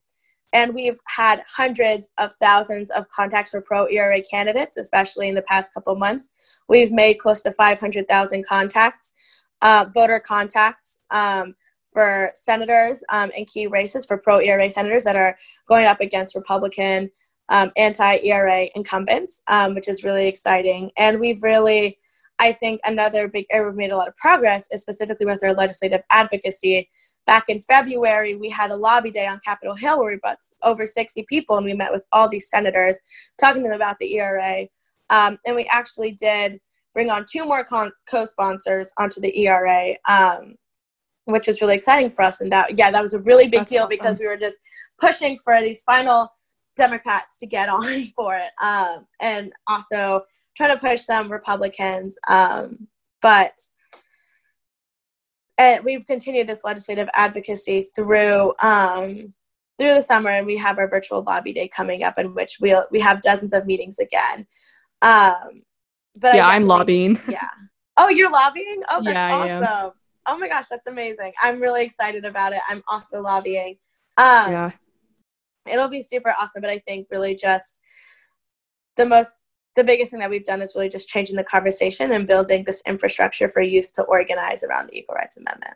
and 0.55 0.73
we've 0.73 0.99
had 1.07 1.43
hundreds 1.47 2.11
of 2.17 2.33
thousands 2.37 2.91
of 2.93 3.07
contacts 3.11 3.51
for 3.51 3.61
pro 3.61 3.87
ERA 3.87 4.23
candidates, 4.23 4.79
especially 4.79 5.29
in 5.29 5.35
the 5.35 5.43
past 5.43 5.75
couple 5.75 5.95
months. 5.95 6.31
We've 6.67 6.93
made 6.93 7.15
close 7.15 7.43
to 7.43 7.53
500,000 7.53 8.47
contacts, 8.47 9.13
uh, 9.61 9.87
voter 9.93 10.21
contacts 10.21 11.01
um, 11.11 11.55
for 11.93 12.31
senators 12.35 13.05
um, 13.11 13.31
in 13.33 13.45
key 13.45 13.67
races 13.67 14.07
for 14.07 14.17
pro 14.17 14.39
ERA 14.39 14.71
senators 14.71 15.05
that 15.05 15.17
are 15.17 15.37
going 15.69 15.85
up 15.85 16.01
against 16.01 16.35
Republican 16.35 17.11
um, 17.49 17.71
anti 17.77 18.19
ERA 18.19 18.69
incumbents, 18.75 19.43
um, 19.49 19.75
which 19.75 19.89
is 19.89 20.05
really 20.05 20.27
exciting. 20.27 20.91
And 20.97 21.21
we've 21.21 21.43
really, 21.43 21.99
I 22.39 22.53
think, 22.53 22.81
another 22.85 23.29
big 23.29 23.47
area 23.51 23.69
we've 23.69 23.77
made 23.77 23.93
a 23.93 23.97
lot 23.97 24.09
of 24.09 24.17
progress 24.17 24.67
is 24.71 24.83
specifically 24.83 25.27
with 25.27 25.43
our 25.43 25.55
legislative 25.55 26.03
advocacy. 26.11 26.89
Back 27.27 27.45
in 27.49 27.63
February, 27.63 28.37
we 28.37 28.51
had 28.51 28.71
a 28.71 28.77
lobby 28.77 29.11
day 29.11 29.27
on 29.27 29.41
Capitol 29.45 29.75
Hill 29.75 29.99
where 29.99 30.13
we 30.13 30.19
brought 30.19 30.39
over 30.63 30.87
60 30.87 31.25
people 31.29 31.57
and 31.57 31.65
we 31.65 31.73
met 31.73 31.93
with 31.93 32.05
all 32.13 32.29
these 32.29 32.51
senators 32.51 32.99
talking 33.39 33.63
to 33.63 33.69
them 33.69 33.77
about 33.77 33.97
the 33.99 34.15
ERA. 34.19 34.67
Um, 35.11 35.39
and 35.47 35.57
we 35.57 35.67
actually 35.71 36.13
did 36.13 36.61
bring 36.93 37.11
on 37.11 37.25
two 37.31 37.45
more 37.45 37.65
con- 37.65 37.93
co-sponsors 38.09 38.93
onto 38.99 39.21
the 39.21 39.37
ERA, 39.41 39.95
um, 40.09 40.55
which 41.25 41.47
was 41.47 41.61
really 41.61 41.75
exciting 41.75 42.11
for 42.11 42.23
us. 42.23 42.41
And 42.41 42.53
that, 42.53 42.79
yeah, 42.79 42.91
that 42.91 43.03
was 43.03 43.15
a 43.15 43.21
really 43.21 43.47
big 43.47 43.61
That's 43.61 43.71
deal 43.71 43.83
awesome. 43.85 43.91
because 43.91 44.19
we 44.21 44.27
were 44.27 44.37
just 44.37 44.57
pushing 45.01 45.39
for 45.45 45.61
these 45.61 45.83
final 45.83 46.29
Democrats 46.77 47.39
to 47.39 47.47
get 47.47 47.69
on 47.71 48.05
for 48.17 48.37
it, 48.37 48.51
um, 48.63 49.07
and 49.21 49.53
also 49.67 50.23
trying 50.57 50.75
to 50.75 50.79
push 50.79 51.03
some 51.03 51.31
Republicans. 51.31 52.17
Um, 52.29 52.89
but 53.23 53.59
and 55.57 55.85
we've 55.85 56.07
continued 56.07 56.49
this 56.49 56.65
legislative 56.65 57.09
advocacy 57.15 57.91
through 57.95 58.55
um, 58.61 59.35
through 59.79 59.95
the 59.95 60.03
summer, 60.03 60.31
and 60.31 60.47
we 60.47 60.57
have 60.57 60.79
our 60.79 60.89
virtual 60.89 61.23
lobby 61.23 61.53
day 61.53 61.69
coming 61.69 62.03
up, 62.03 62.19
in 62.19 62.35
which 62.35 62.59
we 62.61 62.71
we'll, 62.71 62.87
we 62.91 63.01
have 63.01 63.23
dozens 63.23 63.53
of 63.53 63.67
meetings 63.67 63.99
again. 63.99 64.47
Um, 65.03 65.63
but 66.21 66.35
yeah, 66.35 66.47
I'm 66.47 66.67
lobbying. 66.67 67.19
Yeah. 67.29 67.49
Oh, 67.97 68.09
you're 68.09 68.31
lobbying? 68.31 68.83
Oh, 68.89 69.01
that's 69.05 69.15
yeah, 69.15 69.63
awesome. 69.63 69.93
Oh 70.27 70.37
my 70.37 70.49
gosh, 70.49 70.67
that's 70.69 70.89
amazing. 70.89 71.33
I'm 71.41 71.61
really 71.61 71.85
excited 71.85 72.25
about 72.25 72.53
it. 72.53 72.59
I'm 72.69 72.83
also 72.89 73.21
lobbying. 73.21 73.77
Um, 74.17 74.51
yeah 74.53 74.71
it'll 75.71 75.89
be 75.89 76.01
super 76.01 76.35
awesome. 76.39 76.63
But 76.63 76.71
I 76.71 76.79
think 76.81 77.09
really 77.11 77.35
just 77.35 77.81
the 78.97 79.07
most 79.07 79.37
the 79.77 79.85
biggest 79.85 80.13
thing 80.13 80.21
that 80.21 80.31
we've 80.31 80.45
done 80.45 80.63
is 80.63 80.75
really 80.75 80.89
just 80.89 81.09
changing 81.09 81.37
the 81.37 81.45
conversation 81.45 82.13
and 82.13 82.27
building 82.27 82.65
this 82.65 82.81
infrastructure 82.87 83.49
for 83.49 83.61
youth 83.61 83.93
to 83.95 84.03
organize 84.03 84.63
around 84.63 84.87
the 84.87 84.99
Equal 84.99 85.17
Rights 85.17 85.37
Amendment. 85.37 85.75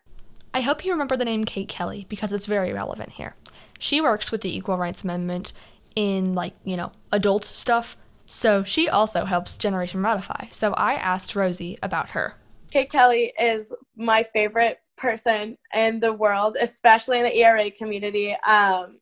I 0.55 0.61
hope 0.61 0.85
you 0.85 0.92
remember 0.92 1.16
the 1.16 1.24
name 1.24 1.44
Kate 1.44 1.68
Kelly 1.68 2.07
because 2.09 2.33
it's 2.33 2.46
very 2.46 2.72
relevant 2.72 3.11
here. 3.11 3.35
She 3.79 4.01
works 4.01 4.31
with 4.31 4.40
the 4.40 4.57
Equal 4.57 4.79
Rights 4.79 5.03
Amendment 5.03 5.53
in 5.94 6.35
like, 6.35 6.55
you 6.64 6.77
know, 6.77 6.92
adult 7.12 7.44
stuff. 7.44 7.96
So 8.27 8.62
she 8.62 8.88
also 8.88 9.24
helps 9.24 9.59
Generation 9.59 10.03
Ratify. 10.03 10.46
So 10.51 10.74
I 10.74 10.94
asked 10.94 11.35
Rosie 11.35 11.79
about 11.83 12.11
her. 12.11 12.35
Kate 12.70 12.90
Kelly 12.90 13.33
is 13.40 13.72
my 13.96 14.22
favorite 14.22 14.79
person 14.96 15.57
in 15.74 16.01
the 16.01 16.12
world, 16.12 16.57
especially 16.61 17.18
in 17.18 17.24
the 17.24 17.37
ERA 17.37 17.70
community. 17.70 18.37
Um, 18.46 18.98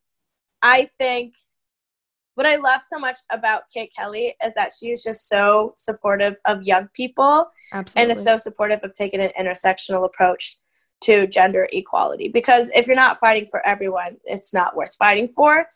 I 0.67 0.91
think 0.99 1.35
what 2.35 2.45
I 2.45 2.57
love 2.57 2.81
so 2.85 2.99
much 2.99 3.19
about 3.31 3.63
Kate 3.73 3.93
Kelly 3.97 4.35
is 4.45 4.53
that 4.55 4.73
she 4.79 4.91
is 4.91 5.01
just 5.01 5.29
so 5.29 5.75
supportive 5.77 6.35
of 6.45 6.65
young 6.65 6.89
people 6.93 7.49
Absolutely. 7.73 8.03
and 8.03 8.19
is 8.19 8.25
so 8.25 8.37
supportive 8.37 8.81
of 8.83 8.93
taking 8.93 9.21
an 9.21 9.31
intersectional 9.41 10.05
approach 10.05 10.57
to 11.03 11.29
gender 11.29 11.69
equality. 11.73 12.27
Because 12.27 12.69
if 12.75 12.89
you're 12.89 12.97
not 12.97 13.21
fighting 13.21 13.47
for 13.49 13.65
everyone, 13.65 14.17
it's 14.25 14.53
not 14.53 14.75
worth 14.75 14.93
fighting 14.97 15.29
for. 15.29 15.67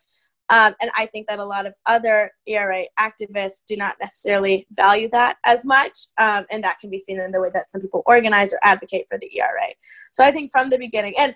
Um, 0.49 0.75
and 0.81 0.91
I 0.93 1.05
think 1.05 1.27
that 1.29 1.39
a 1.39 1.45
lot 1.45 1.65
of 1.65 1.73
other 1.85 2.33
ERA 2.45 2.83
activists 2.99 3.61
do 3.65 3.77
not 3.77 3.95
necessarily 4.01 4.67
value 4.73 5.07
that 5.13 5.37
as 5.45 5.63
much. 5.63 5.97
Um, 6.17 6.45
and 6.51 6.61
that 6.65 6.81
can 6.81 6.89
be 6.89 6.99
seen 6.99 7.17
in 7.17 7.31
the 7.31 7.39
way 7.39 7.49
that 7.53 7.71
some 7.71 7.79
people 7.79 8.03
organize 8.05 8.51
or 8.51 8.59
advocate 8.61 9.05
for 9.07 9.17
the 9.17 9.31
ERA. 9.37 9.69
So 10.11 10.21
I 10.21 10.31
think 10.31 10.51
from 10.51 10.69
the 10.69 10.77
beginning, 10.77 11.13
and 11.17 11.33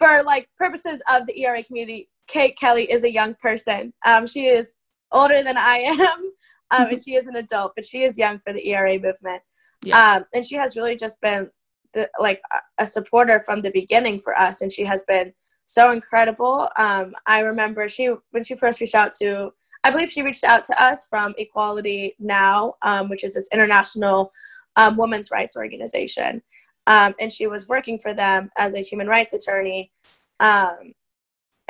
for 0.00 0.22
like 0.24 0.48
purposes 0.58 1.00
of 1.08 1.26
the 1.26 1.38
ERA 1.40 1.62
community, 1.62 2.08
Kate 2.30 2.56
Kelly 2.56 2.90
is 2.90 3.04
a 3.04 3.12
young 3.12 3.34
person. 3.34 3.92
Um, 4.04 4.26
she 4.26 4.46
is 4.46 4.74
older 5.12 5.42
than 5.42 5.56
I 5.56 5.78
am, 5.78 5.98
um, 6.70 6.86
and 6.88 7.02
she 7.02 7.14
is 7.14 7.26
an 7.26 7.36
adult, 7.36 7.72
but 7.74 7.84
she 7.84 8.02
is 8.02 8.18
young 8.18 8.38
for 8.38 8.52
the 8.52 8.66
ERA 8.68 8.94
movement. 8.94 9.42
Yeah. 9.82 10.16
Um, 10.16 10.24
and 10.34 10.46
she 10.46 10.56
has 10.56 10.76
really 10.76 10.96
just 10.96 11.20
been 11.20 11.50
the, 11.92 12.08
like 12.18 12.40
a 12.78 12.86
supporter 12.86 13.40
from 13.40 13.62
the 13.62 13.70
beginning 13.70 14.20
for 14.20 14.38
us, 14.38 14.62
and 14.62 14.72
she 14.72 14.84
has 14.84 15.04
been 15.04 15.32
so 15.64 15.90
incredible. 15.90 16.68
Um, 16.76 17.14
I 17.26 17.40
remember 17.40 17.88
she 17.88 18.10
when 18.30 18.44
she 18.44 18.56
first 18.56 18.80
reached 18.80 18.94
out 18.94 19.12
to, 19.20 19.50
I 19.84 19.90
believe 19.90 20.10
she 20.10 20.22
reached 20.22 20.44
out 20.44 20.64
to 20.66 20.82
us 20.82 21.06
from 21.06 21.34
Equality 21.38 22.14
Now, 22.18 22.74
um, 22.82 23.08
which 23.08 23.24
is 23.24 23.34
this 23.34 23.48
international 23.52 24.32
um, 24.76 24.96
women's 24.96 25.30
rights 25.30 25.56
organization, 25.56 26.42
um, 26.86 27.14
and 27.20 27.32
she 27.32 27.46
was 27.46 27.68
working 27.68 27.98
for 27.98 28.14
them 28.14 28.50
as 28.58 28.74
a 28.74 28.80
human 28.80 29.08
rights 29.08 29.34
attorney. 29.34 29.90
Um, 30.38 30.94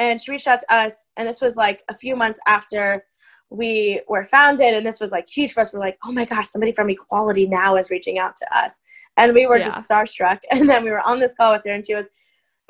and 0.00 0.20
she 0.20 0.32
reached 0.32 0.48
out 0.48 0.58
to 0.60 0.74
us, 0.74 1.10
and 1.16 1.28
this 1.28 1.40
was 1.40 1.54
like 1.54 1.84
a 1.88 1.94
few 1.94 2.16
months 2.16 2.40
after 2.46 3.04
we 3.50 4.00
were 4.08 4.24
founded 4.24 4.74
and 4.74 4.86
this 4.86 5.00
was 5.00 5.10
like 5.10 5.28
huge 5.28 5.52
for 5.52 5.60
us. 5.60 5.72
We're 5.72 5.80
like 5.80 5.98
oh 6.04 6.12
my 6.12 6.24
gosh 6.24 6.48
somebody 6.48 6.70
from 6.70 6.88
equality 6.88 7.48
now 7.48 7.76
is 7.76 7.90
reaching 7.90 8.18
out 8.18 8.36
to 8.36 8.56
us. 8.56 8.80
And 9.16 9.34
we 9.34 9.46
were 9.46 9.58
yeah. 9.58 9.64
just 9.64 9.88
starstruck 9.88 10.38
and 10.52 10.70
then 10.70 10.84
we 10.84 10.90
were 10.90 11.00
on 11.00 11.18
this 11.18 11.34
call 11.34 11.52
with 11.52 11.62
her 11.66 11.72
and 11.72 11.84
she 11.84 11.94
was 11.94 12.08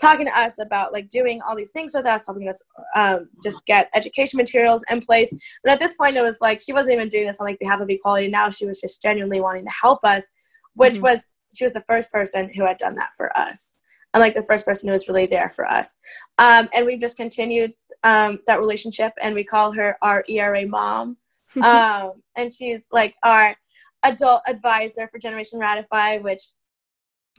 talking 0.01 0.25
to 0.25 0.39
us 0.39 0.59
about 0.59 0.95
like 0.95 1.11
doing 1.11 1.43
all 1.43 1.55
these 1.55 1.73
things 1.73 1.93
with 1.95 2.07
us 2.07 2.25
helping 2.25 2.49
us 2.49 2.63
um, 2.95 3.29
just 3.45 3.67
get 3.67 3.91
education 3.95 4.39
materials 4.39 4.83
in 4.91 5.03
place. 5.03 5.31
And 5.31 5.71
at 5.71 5.79
this 5.79 5.93
point 5.93 6.17
it 6.17 6.23
was 6.23 6.39
like 6.41 6.63
she 6.63 6.73
wasn't 6.73 6.95
even 6.95 7.11
doing 7.11 7.27
this 7.27 7.41
on 7.41 7.47
like 7.47 7.59
behalf 7.59 7.83
of 7.83 7.91
equality 7.91 8.29
now. 8.29 8.49
She 8.49 8.65
was 8.65 8.81
just 8.81 9.03
genuinely 9.03 9.43
wanting 9.43 9.67
to 9.67 9.73
help 9.83 10.03
us 10.03 10.31
which 10.75 10.95
mm-hmm. 10.95 11.03
was 11.03 11.29
she 11.55 11.65
was 11.65 11.73
the 11.73 11.85
first 11.89 12.11
person 12.13 12.51
who 12.55 12.65
had 12.65 12.79
done 12.79 12.95
that 12.95 13.11
for 13.17 13.37
us 13.37 13.75
and 14.15 14.21
like 14.21 14.35
the 14.35 14.43
first 14.43 14.65
person 14.65 14.89
who 14.89 14.93
was 14.93 15.09
really 15.09 15.27
there 15.27 15.51
for 15.51 15.67
us. 15.67 15.97
Um, 16.39 16.69
and 16.75 16.87
we've 16.87 17.01
just 17.01 17.17
continued 17.17 17.73
um, 18.03 18.39
that 18.47 18.61
relationship, 18.61 19.13
and 19.21 19.35
we 19.35 19.45
call 19.45 19.73
her 19.73 19.97
our 20.03 20.25
ERA 20.29 20.67
mom. 20.67 21.17
um, 21.63 22.13
and 22.37 22.53
she's 22.53 22.87
like 22.93 23.15
our 23.25 23.57
adult 24.05 24.43
advisor 24.47 25.09
for 25.09 25.19
Generation 25.19 25.59
Ratify, 25.59 26.19
which 26.19 26.43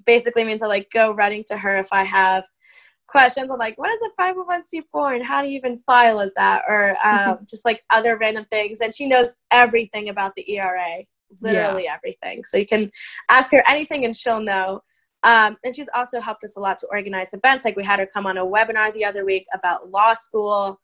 basically 0.05 0.43
means 0.43 0.62
I 0.62 0.67
like 0.67 0.89
go 0.91 1.13
running 1.13 1.43
to 1.47 1.57
her 1.57 1.77
if 1.77 1.88
I 1.91 2.03
have 2.03 2.45
questions. 3.07 3.49
On 3.49 3.57
like 3.57 3.77
what 3.77 3.91
is 3.91 4.01
a 4.01 4.21
501c4 4.21 5.15
and 5.15 5.25
how 5.25 5.41
do 5.41 5.47
you 5.47 5.57
even 5.57 5.77
file 5.86 6.19
as 6.19 6.34
that? 6.36 6.63
Or 6.67 6.95
um, 7.05 7.39
just 7.49 7.65
like 7.65 7.84
other 7.89 8.17
random 8.17 8.45
things. 8.51 8.81
And 8.81 8.93
she 8.93 9.07
knows 9.07 9.36
everything 9.51 10.10
about 10.10 10.34
the 10.36 10.49
era 10.57 11.03
literally 11.39 11.86
yeah. 11.86 11.95
everything. 11.95 12.43
So 12.43 12.57
you 12.57 12.65
can 12.65 12.91
ask 13.29 13.51
her 13.51 13.63
anything 13.67 14.05
and 14.05 14.15
she'll 14.15 14.41
know 14.41 14.81
um, 15.23 15.57
and 15.63 15.75
she's 15.75 15.89
also 15.93 16.19
helped 16.19 16.43
us 16.43 16.55
a 16.55 16.60
lot 16.60 16.77
to 16.79 16.88
organize 16.88 17.34
events. 17.34 17.65
Like 17.65 17.75
we 17.75 17.84
had 17.84 17.99
her 17.99 18.07
come 18.07 18.25
on 18.25 18.38
a 18.38 18.45
webinar 18.45 18.91
the 18.93 19.05
other 19.05 19.23
week 19.25 19.45
about 19.53 19.89
law 19.89 20.13
school, 20.13 20.79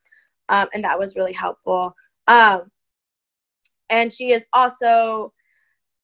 um, 0.49 0.67
and 0.73 0.83
that 0.83 0.99
was 0.99 1.15
really 1.15 1.33
helpful. 1.33 1.95
Um, 2.27 2.71
and 3.89 4.11
she 4.11 4.31
is 4.31 4.45
also, 4.53 5.33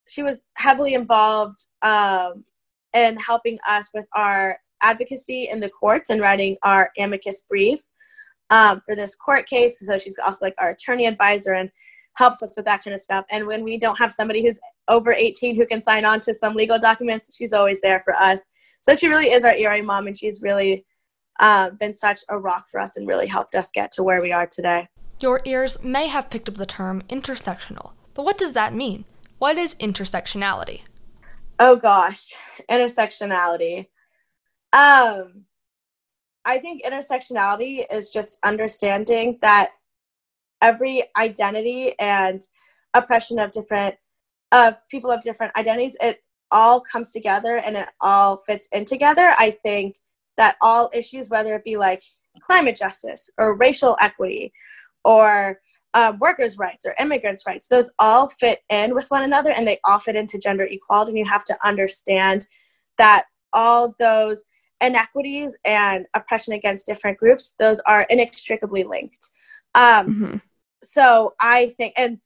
she 0.08 0.24
was 0.24 0.44
heavily 0.56 0.94
involved 0.94 1.68
um, 1.82 2.44
in 2.94 3.18
helping 3.18 3.60
us 3.68 3.90
with 3.94 4.06
our 4.14 4.58
advocacy 4.82 5.50
in 5.50 5.60
the 5.60 5.70
courts 5.70 6.10
and 6.10 6.22
writing 6.22 6.58
our 6.64 6.92
amicus 6.98 7.44
brief 7.50 7.82
um, 8.50 8.82
for 8.86 8.96
this 8.96 9.16
court 9.16 9.48
case. 9.48 9.80
So 9.80 9.98
she's 9.98 10.18
also 10.18 10.46
like 10.46 10.56
our 10.58 10.72
attorney 10.72 11.08
advisor 11.08 11.54
and 11.54 11.70
helps 12.16 12.44
us 12.44 12.56
with 12.56 12.66
that 12.66 12.84
kind 12.84 12.94
of 12.94 13.02
stuff. 13.02 13.26
And 13.32 13.48
when 13.48 13.64
we 13.64 13.78
don't 13.78 13.98
have 13.98 14.12
somebody 14.12 14.44
who's 14.44 14.60
over 14.88 15.12
18 15.14 15.56
who 15.56 15.66
can 15.66 15.82
sign 15.82 16.06
on 16.06 16.20
to 16.22 16.34
some 16.34 16.56
legal 16.56 16.80
documents, 16.80 17.36
she's 17.36 17.54
always 17.54 17.82
there 17.82 18.02
for 18.04 18.16
us. 18.16 18.40
So 18.82 18.94
she 18.96 19.08
really 19.08 19.32
is 19.32 19.44
our 19.44 19.56
ERA 19.56 19.82
mom, 19.82 20.08
and 20.08 20.18
she's 20.18 20.42
really 20.42 20.86
uh, 21.40 21.72
been 21.72 21.96
such 21.96 22.20
a 22.30 22.38
rock 22.38 22.68
for 22.70 22.80
us 22.80 22.98
and 22.98 23.08
really 23.08 23.28
helped 23.28 23.56
us 23.56 23.72
get 23.72 23.92
to 23.94 24.04
where 24.04 24.22
we 24.22 24.32
are 24.32 24.48
today. 24.48 24.88
Your 25.20 25.42
ears 25.46 25.84
may 25.84 26.08
have 26.08 26.30
picked 26.30 26.50
up 26.50 26.58
the 26.58 26.66
term 26.66 27.02
intersectional, 27.10 27.94
but 28.14 28.26
what 28.26 28.38
does 28.38 28.54
that 28.54 28.74
mean? 28.74 29.06
What 29.40 29.58
is 29.58 29.76
intersectionality? 29.76 30.82
Oh 31.60 31.76
gosh, 31.76 32.34
intersectionality. 32.70 33.88
Um, 34.74 35.46
I 36.46 36.58
think 36.60 36.84
intersectionality 36.84 37.86
is 37.92 38.10
just 38.10 38.38
understanding 38.44 39.38
that 39.42 39.72
every 40.64 41.04
identity 41.18 41.94
and 42.00 42.42
oppression 42.96 43.38
of 43.38 43.52
different 43.52 43.96
of 44.52 44.76
people 44.90 45.12
of 45.12 45.22
different 45.22 45.56
identities 45.58 45.96
it 46.02 46.24
all 46.52 46.80
comes 46.80 47.12
together 47.12 47.58
and 47.58 47.76
it 47.76 47.88
all 48.02 48.38
fits 48.48 48.68
in 48.72 48.86
together 48.86 49.32
i 49.38 49.52
think 49.64 49.98
that 50.38 50.56
all 50.62 50.90
issues 50.94 51.30
whether 51.30 51.54
it 51.54 51.64
be 51.64 51.78
like 51.78 52.02
climate 52.42 52.76
justice 52.76 53.30
or 53.38 53.56
racial 53.56 53.98
equity 54.02 54.52
or 55.04 55.60
um, 55.96 56.18
workers' 56.18 56.58
rights 56.58 56.88
or 56.88 56.96
immigrants' 57.00 57.46
rights, 57.46 57.68
those 57.68 57.92
all 58.00 58.28
fit 58.28 58.62
in 58.70 58.96
with 58.96 59.12
one 59.12 59.22
another 59.22 59.52
and 59.52 59.68
they 59.68 59.80
all 59.84 60.00
fit 60.00 60.16
into 60.16 60.40
gender 60.40 60.64
equality. 60.64 61.12
And 61.12 61.20
you 61.20 61.26
have 61.26 61.44
to 61.46 61.58
understand 61.64 62.48
that 62.98 63.26
all 63.52 63.94
those 64.00 64.44
inequities 64.82 65.56
and 65.64 66.08
oppression 66.16 66.54
against 66.54 66.88
different 66.88 67.20
groups, 67.20 67.54
those 67.60 67.80
are 67.82 68.08
inextricably 68.10 68.84
linked. 68.84 69.30
Um, 69.76 70.08
mm-hmm 70.08 70.38
so 70.84 71.34
I 71.40 71.74
think, 71.78 71.94
and 71.98 72.20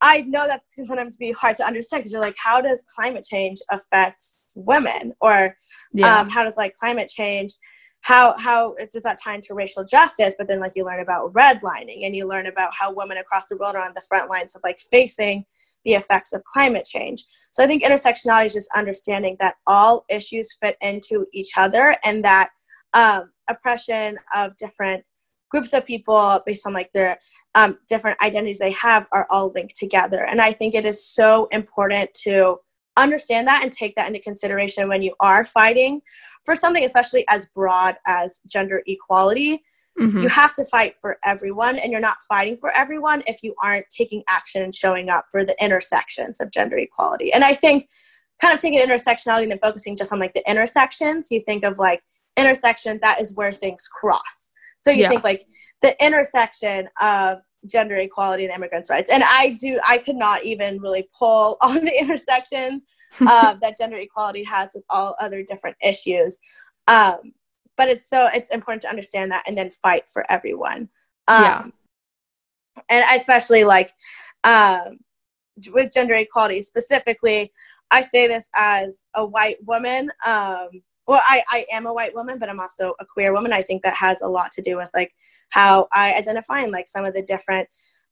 I 0.00 0.20
know 0.22 0.46
that 0.46 0.62
can 0.74 0.86
sometimes 0.86 1.16
be 1.16 1.32
hard 1.32 1.56
to 1.56 1.66
understand 1.66 2.00
because 2.00 2.12
you're 2.12 2.22
like, 2.22 2.36
how 2.36 2.60
does 2.60 2.84
climate 2.94 3.24
change 3.24 3.60
affect 3.70 4.22
women, 4.54 5.14
or 5.20 5.56
yeah. 5.92 6.20
um, 6.20 6.28
how 6.28 6.44
does 6.44 6.56
like 6.56 6.74
climate 6.74 7.08
change? 7.08 7.52
How 8.00 8.36
how 8.38 8.74
does 8.92 9.02
that 9.02 9.18
tie 9.22 9.34
into 9.34 9.54
racial 9.54 9.84
justice? 9.84 10.34
But 10.38 10.48
then 10.48 10.60
like 10.60 10.72
you 10.76 10.84
learn 10.84 11.00
about 11.00 11.32
redlining, 11.32 12.04
and 12.04 12.14
you 12.14 12.26
learn 12.28 12.46
about 12.46 12.74
how 12.74 12.92
women 12.92 13.18
across 13.18 13.46
the 13.48 13.56
world 13.56 13.74
are 13.74 13.84
on 13.84 13.94
the 13.94 14.02
front 14.02 14.28
lines 14.30 14.54
of 14.54 14.60
like 14.62 14.78
facing 14.90 15.44
the 15.84 15.94
effects 15.94 16.32
of 16.32 16.44
climate 16.44 16.84
change. 16.84 17.24
So 17.52 17.64
I 17.64 17.66
think 17.66 17.82
intersectionality 17.82 18.46
is 18.46 18.54
just 18.54 18.70
understanding 18.76 19.36
that 19.40 19.54
all 19.66 20.04
issues 20.08 20.56
fit 20.60 20.76
into 20.80 21.26
each 21.32 21.52
other, 21.56 21.96
and 22.04 22.22
that 22.24 22.50
um, 22.92 23.30
oppression 23.48 24.18
of 24.34 24.56
different 24.56 25.04
groups 25.50 25.72
of 25.72 25.84
people 25.84 26.40
based 26.44 26.66
on 26.66 26.72
like 26.72 26.92
their 26.92 27.18
um, 27.54 27.78
different 27.88 28.20
identities 28.22 28.58
they 28.58 28.72
have 28.72 29.06
are 29.12 29.26
all 29.30 29.52
linked 29.54 29.76
together. 29.76 30.24
And 30.24 30.40
i 30.40 30.52
think 30.52 30.74
it 30.74 30.84
is 30.84 31.04
so 31.04 31.48
important 31.50 32.12
to 32.14 32.58
understand 32.96 33.46
that 33.46 33.62
and 33.62 33.72
take 33.72 33.94
that 33.96 34.06
into 34.06 34.20
consideration 34.20 34.88
when 34.88 35.02
you 35.02 35.14
are 35.20 35.44
fighting 35.44 36.00
for 36.44 36.56
something 36.56 36.84
especially 36.84 37.26
as 37.28 37.46
broad 37.46 37.96
as 38.06 38.40
gender 38.46 38.82
equality. 38.86 39.62
Mm-hmm. 39.98 40.20
you 40.20 40.28
have 40.28 40.52
to 40.52 40.64
fight 40.66 40.94
for 41.00 41.16
everyone 41.24 41.78
and 41.78 41.90
you're 41.90 42.02
not 42.02 42.18
fighting 42.28 42.58
for 42.58 42.70
everyone 42.72 43.22
if 43.26 43.42
you 43.42 43.54
aren't 43.62 43.88
taking 43.88 44.22
action 44.28 44.62
and 44.62 44.74
showing 44.74 45.08
up 45.08 45.24
for 45.30 45.42
the 45.42 45.56
intersections 45.58 46.38
of 46.38 46.50
gender 46.50 46.76
equality. 46.76 47.32
And 47.32 47.42
i 47.42 47.54
think 47.54 47.88
kind 48.40 48.54
of 48.54 48.60
taking 48.60 48.80
intersectionality 48.80 49.44
and 49.44 49.52
then 49.52 49.58
focusing 49.58 49.96
just 49.96 50.12
on 50.12 50.18
like 50.18 50.34
the 50.34 50.48
intersections 50.50 51.28
you 51.30 51.40
think 51.40 51.64
of 51.64 51.78
like 51.78 52.02
intersection 52.36 52.98
that 53.02 53.20
is 53.20 53.34
where 53.34 53.52
things 53.52 53.88
cross 53.88 54.45
so 54.86 54.92
you 54.92 55.02
yeah. 55.02 55.08
think 55.08 55.24
like 55.24 55.44
the 55.82 56.04
intersection 56.04 56.88
of 57.00 57.40
gender 57.66 57.96
equality 57.96 58.44
and 58.44 58.54
immigrants' 58.54 58.88
rights. 58.88 59.10
And 59.10 59.24
I 59.26 59.56
do, 59.58 59.80
I 59.86 59.98
could 59.98 60.14
not 60.14 60.44
even 60.44 60.80
really 60.80 61.08
pull 61.18 61.56
on 61.60 61.84
the 61.84 62.00
intersections 62.00 62.84
uh, 63.20 63.54
that 63.60 63.76
gender 63.76 63.96
equality 63.96 64.44
has 64.44 64.70
with 64.76 64.84
all 64.88 65.16
other 65.18 65.42
different 65.42 65.76
issues. 65.82 66.38
Um, 66.86 67.32
but 67.76 67.88
it's 67.88 68.08
so 68.08 68.28
it's 68.32 68.50
important 68.50 68.82
to 68.82 68.88
understand 68.88 69.32
that 69.32 69.42
and 69.48 69.58
then 69.58 69.72
fight 69.82 70.08
for 70.08 70.24
everyone. 70.30 70.88
Um, 71.26 71.42
yeah. 71.42 71.64
And 72.88 73.20
especially 73.20 73.64
like 73.64 73.92
um, 74.44 75.00
with 75.72 75.92
gender 75.92 76.14
equality 76.14 76.62
specifically, 76.62 77.50
I 77.90 78.02
say 78.02 78.28
this 78.28 78.48
as 78.54 79.00
a 79.16 79.26
white 79.26 79.56
woman. 79.66 80.12
Um, 80.24 80.68
well 81.06 81.22
I, 81.26 81.42
I 81.48 81.66
am 81.70 81.86
a 81.86 81.92
white 81.92 82.14
woman 82.14 82.38
but 82.38 82.48
i'm 82.48 82.60
also 82.60 82.94
a 83.00 83.06
queer 83.06 83.32
woman. 83.32 83.52
I 83.52 83.62
think 83.62 83.82
that 83.82 83.94
has 83.94 84.20
a 84.20 84.28
lot 84.28 84.52
to 84.52 84.62
do 84.62 84.76
with 84.76 84.90
like 84.94 85.12
how 85.50 85.88
i 85.92 86.14
identify 86.14 86.60
and 86.60 86.72
like 86.72 86.88
some 86.88 87.04
of 87.04 87.14
the 87.14 87.22
different 87.22 87.68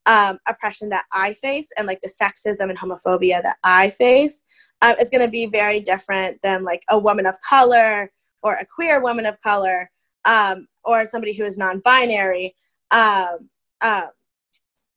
um, 0.07 0.39
oppression 0.47 0.91
that 0.91 1.07
i 1.13 1.33
face 1.35 1.69
and 1.77 1.87
like 1.87 2.01
the 2.03 2.11
sexism 2.11 2.69
and 2.69 2.79
homophobia 2.79 3.43
that 3.43 3.57
i 3.65 3.91
face 3.91 4.43
um, 4.83 4.97
is 5.01 5.09
going 5.11 5.23
to 5.23 5.29
be 5.29 5.47
very 5.47 5.81
different 5.81 6.41
than 6.43 6.63
like 6.63 6.83
a 6.91 6.99
woman 6.99 7.27
of 7.27 7.41
color 7.41 8.11
or 8.43 8.55
a 8.55 8.67
queer 8.67 9.01
woman 9.01 9.27
of 9.27 9.41
color 9.41 9.91
um, 10.25 10.69
or 10.85 11.07
somebody 11.07 11.33
who 11.33 11.45
is 11.45 11.59
non-binary. 11.59 12.55
Um, 12.91 13.49
uh, 13.81 14.07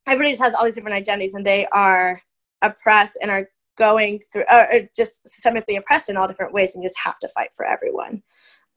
everybody 0.05 0.31
just 0.31 0.43
has 0.43 0.53
all 0.53 0.65
these 0.65 0.75
different 0.75 0.95
identities 0.95 1.33
and 1.33 1.45
they 1.45 1.65
are 1.67 2.21
oppressed 2.62 3.17
and 3.21 3.31
are 3.31 3.49
going 3.77 4.19
through 4.31 4.43
or, 4.51 4.73
or 4.73 4.81
just 4.95 5.25
systemically 5.25 5.77
oppressed 5.77 6.09
in 6.09 6.17
all 6.17 6.27
different 6.27 6.53
ways 6.53 6.73
and 6.73 6.83
you 6.83 6.89
just 6.89 6.99
have 6.99 7.19
to 7.19 7.27
fight 7.29 7.49
for 7.55 7.65
everyone 7.65 8.21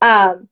um, 0.01 0.47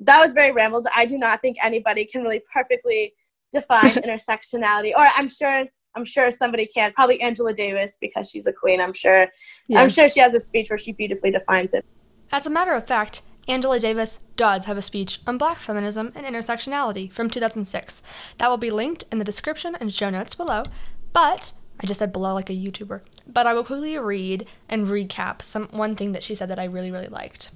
that 0.00 0.24
was 0.24 0.32
very 0.32 0.52
rambled 0.52 0.86
i 0.94 1.04
do 1.04 1.18
not 1.18 1.40
think 1.40 1.56
anybody 1.62 2.04
can 2.04 2.22
really 2.22 2.42
perfectly 2.52 3.12
define 3.52 3.90
intersectionality, 3.90 4.92
or 4.96 5.06
I'm 5.16 5.28
sure 5.28 5.64
I'm 5.96 6.04
sure 6.04 6.30
somebody 6.30 6.66
can. 6.66 6.92
Probably 6.92 7.20
Angela 7.20 7.52
Davis 7.52 7.98
because 8.00 8.30
she's 8.30 8.46
a 8.46 8.52
queen. 8.52 8.80
I'm 8.80 8.92
sure. 8.92 9.26
I'm 9.74 9.88
sure 9.88 10.08
she 10.08 10.20
has 10.20 10.34
a 10.34 10.40
speech 10.40 10.70
where 10.70 10.78
she 10.78 10.92
beautifully 10.92 11.30
defines 11.32 11.74
it. 11.74 11.84
As 12.30 12.46
a 12.46 12.50
matter 12.50 12.72
of 12.72 12.86
fact, 12.86 13.22
Angela 13.48 13.80
Davis 13.80 14.20
does 14.36 14.66
have 14.66 14.76
a 14.76 14.82
speech 14.82 15.20
on 15.26 15.36
black 15.36 15.58
feminism 15.58 16.12
and 16.14 16.24
intersectionality 16.24 17.10
from 17.10 17.28
2006. 17.28 18.02
That 18.36 18.48
will 18.48 18.56
be 18.56 18.70
linked 18.70 19.04
in 19.10 19.18
the 19.18 19.24
description 19.24 19.76
and 19.80 19.92
show 19.92 20.10
notes 20.10 20.36
below. 20.36 20.62
But 21.12 21.54
I 21.82 21.86
just 21.86 21.98
said 21.98 22.12
below 22.12 22.34
like 22.34 22.50
a 22.50 22.54
YouTuber. 22.54 23.00
But 23.26 23.46
I 23.46 23.54
will 23.54 23.64
quickly 23.64 23.96
read 23.98 24.46
and 24.68 24.86
recap 24.86 25.42
some 25.42 25.68
one 25.70 25.96
thing 25.96 26.12
that 26.12 26.22
she 26.22 26.34
said 26.34 26.50
that 26.50 26.58
I 26.58 26.64
really 26.64 26.90
really 26.90 27.08
liked. 27.08 27.50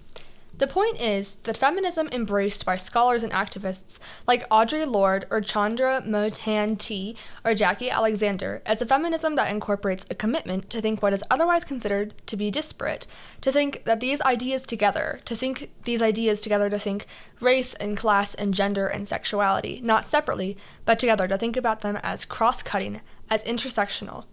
The 0.58 0.68
point 0.68 1.00
is 1.00 1.34
that 1.42 1.56
feminism 1.56 2.08
embraced 2.12 2.64
by 2.64 2.76
scholars 2.76 3.24
and 3.24 3.32
activists 3.32 3.98
like 4.26 4.48
Audre 4.50 4.86
Lorde 4.86 5.26
or 5.28 5.40
Chandra 5.40 6.00
Mohanty 6.06 7.16
or 7.44 7.54
Jacqui 7.54 7.90
Alexander 7.90 8.62
is 8.68 8.80
a 8.80 8.86
feminism 8.86 9.34
that 9.34 9.50
incorporates 9.50 10.06
a 10.10 10.14
commitment 10.14 10.70
to 10.70 10.80
think 10.80 11.02
what 11.02 11.12
is 11.12 11.24
otherwise 11.28 11.64
considered 11.64 12.14
to 12.28 12.36
be 12.36 12.52
disparate, 12.52 13.08
to 13.40 13.50
think 13.50 13.84
that 13.84 13.98
these 13.98 14.20
ideas 14.22 14.64
together, 14.64 15.18
to 15.24 15.34
think 15.34 15.70
these 15.82 16.00
ideas 16.00 16.40
together, 16.40 16.70
to 16.70 16.78
think 16.78 17.06
race 17.40 17.74
and 17.74 17.96
class 17.96 18.32
and 18.34 18.54
gender 18.54 18.86
and 18.86 19.08
sexuality, 19.08 19.80
not 19.82 20.04
separately, 20.04 20.56
but 20.84 21.00
together, 21.00 21.26
to 21.26 21.36
think 21.36 21.56
about 21.56 21.80
them 21.80 21.98
as 22.02 22.24
cross 22.24 22.62
cutting, 22.62 23.00
as 23.28 23.42
intersectional. 23.42 24.24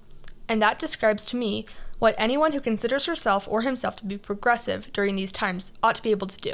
And 0.47 0.61
that 0.61 0.77
describes 0.77 1.25
to 1.27 1.35
me 1.35 1.65
what 2.01 2.15
anyone 2.17 2.51
who 2.51 2.59
considers 2.59 3.05
herself 3.05 3.47
or 3.47 3.61
himself 3.61 3.95
to 3.95 4.05
be 4.05 4.17
progressive 4.17 4.91
during 4.91 5.15
these 5.15 5.31
times 5.31 5.71
ought 5.83 5.93
to 5.93 6.01
be 6.01 6.09
able 6.09 6.25
to 6.25 6.37
do. 6.39 6.51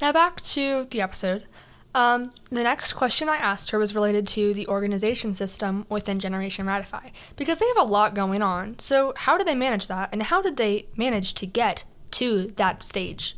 Now, 0.00 0.12
back 0.12 0.40
to 0.40 0.86
the 0.90 1.02
episode. 1.02 1.46
Um, 1.94 2.32
the 2.48 2.62
next 2.62 2.94
question 2.94 3.28
I 3.28 3.36
asked 3.36 3.70
her 3.70 3.78
was 3.78 3.94
related 3.94 4.26
to 4.28 4.54
the 4.54 4.66
organization 4.66 5.34
system 5.34 5.84
within 5.90 6.18
Generation 6.18 6.66
Ratify, 6.66 7.10
because 7.36 7.58
they 7.58 7.66
have 7.66 7.76
a 7.76 7.82
lot 7.82 8.14
going 8.14 8.40
on. 8.40 8.78
So, 8.78 9.12
how 9.18 9.36
did 9.36 9.46
they 9.46 9.54
manage 9.54 9.88
that, 9.88 10.08
and 10.10 10.22
how 10.22 10.40
did 10.40 10.56
they 10.56 10.88
manage 10.96 11.34
to 11.34 11.46
get 11.46 11.84
to 12.12 12.46
that 12.56 12.82
stage? 12.82 13.36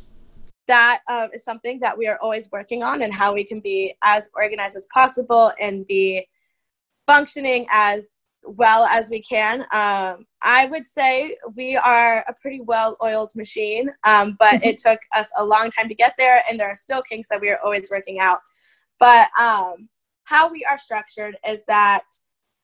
That 0.69 1.01
uh, 1.09 1.27
is 1.33 1.43
something 1.43 1.81
that 1.81 1.97
we 1.97 2.07
are 2.07 2.17
always 2.21 2.49
working 2.49 2.81
on, 2.81 3.01
and 3.01 3.13
how 3.13 3.33
we 3.33 3.43
can 3.43 3.59
be 3.59 3.93
as 4.01 4.29
organized 4.33 4.77
as 4.77 4.87
possible 4.93 5.51
and 5.59 5.85
be 5.85 6.29
functioning 7.05 7.65
as 7.69 8.05
well 8.57 8.85
as 8.85 9.09
we 9.09 9.21
can. 9.21 9.61
Um, 9.73 10.25
I 10.41 10.67
would 10.69 10.87
say 10.87 11.37
we 11.55 11.75
are 11.75 12.25
a 12.27 12.33
pretty 12.41 12.61
well 12.61 12.97
oiled 13.01 13.31
machine, 13.35 13.89
um, 14.03 14.35
but 14.39 14.63
it 14.63 14.77
took 14.85 14.99
us 15.15 15.29
a 15.37 15.45
long 15.45 15.71
time 15.71 15.87
to 15.89 15.95
get 15.95 16.13
there, 16.17 16.43
and 16.49 16.59
there 16.59 16.69
are 16.69 16.75
still 16.75 17.01
kinks 17.01 17.27
that 17.29 17.41
we 17.41 17.49
are 17.49 17.59
always 17.63 17.89
working 17.91 18.19
out. 18.19 18.39
But 18.99 19.29
um, 19.39 19.89
how 20.23 20.49
we 20.51 20.65
are 20.65 20.77
structured 20.77 21.37
is 21.47 21.63
that 21.67 22.03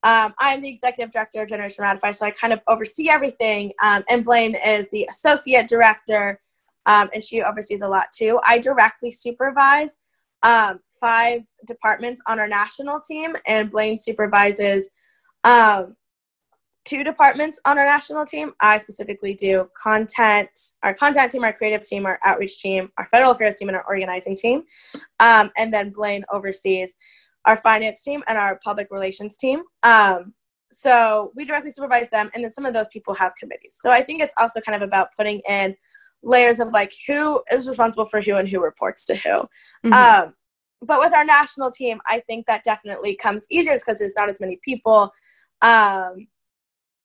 um, 0.04 0.34
I'm 0.38 0.62
the 0.62 0.70
executive 0.70 1.12
director 1.12 1.42
of 1.42 1.50
Generation 1.50 1.84
Ratify, 1.84 2.12
so 2.12 2.26
I 2.26 2.32
kind 2.32 2.54
of 2.54 2.62
oversee 2.68 3.10
everything, 3.10 3.72
um, 3.82 4.04
and 4.10 4.24
Blaine 4.24 4.56
is 4.56 4.88
the 4.92 5.08
associate 5.10 5.68
director, 5.68 6.40
um, 6.86 7.10
and 7.14 7.24
she 7.24 7.42
oversees 7.42 7.82
a 7.82 7.88
lot 7.88 8.08
too. 8.16 8.40
I 8.44 8.60
directly 8.60 9.12
supervise 9.12 9.98
five 11.00 11.42
departments 11.68 12.22
on 12.28 12.40
our 12.40 12.48
national 12.48 13.00
team, 13.00 13.36
and 13.46 13.70
Blaine 13.70 13.98
supervises 13.98 14.90
um, 15.46 15.96
two 16.86 17.04
departments 17.04 17.60
on 17.66 17.78
our 17.78 17.86
national 17.86 18.26
team. 18.26 18.54
I 18.62 18.78
specifically 18.78 19.34
do 19.34 19.70
content, 19.82 20.50
our 20.84 20.94
content 20.94 21.32
team, 21.32 21.44
our 21.44 21.54
creative 21.54 21.86
team, 21.86 22.06
our 22.06 22.20
outreach 22.24 22.60
team, 22.60 22.90
our 22.98 23.06
federal 23.08 23.32
affairs 23.32 23.56
team, 23.56 23.70
and 23.70 23.78
our 23.78 23.86
organizing 23.88 24.36
team. 24.36 24.64
Um, 25.20 25.52
and 25.58 25.74
then 25.74 25.90
Blaine 25.90 26.26
oversees 26.32 26.96
our 27.46 27.58
finance 27.58 28.04
team 28.04 28.24
and 28.28 28.38
our 28.38 28.60
public 28.64 28.88
relations 28.92 29.38
team. 29.38 29.64
Um, 29.84 30.34
so 30.72 31.32
we 31.36 31.46
directly 31.46 31.72
supervise 31.72 32.10
them, 32.10 32.30
and 32.34 32.44
then 32.44 32.52
some 32.52 32.66
of 32.66 32.74
those 32.74 32.88
people 32.90 33.14
have 33.14 33.34
committees. 33.40 33.78
So 33.80 33.92
I 33.92 34.04
think 34.04 34.22
it's 34.22 34.34
also 34.38 34.60
kind 34.62 34.76
of 34.76 34.88
about 34.88 35.10
putting 35.16 35.42
in 35.50 35.76
layers 36.22 36.60
of 36.60 36.70
like 36.70 36.92
who 37.08 37.42
is 37.52 37.68
responsible 37.68 38.06
for 38.06 38.20
who 38.20 38.36
and 38.36 38.50
who 38.50 38.62
reports 38.62 39.06
to 39.06 39.16
who. 39.16 39.38
Mm-hmm. 39.86 39.94
Um, 39.94 40.34
but 40.86 41.00
with 41.00 41.14
our 41.14 41.26
national 41.26 41.72
team, 41.72 42.00
I 42.08 42.20
think 42.22 42.46
that 42.48 42.64
definitely 42.64 43.16
comes 43.16 43.46
easier 43.50 43.76
because 43.76 44.00
there's 44.00 44.16
not 44.16 44.30
as 44.30 44.40
many 44.40 44.60
people 44.64 45.12
um, 45.62 46.28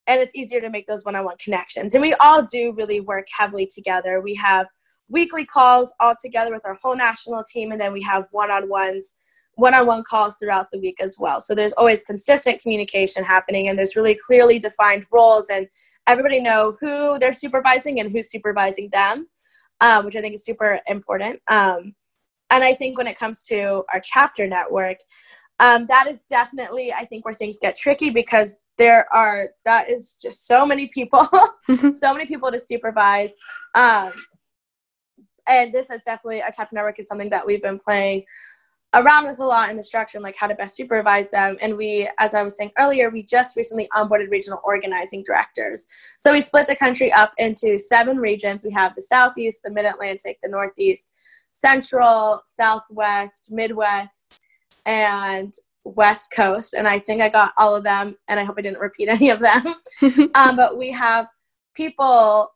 and 0.07 0.21
it's 0.21 0.35
easier 0.35 0.61
to 0.61 0.71
make 0.71 0.87
those 0.87 1.05
one-on-one 1.05 1.37
connections. 1.39 1.95
And 1.95 2.03
we 2.03 2.15
all 2.15 2.43
do 2.43 2.73
really 2.73 3.01
work 3.01 3.27
heavily 3.37 3.67
together. 3.67 4.21
We 4.21 4.35
have 4.35 4.67
weekly 5.09 5.45
calls 5.45 5.93
all 6.01 6.15
together 6.21 6.53
with 6.53 6.65
our 6.65 6.77
whole 6.83 6.97
national 6.97 7.45
team 7.45 7.73
and 7.73 7.81
then 7.81 7.93
we 7.93 8.03
have 8.03 8.27
one-on-ones 8.31 9.15
one-on-one 9.55 10.03
calls 10.05 10.37
throughout 10.37 10.69
the 10.73 10.79
week 10.79 10.97
as 11.01 11.17
well. 11.19 11.39
So 11.39 11.55
there's 11.55 11.75
always 11.75 12.03
consistent 12.03 12.63
communication 12.63 13.23
happening 13.25 13.69
and 13.69 13.79
there's 13.79 13.95
really 13.95 14.15
clearly 14.15 14.59
defined 14.59 15.05
roles 15.11 15.51
and 15.51 15.67
everybody 16.07 16.41
know 16.41 16.79
who 16.81 17.19
they're 17.19 17.35
supervising 17.35 18.01
and 18.01 18.11
who's 18.11 18.31
supervising 18.31 18.89
them 18.91 19.27
um, 19.81 20.05
which 20.05 20.17
i 20.17 20.21
think 20.21 20.35
is 20.35 20.45
super 20.45 20.81
important. 20.87 21.41
Um, 21.49 21.95
and 22.51 22.65
i 22.65 22.75
think 22.75 22.97
when 22.99 23.07
it 23.07 23.19
comes 23.19 23.43
to 23.43 23.83
our 23.93 24.01
chapter 24.03 24.47
network 24.47 24.99
um, 25.59 25.87
that 25.87 26.07
is 26.09 26.19
definitely 26.29 26.93
i 26.93 27.05
think 27.05 27.25
where 27.25 27.35
things 27.35 27.59
get 27.61 27.77
tricky 27.77 28.11
because 28.11 28.57
there 28.81 29.07
are 29.13 29.51
that 29.67 29.91
is 29.91 30.17
just 30.23 30.47
so 30.47 30.65
many 30.65 30.87
people 30.87 31.19
mm-hmm. 31.69 31.93
so 31.93 32.15
many 32.15 32.25
people 32.25 32.51
to 32.51 32.59
supervise. 32.59 33.31
Um, 33.75 34.13
and 35.47 35.73
this 35.73 35.91
is 35.91 36.03
definitely 36.03 36.41
a 36.41 36.51
chapter 36.57 36.75
network 36.75 36.99
is 36.99 37.07
something 37.07 37.29
that 37.29 37.47
we've 37.47 37.63
been 37.63 37.79
playing 37.79 38.25
around 38.95 39.27
with 39.27 39.39
a 39.39 39.45
lot 39.45 39.69
in 39.69 39.77
the 39.77 39.85
structure 39.85 40.17
and 40.17 40.23
like 40.23 40.37
how 40.37 40.47
to 40.47 40.55
best 40.55 40.77
supervise 40.77 41.29
them. 41.31 41.59
And 41.61 41.77
we 41.77 42.09
as 42.19 42.33
i 42.33 42.43
was 42.43 42.57
saying 42.57 42.71
earlier 42.79 43.11
we 43.11 43.23
just 43.23 43.55
recently 43.55 43.87
onboarded 43.95 44.31
regional 44.31 44.63
organizing 44.65 45.25
directors. 45.25 45.87
So 46.19 46.33
we 46.33 46.41
split 46.41 46.67
the 46.67 46.75
country 46.75 47.13
up 47.13 47.33
into 47.37 47.79
seven 47.79 48.17
regions. 48.17 48.65
We 48.65 48.73
have 48.73 48.95
the 48.95 49.03
southeast 49.03 49.61
the 49.63 49.71
mid-atlantic 49.71 50.39
the 50.43 50.49
northeast 50.49 51.11
central 51.53 52.43
southwest 52.47 53.49
midwest 53.51 54.41
and 54.87 55.55
West 55.85 56.33
Coast, 56.35 56.75
and 56.75 56.87
I 56.87 56.99
think 56.99 57.23
I 57.23 57.29
got 57.29 57.53
all 57.57 57.75
of 57.75 57.85
them, 57.85 58.17
and 58.29 58.39
I 58.39 58.45
hope 58.45 58.57
I 58.59 58.63
didn't 58.63 58.79
repeat 58.79 59.09
any 59.17 59.31
of 59.31 59.41
them. 59.41 59.75
um, 60.35 60.57
but 60.57 60.77
we 60.77 60.91
have 60.93 61.27
people, 61.75 62.51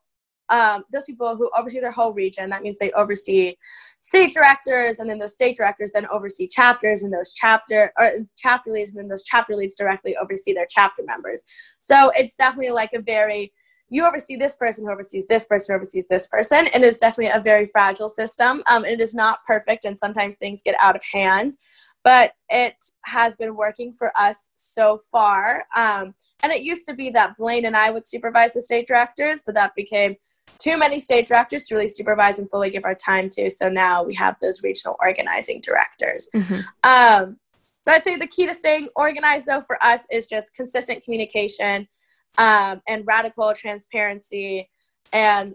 um, 0.48 0.84
those 0.92 1.04
people 1.04 1.36
who 1.36 1.50
oversee 1.56 1.80
their 1.80 1.92
whole 1.92 2.12
region. 2.12 2.50
That 2.50 2.62
means 2.62 2.78
they 2.78 2.92
oversee 2.92 3.54
state 4.00 4.34
directors, 4.34 4.98
and 4.98 5.08
then 5.08 5.18
those 5.18 5.32
state 5.32 5.56
directors 5.56 5.92
then 5.94 6.06
oversee 6.12 6.46
chapters, 6.46 7.02
and 7.02 7.12
those 7.12 7.32
chapter 7.32 7.92
or 7.98 8.12
chapter 8.36 8.70
leads, 8.70 8.92
and 8.92 9.00
then 9.00 9.08
those 9.08 9.24
chapter 9.24 9.54
leads 9.54 9.76
directly 9.76 10.16
oversee 10.16 10.52
their 10.52 10.66
chapter 10.68 11.02
members. 11.04 11.42
So 11.78 12.10
it's 12.14 12.36
definitely 12.36 12.72
like 12.72 12.92
a 12.92 13.00
very 13.00 13.52
you 13.94 14.06
oversee 14.06 14.36
this 14.36 14.54
person 14.56 14.84
who 14.84 14.92
oversees 14.92 15.26
this 15.26 15.44
person 15.44 15.72
who 15.72 15.76
oversees 15.76 16.04
this 16.10 16.26
person 16.26 16.66
and 16.68 16.84
it's 16.84 16.98
definitely 16.98 17.32
a 17.32 17.40
very 17.40 17.66
fragile 17.66 18.08
system 18.08 18.62
um, 18.70 18.84
it 18.84 19.00
is 19.00 19.14
not 19.14 19.44
perfect 19.44 19.84
and 19.84 19.98
sometimes 19.98 20.36
things 20.36 20.62
get 20.62 20.74
out 20.80 20.96
of 20.96 21.02
hand 21.12 21.56
but 22.04 22.34
it 22.50 22.76
has 23.06 23.34
been 23.34 23.56
working 23.56 23.92
for 23.92 24.12
us 24.16 24.50
so 24.54 25.00
far. 25.10 25.64
Um, 25.74 26.14
and 26.42 26.52
it 26.52 26.62
used 26.62 26.86
to 26.86 26.94
be 26.94 27.10
that 27.10 27.36
Blaine 27.38 27.64
and 27.64 27.74
I 27.74 27.90
would 27.90 28.06
supervise 28.06 28.52
the 28.52 28.60
state 28.60 28.86
directors, 28.86 29.40
but 29.44 29.54
that 29.54 29.74
became 29.74 30.14
too 30.58 30.76
many 30.76 31.00
state 31.00 31.26
directors 31.26 31.66
to 31.66 31.74
really 31.74 31.88
supervise 31.88 32.38
and 32.38 32.48
fully 32.50 32.68
give 32.68 32.84
our 32.84 32.94
time 32.94 33.30
to. 33.30 33.50
So 33.50 33.70
now 33.70 34.04
we 34.04 34.14
have 34.16 34.36
those 34.40 34.62
regional 34.62 34.96
organizing 35.00 35.62
directors. 35.62 36.28
Mm-hmm. 36.34 36.60
Um, 36.84 37.38
so 37.80 37.92
I'd 37.92 38.04
say 38.04 38.16
the 38.16 38.26
key 38.26 38.46
to 38.46 38.54
staying 38.54 38.88
organized, 38.96 39.46
though, 39.46 39.62
for 39.62 39.82
us 39.82 40.02
is 40.10 40.26
just 40.26 40.54
consistent 40.54 41.02
communication 41.02 41.88
um, 42.38 42.80
and 42.88 43.06
radical 43.06 43.52
transparency 43.54 44.68
and 45.12 45.54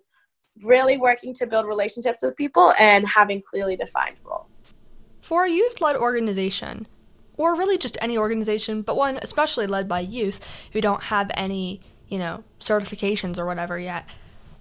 really 0.64 0.98
working 0.98 1.34
to 1.34 1.48
build 1.48 1.66
relationships 1.66 2.22
with 2.22 2.36
people 2.36 2.74
and 2.80 3.08
having 3.08 3.42
clearly 3.42 3.76
defined 3.76 4.18
roles. 4.24 4.74
For 5.22 5.46
a 5.46 5.50
youth 5.50 5.82
led 5.82 5.96
organization, 5.96 6.88
or 7.38 7.56
really 7.56 7.78
just 7.78 7.98
any 8.02 8.18
organization, 8.18 8.82
but 8.82 8.98
one 8.98 9.20
especially 9.22 9.68
led 9.68 9.88
by 9.88 10.02
youth 10.02 10.46
who 10.74 10.82
don't 10.82 11.04
have 11.04 11.32
any, 11.36 11.80
you 12.08 12.18
know, 12.18 12.44
certifications 12.60 13.38
or 13.38 13.46
whatever 13.46 13.80
yet, 13.80 14.08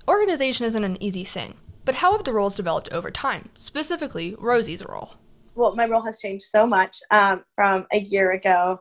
organization 0.07 0.65
isn't 0.67 0.85
an 0.85 1.03
easy 1.03 1.25
thing. 1.25 1.57
But 1.85 1.97
how 1.97 2.13
have 2.13 2.25
the 2.25 2.33
roles 2.33 2.55
developed 2.55 2.93
over 2.93 3.11
time, 3.11 3.49
specifically 3.57 4.37
Rosie's 4.39 4.85
role? 4.85 5.15
Well, 5.55 5.75
my 5.75 5.87
role 5.87 6.03
has 6.03 6.19
changed 6.19 6.45
so 6.45 6.67
much 6.67 6.99
um, 7.11 7.45
from 7.55 7.87
a 7.93 7.99
year 7.99 8.33
ago. 8.33 8.81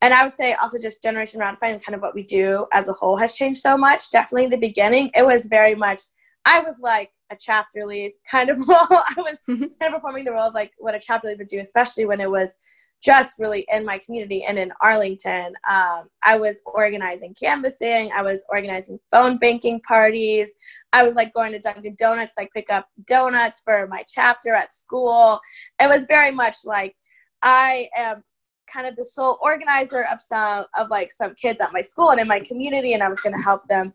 And 0.00 0.14
I 0.14 0.24
would 0.24 0.36
say 0.36 0.54
also 0.54 0.78
just 0.78 1.02
Generation 1.02 1.40
Ratify 1.40 1.68
and 1.68 1.84
kind 1.84 1.96
of 1.96 2.02
what 2.02 2.14
we 2.14 2.22
do 2.22 2.66
as 2.72 2.88
a 2.88 2.92
whole 2.92 3.16
has 3.16 3.34
changed 3.34 3.60
so 3.60 3.76
much. 3.76 4.10
Definitely 4.10 4.44
in 4.44 4.50
the 4.50 4.56
beginning, 4.56 5.10
it 5.14 5.26
was 5.26 5.46
very 5.46 5.74
much, 5.74 6.02
I 6.44 6.60
was 6.60 6.76
like, 6.80 7.10
a 7.30 7.36
chapter 7.38 7.84
lead 7.84 8.12
kind 8.30 8.50
of 8.50 8.58
role. 8.58 8.86
I 8.90 9.14
was 9.18 9.38
mm-hmm. 9.48 9.64
kind 9.80 9.94
of 9.94 10.00
performing 10.00 10.24
the 10.24 10.32
role 10.32 10.48
of 10.48 10.54
like 10.54 10.72
what 10.78 10.94
a 10.94 11.00
chapter 11.00 11.28
lead 11.28 11.38
would 11.38 11.48
do, 11.48 11.60
especially 11.60 12.06
when 12.06 12.20
it 12.20 12.30
was 12.30 12.56
just 13.02 13.38
really 13.38 13.64
in 13.72 13.84
my 13.84 13.98
community 13.98 14.44
and 14.44 14.58
in 14.58 14.72
Arlington. 14.80 15.52
Um, 15.70 16.08
I 16.24 16.36
was 16.36 16.60
organizing 16.66 17.34
canvassing, 17.40 18.10
I 18.12 18.22
was 18.22 18.44
organizing 18.48 18.98
phone 19.10 19.38
banking 19.38 19.80
parties. 19.82 20.52
I 20.92 21.04
was 21.04 21.14
like 21.14 21.32
going 21.32 21.52
to 21.52 21.60
Dunkin' 21.60 21.96
Donuts, 21.96 22.34
like 22.36 22.50
pick 22.52 22.70
up 22.70 22.88
donuts 23.06 23.60
for 23.64 23.86
my 23.86 24.04
chapter 24.08 24.54
at 24.54 24.72
school. 24.72 25.40
It 25.80 25.88
was 25.88 26.06
very 26.06 26.32
much 26.32 26.56
like 26.64 26.96
I 27.42 27.88
am 27.94 28.24
kind 28.72 28.86
of 28.86 28.96
the 28.96 29.04
sole 29.04 29.38
organizer 29.42 30.04
of 30.04 30.20
some 30.22 30.66
of 30.76 30.88
like 30.90 31.12
some 31.12 31.34
kids 31.34 31.60
at 31.60 31.72
my 31.72 31.82
school 31.82 32.10
and 32.10 32.20
in 32.20 32.28
my 32.28 32.40
community, 32.40 32.94
and 32.94 33.02
I 33.02 33.08
was 33.08 33.20
going 33.20 33.34
to 33.34 33.42
help 33.42 33.66
them 33.68 33.92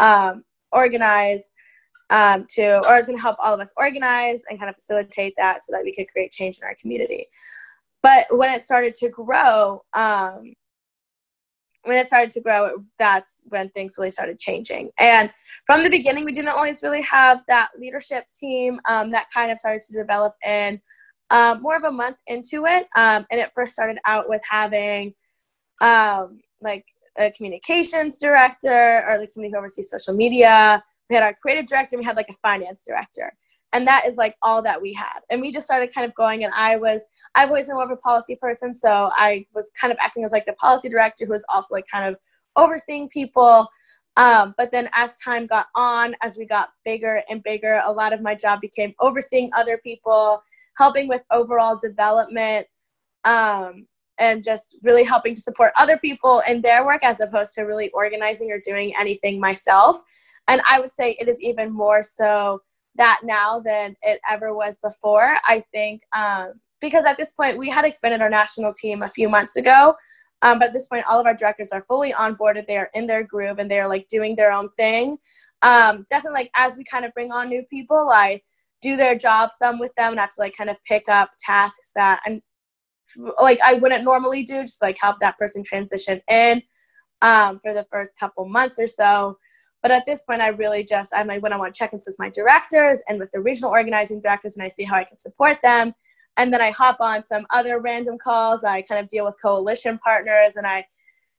um, 0.00 0.44
organize 0.72 1.50
um, 2.10 2.46
to, 2.50 2.76
or 2.76 2.88
I 2.88 2.96
was 2.96 3.06
going 3.06 3.18
to 3.18 3.22
help 3.22 3.36
all 3.40 3.54
of 3.54 3.60
us 3.60 3.72
organize 3.76 4.40
and 4.48 4.58
kind 4.58 4.70
of 4.70 4.76
facilitate 4.76 5.34
that 5.36 5.64
so 5.64 5.72
that 5.72 5.82
we 5.82 5.94
could 5.94 6.08
create 6.08 6.30
change 6.32 6.58
in 6.58 6.64
our 6.64 6.76
community. 6.80 7.26
But 8.02 8.26
when 8.30 8.52
it 8.52 8.62
started 8.62 8.94
to 8.96 9.08
grow, 9.08 9.82
um, 9.92 10.54
when 11.82 11.98
it 11.98 12.06
started 12.08 12.30
to 12.32 12.40
grow, 12.40 12.84
that's 12.98 13.42
when 13.48 13.70
things 13.70 13.94
really 13.96 14.10
started 14.10 14.38
changing. 14.38 14.90
And 14.98 15.30
from 15.66 15.82
the 15.84 15.90
beginning, 15.90 16.24
we 16.24 16.32
didn't 16.32 16.50
always 16.50 16.82
really 16.82 17.02
have 17.02 17.42
that 17.48 17.70
leadership 17.78 18.24
team 18.38 18.80
um, 18.88 19.12
that 19.12 19.26
kind 19.32 19.50
of 19.50 19.58
started 19.58 19.82
to 19.82 19.92
develop 19.92 20.34
in 20.44 20.80
um, 21.30 21.62
more 21.62 21.76
of 21.76 21.84
a 21.84 21.90
month 21.90 22.16
into 22.26 22.66
it. 22.66 22.86
Um, 22.96 23.26
and 23.30 23.40
it 23.40 23.50
first 23.54 23.72
started 23.72 23.98
out 24.06 24.28
with 24.28 24.42
having 24.48 25.14
um, 25.80 26.40
like 26.60 26.84
a 27.18 27.30
communications 27.30 28.18
director 28.18 29.04
or 29.08 29.18
like 29.18 29.30
somebody 29.30 29.52
who 29.52 29.58
oversees 29.58 29.90
social 29.90 30.14
media. 30.14 30.82
We 31.08 31.14
had 31.14 31.22
our 31.22 31.34
creative 31.34 31.66
director, 31.66 31.96
we 31.96 32.04
had 32.04 32.16
like 32.16 32.28
a 32.28 32.34
finance 32.42 32.82
director 32.86 33.32
and 33.72 33.86
that 33.86 34.06
is 34.06 34.16
like 34.16 34.34
all 34.42 34.62
that 34.62 34.80
we 34.80 34.92
had 34.92 35.20
and 35.30 35.40
we 35.40 35.52
just 35.52 35.66
started 35.66 35.92
kind 35.92 36.08
of 36.08 36.14
going 36.14 36.44
and 36.44 36.52
i 36.54 36.76
was 36.76 37.02
i've 37.34 37.48
always 37.48 37.66
been 37.66 37.74
more 37.74 37.84
of 37.84 37.90
a 37.90 37.96
policy 37.96 38.36
person 38.36 38.74
so 38.74 39.10
i 39.14 39.44
was 39.54 39.70
kind 39.78 39.92
of 39.92 39.98
acting 40.00 40.24
as 40.24 40.32
like 40.32 40.46
the 40.46 40.52
policy 40.54 40.88
director 40.88 41.26
who 41.26 41.32
was 41.32 41.44
also 41.52 41.74
like 41.74 41.86
kind 41.90 42.06
of 42.06 42.18
overseeing 42.56 43.08
people 43.08 43.68
um, 44.18 44.54
but 44.56 44.72
then 44.72 44.88
as 44.94 45.14
time 45.16 45.46
got 45.46 45.66
on 45.74 46.14
as 46.22 46.38
we 46.38 46.46
got 46.46 46.70
bigger 46.86 47.22
and 47.28 47.42
bigger 47.42 47.82
a 47.84 47.92
lot 47.92 48.14
of 48.14 48.22
my 48.22 48.34
job 48.34 48.60
became 48.62 48.94
overseeing 48.98 49.50
other 49.54 49.78
people 49.78 50.42
helping 50.76 51.08
with 51.08 51.22
overall 51.30 51.78
development 51.78 52.66
um, 53.24 53.86
and 54.18 54.42
just 54.44 54.78
really 54.82 55.04
helping 55.04 55.34
to 55.34 55.40
support 55.40 55.72
other 55.76 55.98
people 55.98 56.42
in 56.48 56.62
their 56.62 56.84
work 56.86 57.04
as 57.04 57.20
opposed 57.20 57.54
to 57.54 57.62
really 57.62 57.90
organizing 57.90 58.50
or 58.50 58.60
doing 58.60 58.94
anything 58.98 59.38
myself 59.40 60.00
and 60.48 60.60
i 60.68 60.80
would 60.80 60.92
say 60.92 61.16
it 61.20 61.28
is 61.28 61.38
even 61.40 61.72
more 61.72 62.02
so 62.02 62.60
that 62.96 63.20
now 63.24 63.60
than 63.60 63.96
it 64.02 64.20
ever 64.28 64.54
was 64.54 64.78
before. 64.78 65.36
I 65.44 65.64
think 65.72 66.02
um, 66.14 66.54
because 66.80 67.04
at 67.04 67.16
this 67.16 67.32
point 67.32 67.58
we 67.58 67.70
had 67.70 67.84
expanded 67.84 68.20
our 68.20 68.30
national 68.30 68.74
team 68.74 69.02
a 69.02 69.10
few 69.10 69.28
months 69.28 69.56
ago. 69.56 69.94
Um, 70.42 70.58
but 70.58 70.68
at 70.68 70.74
this 70.74 70.86
point, 70.86 71.06
all 71.08 71.18
of 71.18 71.24
our 71.24 71.34
directors 71.34 71.70
are 71.72 71.84
fully 71.88 72.12
onboarded. 72.12 72.66
They 72.66 72.76
are 72.76 72.90
in 72.94 73.06
their 73.06 73.24
groove 73.24 73.58
and 73.58 73.70
they're 73.70 73.88
like 73.88 74.06
doing 74.08 74.36
their 74.36 74.52
own 74.52 74.68
thing. 74.76 75.16
Um, 75.62 76.04
definitely, 76.10 76.40
like 76.40 76.50
as 76.54 76.76
we 76.76 76.84
kind 76.84 77.06
of 77.06 77.14
bring 77.14 77.32
on 77.32 77.48
new 77.48 77.64
people, 77.70 78.10
I 78.12 78.42
do 78.86 78.96
their 78.96 79.16
job 79.16 79.50
some 79.56 79.78
with 79.78 79.94
them 79.96 80.12
and 80.12 80.20
have 80.20 80.30
to 80.30 80.40
like 80.40 80.56
kind 80.56 80.70
of 80.70 80.76
pick 80.84 81.08
up 81.08 81.30
tasks 81.44 81.90
that 81.94 82.20
and 82.26 82.40
like 83.40 83.58
I 83.64 83.74
wouldn't 83.74 84.04
normally 84.04 84.42
do, 84.42 84.62
just 84.62 84.82
like 84.82 84.96
help 85.00 85.20
that 85.20 85.38
person 85.38 85.62
transition 85.64 86.20
in 86.28 86.62
um, 87.22 87.60
for 87.62 87.72
the 87.72 87.86
first 87.90 88.12
couple 88.18 88.48
months 88.48 88.78
or 88.78 88.88
so. 88.88 89.38
But 89.82 89.90
at 89.90 90.06
this 90.06 90.22
point, 90.22 90.42
I 90.42 90.48
really 90.48 90.84
just, 90.84 91.12
I'm 91.14 91.28
like, 91.28 91.42
when 91.42 91.52
I 91.52 91.56
want 91.56 91.74
check-ins 91.74 92.04
with 92.06 92.16
my 92.18 92.28
directors 92.30 92.98
and 93.08 93.18
with 93.18 93.30
the 93.32 93.40
regional 93.40 93.70
organizing 93.70 94.20
directors, 94.20 94.56
and 94.56 94.64
I 94.64 94.68
see 94.68 94.84
how 94.84 94.96
I 94.96 95.04
can 95.04 95.18
support 95.18 95.58
them. 95.62 95.94
And 96.36 96.52
then 96.52 96.60
I 96.60 96.70
hop 96.70 96.96
on 97.00 97.24
some 97.24 97.46
other 97.50 97.80
random 97.80 98.18
calls. 98.18 98.64
I 98.64 98.82
kind 98.82 99.00
of 99.00 99.08
deal 99.08 99.24
with 99.24 99.36
coalition 99.40 99.98
partners, 99.98 100.56
and 100.56 100.66
I 100.66 100.84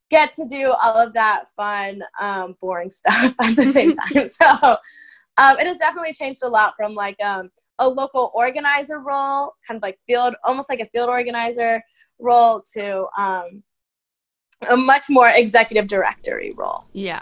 get 0.09 0.33
to 0.35 0.47
do 0.47 0.73
all 0.81 0.95
of 0.95 1.13
that 1.13 1.49
fun, 1.55 2.01
um, 2.19 2.55
boring 2.61 2.89
stuff 3.01 3.35
at 3.41 3.55
the 3.55 3.65
same 3.65 3.93
time. 4.13 4.27
So 4.27 4.77
um, 5.37 5.57
it 5.59 5.67
has 5.67 5.77
definitely 5.77 6.13
changed 6.13 6.41
a 6.43 6.47
lot 6.47 6.73
from 6.77 6.93
like 6.93 7.19
um, 7.21 7.49
a 7.79 7.87
local 7.87 8.31
organizer 8.33 8.99
role, 8.99 9.53
kind 9.67 9.77
of 9.77 9.83
like 9.83 9.99
field, 10.07 10.35
almost 10.43 10.69
like 10.69 10.79
a 10.79 10.87
field 10.87 11.09
organizer 11.09 11.81
role, 12.19 12.63
to 12.73 13.05
um, 13.17 13.63
a 14.69 14.75
much 14.77 15.05
more 15.09 15.29
executive 15.29 15.87
directory 15.87 16.53
role. 16.55 16.85
Yeah. 16.93 17.21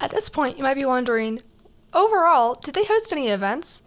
At 0.00 0.10
this 0.10 0.28
point, 0.28 0.58
you 0.58 0.62
might 0.62 0.74
be 0.74 0.84
wondering 0.84 1.40
overall, 1.94 2.54
did 2.54 2.74
they 2.74 2.84
host 2.84 3.12
any 3.12 3.28
events? 3.28 3.82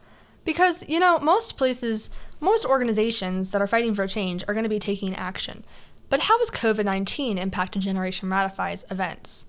Because, 0.45 0.87
you 0.87 0.99
know, 0.99 1.19
most 1.19 1.57
places, 1.57 2.09
most 2.39 2.65
organizations 2.65 3.51
that 3.51 3.61
are 3.61 3.67
fighting 3.67 3.93
for 3.93 4.07
change 4.07 4.43
are 4.47 4.53
going 4.53 4.63
to 4.63 4.69
be 4.69 4.79
taking 4.79 5.13
action. 5.13 5.65
But 6.09 6.21
how 6.21 6.39
has 6.39 6.49
COVID 6.49 6.85
19 6.85 7.37
impacted 7.37 7.81
Generation 7.83 8.29
Ratify's 8.29 8.85
events? 8.89 9.45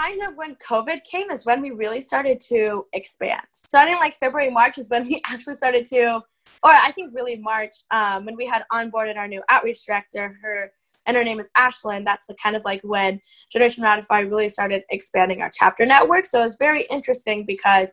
Kind 0.00 0.22
of 0.22 0.34
when 0.34 0.54
COVID 0.66 1.04
came 1.04 1.30
is 1.30 1.44
when 1.44 1.60
we 1.60 1.72
really 1.72 2.00
started 2.00 2.40
to 2.48 2.86
expand. 2.94 3.42
Starting 3.52 3.96
like 3.96 4.18
February, 4.18 4.50
March 4.50 4.78
is 4.78 4.88
when 4.88 5.06
we 5.06 5.20
actually 5.26 5.56
started 5.56 5.84
to, 5.86 6.22
or 6.62 6.70
I 6.70 6.90
think 6.92 7.14
really 7.14 7.36
March, 7.36 7.74
um, 7.90 8.24
when 8.24 8.34
we 8.34 8.46
had 8.46 8.64
onboarded 8.72 9.18
our 9.18 9.28
new 9.28 9.42
outreach 9.50 9.84
director, 9.84 10.38
her 10.42 10.72
and 11.04 11.18
her 11.18 11.24
name 11.24 11.38
is 11.38 11.50
Ashlyn. 11.54 12.06
That's 12.06 12.26
the 12.26 12.34
kind 12.42 12.56
of 12.56 12.64
like 12.64 12.80
when 12.82 13.20
Generation 13.52 13.82
Ratify 13.82 14.20
really 14.20 14.48
started 14.48 14.84
expanding 14.88 15.42
our 15.42 15.50
chapter 15.52 15.84
network. 15.84 16.24
So 16.24 16.40
it 16.40 16.44
was 16.44 16.56
very 16.58 16.86
interesting 16.90 17.44
because 17.44 17.92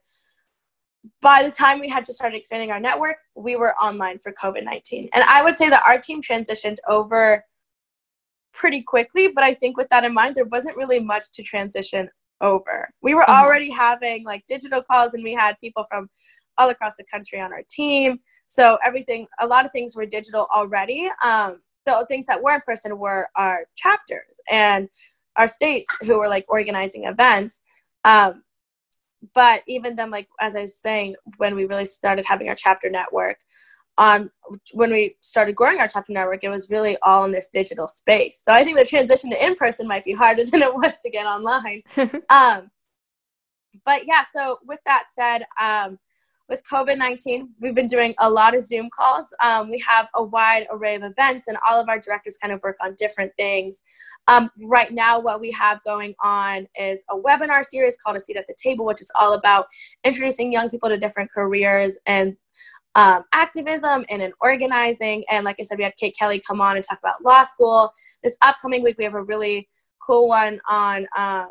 by 1.22 1.43
the 1.43 1.52
time 1.52 1.80
we 1.80 1.89
had 1.89 2.06
to 2.06 2.13
start 2.13 2.34
expanding 2.34 2.72
our 2.72 2.80
network, 2.80 3.17
we 3.36 3.58
were 3.58 3.74
online 3.76 4.20
for 4.20 4.34
COVID 4.41 4.63
19. 4.63 5.10
And 5.13 5.26
I 5.26 5.43
would 5.43 5.58
say 5.58 5.70
that 5.70 5.84
our 5.86 6.00
team 6.00 6.22
transitioned 6.22 6.78
over 6.88 7.43
pretty 8.54 8.82
quickly, 8.82 9.30
but 9.34 9.44
I 9.44 9.54
think 9.54 9.78
with 9.78 9.90
that 9.90 10.04
in 10.04 10.14
mind, 10.14 10.36
there 10.36 10.46
wasn't 10.46 10.78
really 10.78 11.00
much 11.00 11.32
to 11.34 11.44
transition 11.44 12.10
over. 12.42 12.90
We 13.02 13.14
were 13.14 13.22
mm-hmm. 13.22 13.44
already 13.44 13.70
having 13.70 14.24
like 14.24 14.44
digital 14.48 14.82
calls 14.82 15.14
and 15.14 15.24
we 15.24 15.34
had 15.34 15.60
people 15.60 15.86
from 15.90 16.10
all 16.58 16.70
across 16.70 16.96
the 16.96 17.04
country 17.04 17.40
on 17.40 17.54
our 17.54 17.64
team. 17.70 18.20
So 18.48 18.78
everything, 18.84 19.28
a 19.40 19.48
lot 19.48 19.66
of 19.66 19.72
things 19.72 19.96
were 19.96 20.06
digital 20.06 20.48
already. 20.54 21.10
Um, 21.24 21.62
the 21.86 22.06
things 22.08 22.26
that 22.26 22.42
were 22.42 22.56
in 22.56 22.62
person 22.62 22.98
were 22.98 23.30
our 23.36 23.66
chapters 23.76 24.40
and 24.50 24.90
our 25.36 25.48
states 25.48 25.96
who 26.02 26.18
were 26.18 26.28
like 26.28 26.46
organizing 26.50 27.06
events. 27.06 27.62
Um, 28.04 28.44
but 29.34 29.64
even 29.68 29.96
then, 29.96 30.12
like 30.12 30.28
as 30.40 30.56
I 30.56 30.62
was 30.62 30.78
saying, 30.78 31.16
when 31.38 31.56
we 31.56 31.66
really 31.66 31.86
started 31.86 32.26
having 32.26 32.50
our 32.50 32.56
chapter 32.56 32.90
network, 32.90 33.38
on 33.98 34.30
when 34.74 34.92
we 34.92 35.16
started 35.22 35.56
growing 35.56 35.80
our 35.80 35.88
chapter 35.88 36.14
network, 36.14 36.44
it 36.44 36.50
was 36.50 36.70
really 36.70 36.98
all 37.02 37.26
in 37.26 37.32
this 37.32 37.50
digital 37.50 37.88
space. 37.88 38.40
So 38.44 38.54
I 38.54 38.64
think 38.64 38.78
the 38.78 38.86
transition 38.86 39.30
to 39.32 39.46
in 39.46 39.56
person 39.56 39.88
might 39.88 40.06
be 40.06 40.14
harder 40.14 40.46
than 40.52 40.62
it 40.62 40.74
was 40.74 41.00
to 41.04 41.10
get 41.10 41.26
online. 41.26 41.84
um, 42.30 42.72
but 43.86 44.06
yeah, 44.06 44.24
so 44.32 44.60
with 44.66 44.80
that 44.86 45.06
said, 45.16 45.46
um, 45.60 46.00
with 46.50 46.64
COVID 46.72 46.98
19, 46.98 47.50
we've 47.60 47.76
been 47.76 47.88
doing 47.88 48.16
a 48.20 48.30
lot 48.30 48.56
of 48.56 48.64
Zoom 48.64 48.90
calls. 48.90 49.26
Um, 49.44 49.70
we 49.70 49.80
have 49.80 50.08
a 50.16 50.24
wide 50.24 50.66
array 50.72 50.96
of 50.96 51.04
events, 51.04 51.48
and 51.48 51.58
all 51.68 51.80
of 51.80 51.90
our 51.90 52.00
directors 52.00 52.38
kind 52.38 52.54
of 52.54 52.62
work 52.64 52.78
on 52.82 52.96
different 52.96 53.34
things. 53.36 53.84
Um, 54.28 54.50
right 54.64 54.94
now, 54.94 55.20
what 55.20 55.42
we 55.42 55.52
have 55.52 55.84
going 55.84 56.16
on 56.24 56.68
is 56.80 57.02
a 57.10 57.18
webinar 57.18 57.66
series 57.66 57.98
called 57.98 58.16
A 58.16 58.20
Seat 58.20 58.38
at 58.38 58.48
the 58.48 58.56
Table, 58.62 58.86
which 58.86 59.02
is 59.02 59.12
all 59.16 59.34
about 59.34 59.68
introducing 60.06 60.52
young 60.52 60.70
people 60.70 60.88
to 60.90 60.98
different 60.98 61.32
careers 61.32 61.98
and 62.06 62.38
um, 62.98 63.24
activism 63.32 64.06
and 64.10 64.24
in 64.24 64.34
organizing. 64.42 65.24
And 65.30 65.46
like 65.46 65.58
I 65.60 65.64
said, 65.64 65.78
we 65.78 65.84
had 65.84 65.96
Kate 65.98 66.18
Kelly 66.18 66.42
come 66.46 66.60
on 66.60 66.76
and 66.76 66.84
talk 66.84 66.98
about 66.98 67.24
law 67.24 67.46
school. 67.46 67.94
This 68.24 68.38
upcoming 68.42 68.84
week, 68.84 68.98
we 68.98 69.04
have 69.04 69.14
a 69.14 69.24
really 69.24 69.70
cool 70.06 70.28
one 70.28 70.60
on 70.68 71.08
um, 71.16 71.48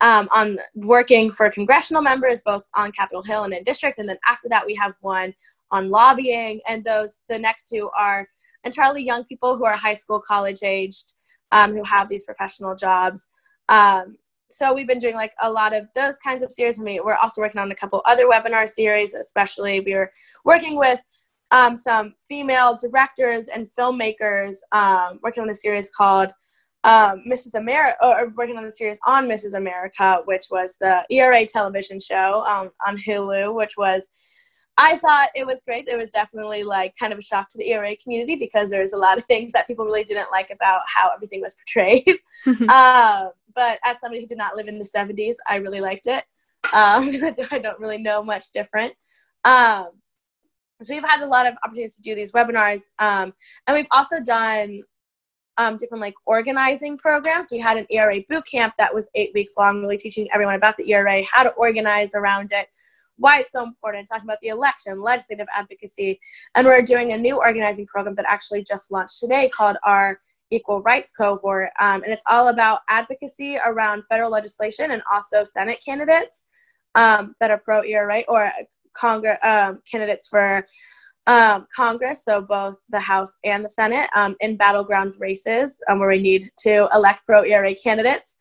um, 0.00 0.28
on 0.32 0.58
working 0.76 1.30
for 1.30 1.50
congressional 1.50 2.00
members, 2.02 2.40
both 2.40 2.64
on 2.74 2.92
Capitol 2.92 3.22
Hill 3.22 3.44
and 3.44 3.52
in 3.52 3.64
district. 3.64 3.98
And 3.98 4.08
then 4.08 4.18
after 4.26 4.48
that, 4.48 4.64
we 4.64 4.74
have 4.76 4.94
one 5.02 5.34
on 5.70 5.90
lobbying. 5.90 6.60
And 6.66 6.82
those, 6.84 7.18
the 7.28 7.38
next 7.38 7.68
two 7.68 7.90
are 7.98 8.26
entirely 8.64 9.02
young 9.02 9.24
people 9.24 9.58
who 9.58 9.66
are 9.66 9.76
high 9.76 9.94
school, 9.94 10.18
college 10.18 10.62
aged, 10.62 11.12
um, 11.52 11.74
who 11.74 11.84
have 11.84 12.08
these 12.08 12.24
professional 12.24 12.74
jobs. 12.74 13.28
Um, 13.68 14.16
so 14.50 14.74
we've 14.74 14.86
been 14.86 14.98
doing 14.98 15.14
like 15.14 15.32
a 15.42 15.50
lot 15.50 15.74
of 15.74 15.88
those 15.94 16.18
kinds 16.18 16.42
of 16.42 16.52
series. 16.52 16.78
And 16.78 16.86
we, 16.86 17.00
we're 17.00 17.14
also 17.14 17.40
working 17.40 17.60
on 17.60 17.70
a 17.70 17.74
couple 17.74 18.02
other 18.04 18.26
webinar 18.26 18.68
series, 18.68 19.14
especially 19.14 19.80
we 19.80 19.92
are 19.94 20.10
working 20.44 20.76
with 20.76 21.00
um, 21.50 21.76
some 21.76 22.14
female 22.28 22.76
directors 22.80 23.48
and 23.48 23.68
filmmakers 23.78 24.56
um, 24.72 25.18
working 25.22 25.42
on 25.42 25.50
a 25.50 25.54
series 25.54 25.90
called 25.90 26.32
um, 26.84 27.24
Mrs. 27.30 27.54
America, 27.54 27.96
or 28.02 28.32
working 28.36 28.56
on 28.56 28.64
the 28.64 28.70
series 28.70 28.98
on 29.06 29.28
Mrs. 29.28 29.54
America, 29.54 30.20
which 30.24 30.46
was 30.50 30.76
the 30.80 31.04
ERA 31.10 31.44
television 31.44 32.00
show 32.00 32.42
um, 32.46 32.70
on 32.86 32.96
Hulu, 32.96 33.54
which 33.54 33.76
was, 33.76 34.08
I 34.76 34.96
thought 34.98 35.28
it 35.34 35.46
was 35.46 35.62
great. 35.62 35.88
It 35.88 35.98
was 35.98 36.10
definitely 36.10 36.62
like 36.62 36.96
kind 36.96 37.12
of 37.12 37.18
a 37.18 37.22
shock 37.22 37.48
to 37.50 37.58
the 37.58 37.70
ERA 37.70 37.94
community 37.96 38.36
because 38.36 38.70
there's 38.70 38.92
a 38.92 38.98
lot 38.98 39.18
of 39.18 39.24
things 39.24 39.52
that 39.52 39.66
people 39.66 39.84
really 39.84 40.04
didn't 40.04 40.30
like 40.30 40.50
about 40.50 40.80
how 40.86 41.10
everything 41.14 41.40
was 41.40 41.54
portrayed. 41.54 42.08
um, 42.46 43.30
but 43.54 43.78
as 43.84 43.98
somebody 44.00 44.20
who 44.20 44.26
did 44.26 44.38
not 44.38 44.56
live 44.56 44.68
in 44.68 44.78
the 44.78 44.84
70s, 44.84 45.34
I 45.46 45.56
really 45.56 45.80
liked 45.80 46.06
it. 46.06 46.24
Um, 46.72 47.10
I 47.50 47.58
don't 47.58 47.78
really 47.78 47.98
know 47.98 48.22
much 48.22 48.52
different. 48.52 48.94
Um, 49.44 49.88
so 50.82 50.94
we've 50.94 51.04
had 51.04 51.20
a 51.20 51.26
lot 51.26 51.46
of 51.46 51.54
opportunities 51.62 51.96
to 51.96 52.02
do 52.02 52.14
these 52.14 52.32
webinars, 52.32 52.80
um, 52.98 53.34
and 53.66 53.76
we've 53.76 53.86
also 53.90 54.18
done 54.18 54.82
um, 55.58 55.76
different 55.76 56.00
like 56.00 56.14
organizing 56.24 56.96
programs. 56.96 57.48
We 57.50 57.58
had 57.58 57.76
an 57.76 57.86
ERA 57.90 58.20
boot 58.28 58.46
camp 58.46 58.74
that 58.78 58.94
was 58.94 59.08
eight 59.14 59.30
weeks 59.34 59.52
long, 59.58 59.82
really 59.82 59.98
teaching 59.98 60.26
everyone 60.32 60.54
about 60.54 60.78
the 60.78 60.90
ERA, 60.90 61.22
how 61.30 61.42
to 61.42 61.50
organize 61.50 62.14
around 62.14 62.52
it, 62.52 62.68
why 63.20 63.40
it's 63.40 63.52
so 63.52 63.62
important, 63.62 64.08
talking 64.08 64.24
about 64.24 64.38
the 64.42 64.48
election, 64.48 65.00
legislative 65.00 65.46
advocacy. 65.54 66.18
And 66.54 66.66
we're 66.66 66.82
doing 66.82 67.12
a 67.12 67.18
new 67.18 67.36
organizing 67.36 67.86
program 67.86 68.14
that 68.16 68.24
actually 68.26 68.64
just 68.64 68.90
launched 68.90 69.20
today 69.20 69.50
called 69.54 69.76
our 69.84 70.18
Equal 70.50 70.80
Rights 70.82 71.12
Cohort. 71.12 71.70
Um, 71.78 72.02
and 72.02 72.12
it's 72.12 72.22
all 72.28 72.48
about 72.48 72.80
advocacy 72.88 73.58
around 73.64 74.04
federal 74.08 74.30
legislation 74.30 74.90
and 74.90 75.02
also 75.12 75.44
Senate 75.44 75.78
candidates 75.84 76.46
um, 76.94 77.36
that 77.40 77.50
are 77.50 77.58
pro 77.58 77.84
ERA 77.84 78.24
or 78.26 78.50
Congress 78.94 79.38
um, 79.44 79.80
candidates 79.88 80.26
for 80.26 80.66
um, 81.26 81.66
Congress, 81.76 82.24
so 82.24 82.40
both 82.40 82.76
the 82.88 82.98
House 82.98 83.36
and 83.44 83.62
the 83.62 83.68
Senate, 83.68 84.08
um, 84.16 84.34
in 84.40 84.56
battleground 84.56 85.14
races 85.18 85.78
um, 85.88 86.00
where 86.00 86.08
we 86.08 86.18
need 86.18 86.50
to 86.60 86.88
elect 86.92 87.20
pro 87.26 87.44
ERA 87.44 87.74
candidates. 87.74 88.36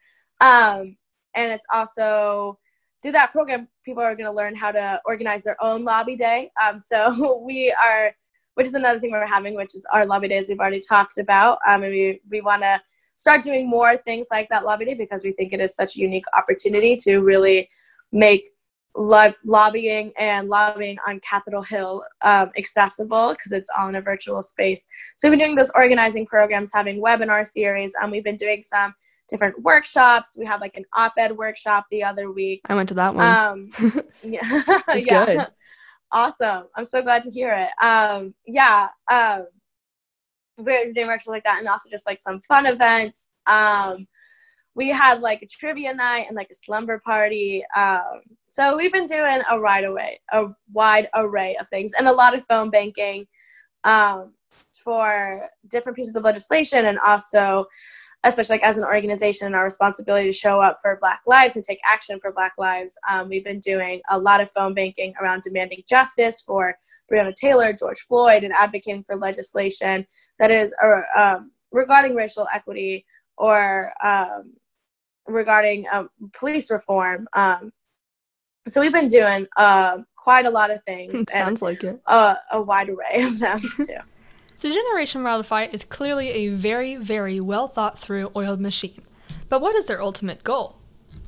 And 1.35 1.53
it's 1.53 1.65
also 1.71 2.57
through 3.01 3.13
that 3.13 3.31
program, 3.31 3.67
people 3.83 4.03
are 4.03 4.15
going 4.15 4.29
to 4.29 4.35
learn 4.35 4.55
how 4.55 4.71
to 4.71 5.01
organize 5.05 5.43
their 5.43 5.61
own 5.63 5.83
lobby 5.83 6.15
day. 6.15 6.51
Um, 6.61 6.79
so 6.79 7.41
we 7.45 7.71
are, 7.71 8.13
which 8.55 8.67
is 8.67 8.73
another 8.73 8.99
thing 8.99 9.11
we're 9.11 9.25
having, 9.25 9.55
which 9.55 9.75
is 9.75 9.85
our 9.93 10.05
lobby 10.05 10.27
days 10.27 10.47
we've 10.49 10.59
already 10.59 10.81
talked 10.81 11.17
about. 11.17 11.59
Um, 11.67 11.83
and 11.83 11.91
we, 11.91 12.21
we 12.29 12.41
want 12.41 12.61
to 12.63 12.81
start 13.17 13.43
doing 13.43 13.69
more 13.69 13.97
things 13.97 14.27
like 14.31 14.49
that 14.49 14.65
lobby 14.65 14.85
day 14.85 14.93
because 14.93 15.23
we 15.23 15.31
think 15.33 15.53
it 15.53 15.59
is 15.59 15.75
such 15.75 15.95
a 15.95 15.99
unique 15.99 16.25
opportunity 16.35 16.95
to 16.97 17.19
really 17.19 17.69
make 18.11 18.51
lo- 18.95 19.33
lobbying 19.45 20.11
and 20.17 20.49
lobbying 20.49 20.97
on 21.07 21.19
Capitol 21.21 21.61
Hill 21.61 22.03
um, 22.21 22.51
accessible 22.57 23.31
because 23.31 23.51
it's 23.51 23.69
all 23.77 23.89
in 23.89 23.95
a 23.95 24.01
virtual 24.01 24.41
space. 24.41 24.85
So 25.17 25.29
we've 25.29 25.37
been 25.37 25.47
doing 25.47 25.55
those 25.55 25.71
organizing 25.75 26.25
programs, 26.25 26.71
having 26.73 27.01
webinar 27.01 27.45
series. 27.45 27.93
Um, 28.01 28.11
we've 28.11 28.23
been 28.23 28.37
doing 28.37 28.63
some 28.63 28.93
different 29.29 29.61
workshops. 29.61 30.35
We 30.37 30.45
had 30.45 30.61
like 30.61 30.75
an 30.75 30.85
op-ed 30.95 31.37
workshop 31.37 31.85
the 31.91 32.03
other 32.03 32.31
week. 32.31 32.61
I 32.65 32.75
went 32.75 32.89
to 32.89 32.95
that 32.95 33.15
one. 33.15 33.25
Um, 33.25 33.69
yeah, 34.23 34.63
yeah. 34.95 35.25
Good. 35.25 35.47
Awesome. 36.11 36.63
I'm 36.75 36.85
so 36.85 37.01
glad 37.01 37.23
to 37.23 37.29
hear 37.29 37.53
it. 37.53 37.85
Um, 37.85 38.33
yeah. 38.45 38.87
Um, 39.11 39.45
we're 40.57 40.91
doing 40.91 41.07
workshops 41.07 41.27
like 41.27 41.43
that, 41.43 41.59
and 41.59 41.67
also 41.67 41.89
just 41.89 42.05
like 42.05 42.19
some 42.19 42.41
fun 42.41 42.65
events. 42.65 43.27
Um, 43.45 44.07
we 44.75 44.89
had 44.89 45.21
like 45.21 45.41
a 45.41 45.47
trivia 45.47 45.93
night 45.93 46.25
and 46.27 46.35
like 46.35 46.49
a 46.51 46.55
slumber 46.55 47.01
party. 47.05 47.63
Um, 47.75 48.21
so 48.49 48.75
we've 48.75 48.91
been 48.91 49.07
doing 49.07 49.41
a 49.49 49.59
wide 49.59 49.83
array, 49.83 50.19
a 50.31 50.47
wide 50.71 51.09
array 51.15 51.55
of 51.57 51.69
things, 51.69 51.91
and 51.97 52.07
a 52.07 52.13
lot 52.13 52.35
of 52.35 52.45
phone 52.47 52.69
banking 52.69 53.27
um, 53.83 54.33
for 54.83 55.49
different 55.67 55.95
pieces 55.95 56.15
of 56.15 56.23
legislation, 56.23 56.85
and 56.85 56.99
also 56.99 57.65
especially 58.23 58.55
like 58.55 58.63
as 58.63 58.77
an 58.77 58.83
organization 58.83 59.47
and 59.47 59.55
our 59.55 59.63
responsibility 59.63 60.25
to 60.25 60.33
show 60.33 60.59
up 60.59 60.79
for 60.81 60.97
black 60.99 61.21
lives 61.25 61.55
and 61.55 61.63
take 61.63 61.79
action 61.85 62.19
for 62.19 62.31
black 62.31 62.53
lives 62.57 62.93
um, 63.09 63.29
we've 63.29 63.43
been 63.43 63.59
doing 63.59 64.01
a 64.09 64.19
lot 64.19 64.41
of 64.41 64.51
phone 64.51 64.73
banking 64.73 65.13
around 65.21 65.41
demanding 65.41 65.81
justice 65.87 66.41
for 66.41 66.75
breonna 67.11 67.33
taylor 67.33 67.71
george 67.71 68.01
floyd 68.01 68.43
and 68.43 68.53
advocating 68.53 69.03
for 69.03 69.15
legislation 69.15 70.05
that 70.37 70.51
is 70.51 70.73
uh, 70.83 71.19
um, 71.19 71.51
regarding 71.71 72.15
racial 72.15 72.47
equity 72.53 73.05
or 73.37 73.93
um, 74.03 74.53
regarding 75.27 75.85
um, 75.91 76.09
police 76.33 76.69
reform 76.69 77.27
um, 77.33 77.71
so 78.67 78.81
we've 78.81 78.93
been 78.93 79.07
doing 79.07 79.47
uh, 79.55 79.97
quite 80.17 80.45
a 80.45 80.49
lot 80.49 80.71
of 80.71 80.83
things 80.83 81.25
sounds 81.31 81.61
like 81.61 81.83
it. 81.83 81.99
uh, 82.05 82.35
a 82.51 82.61
wide 82.61 82.89
array 82.89 83.23
of 83.23 83.39
them 83.39 83.61
too 83.77 83.97
so 84.59 84.67
Generation 84.67 85.23
Ratify 85.23 85.69
is 85.71 85.85
clearly 85.85 86.31
a 86.31 86.49
very, 86.49 86.97
very 86.97 87.39
well 87.39 87.69
thought 87.69 87.97
through 87.97 88.29
oiled 88.35 88.59
machine. 88.59 89.03
But 89.47 89.61
what 89.61 89.73
is 89.73 89.85
their 89.85 90.01
ultimate 90.01 90.43
goal? 90.43 90.75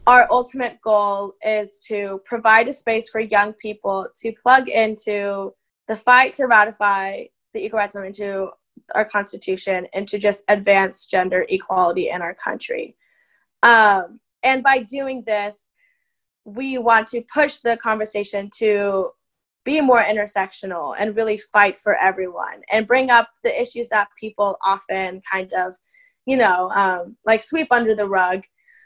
Our 0.06 0.28
ultimate 0.30 0.82
goal 0.82 1.36
is 1.42 1.80
to 1.88 2.20
provide 2.26 2.68
a 2.68 2.74
space 2.74 3.08
for 3.08 3.22
young 3.22 3.54
people 3.54 4.10
to 4.22 4.34
plug 4.44 4.68
into 4.68 5.54
the 5.88 5.96
fight 5.96 6.34
to 6.34 6.46
ratify 6.46 7.24
the 7.54 7.64
Equal 7.64 7.80
Rights 7.80 7.96
Amendment 7.96 8.18
to 8.18 8.50
our 8.96 9.06
Constitution 9.06 9.88
and 9.94 10.10
to 10.10 10.20
just 10.20 10.44
advance 10.50 11.06
gender 11.06 11.46
equality 11.48 12.10
in 12.10 12.22
our 12.22 12.34
country. 12.34 12.98
Um, 13.64 14.20
and 14.44 14.62
by 14.62 14.80
doing 14.80 15.24
this, 15.26 15.64
we 16.44 16.78
want 16.78 17.08
to 17.10 17.24
push 17.34 17.60
the 17.60 17.78
conversation 17.78 18.50
to 18.58 19.12
be 19.64 19.82
more 19.82 20.04
intersectional 20.04 20.96
and 20.98 21.16
really 21.16 21.38
fight 21.38 21.78
for 21.78 21.96
everyone 21.96 22.62
and 22.72 22.88
bring 22.88 23.10
up 23.10 23.30
the 23.44 23.62
issues 23.62 23.90
that 23.90 24.08
people 24.20 24.58
often 24.66 25.22
kind 25.32 25.54
of, 25.54 25.76
you 26.26 26.38
know, 26.38 26.70
um, 26.72 27.16
like 27.26 27.44
sweep 27.44 27.68
under 27.72 27.94
the 27.94 28.08
rug 28.08 28.44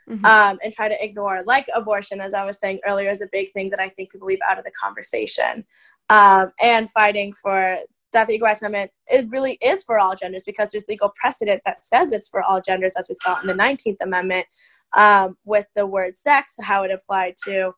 mm-hmm. 0.09 0.25
um, 0.25 0.59
and 0.63 0.73
try 0.73 0.89
to 0.89 1.03
ignore, 1.03 1.43
like 1.45 1.67
abortion, 1.73 2.19
as 2.19 2.33
I 2.33 2.45
was 2.45 2.59
saying 2.59 2.79
earlier, 2.85 3.09
is 3.09 3.21
a 3.21 3.29
big 3.31 3.53
thing 3.53 3.69
that 3.69 3.79
I 3.79 3.89
think 3.89 4.11
people 4.11 4.27
leave 4.27 4.39
out 4.47 4.57
of 4.57 4.65
the 4.65 4.71
conversation. 4.71 5.65
Um, 6.09 6.51
and 6.61 6.91
fighting 6.91 7.33
for 7.33 7.79
that 8.13 8.27
the 8.27 8.33
Equal 8.33 8.47
Rights 8.47 8.61
Amendment 8.61 8.91
it 9.07 9.29
really 9.29 9.57
is 9.61 9.83
for 9.83 9.99
all 9.99 10.15
genders 10.15 10.43
because 10.45 10.71
there's 10.71 10.87
legal 10.87 11.13
precedent 11.19 11.61
that 11.65 11.83
says 11.83 12.11
it's 12.11 12.29
for 12.29 12.41
all 12.41 12.61
genders, 12.61 12.95
as 12.97 13.07
we 13.09 13.15
saw 13.15 13.39
in 13.39 13.47
the 13.47 13.53
19th 13.53 13.97
Amendment 14.01 14.47
um, 14.95 15.37
with 15.45 15.67
the 15.75 15.85
word 15.85 16.17
sex, 16.17 16.55
how 16.61 16.83
it 16.83 16.91
applied 16.91 17.35
to 17.45 17.73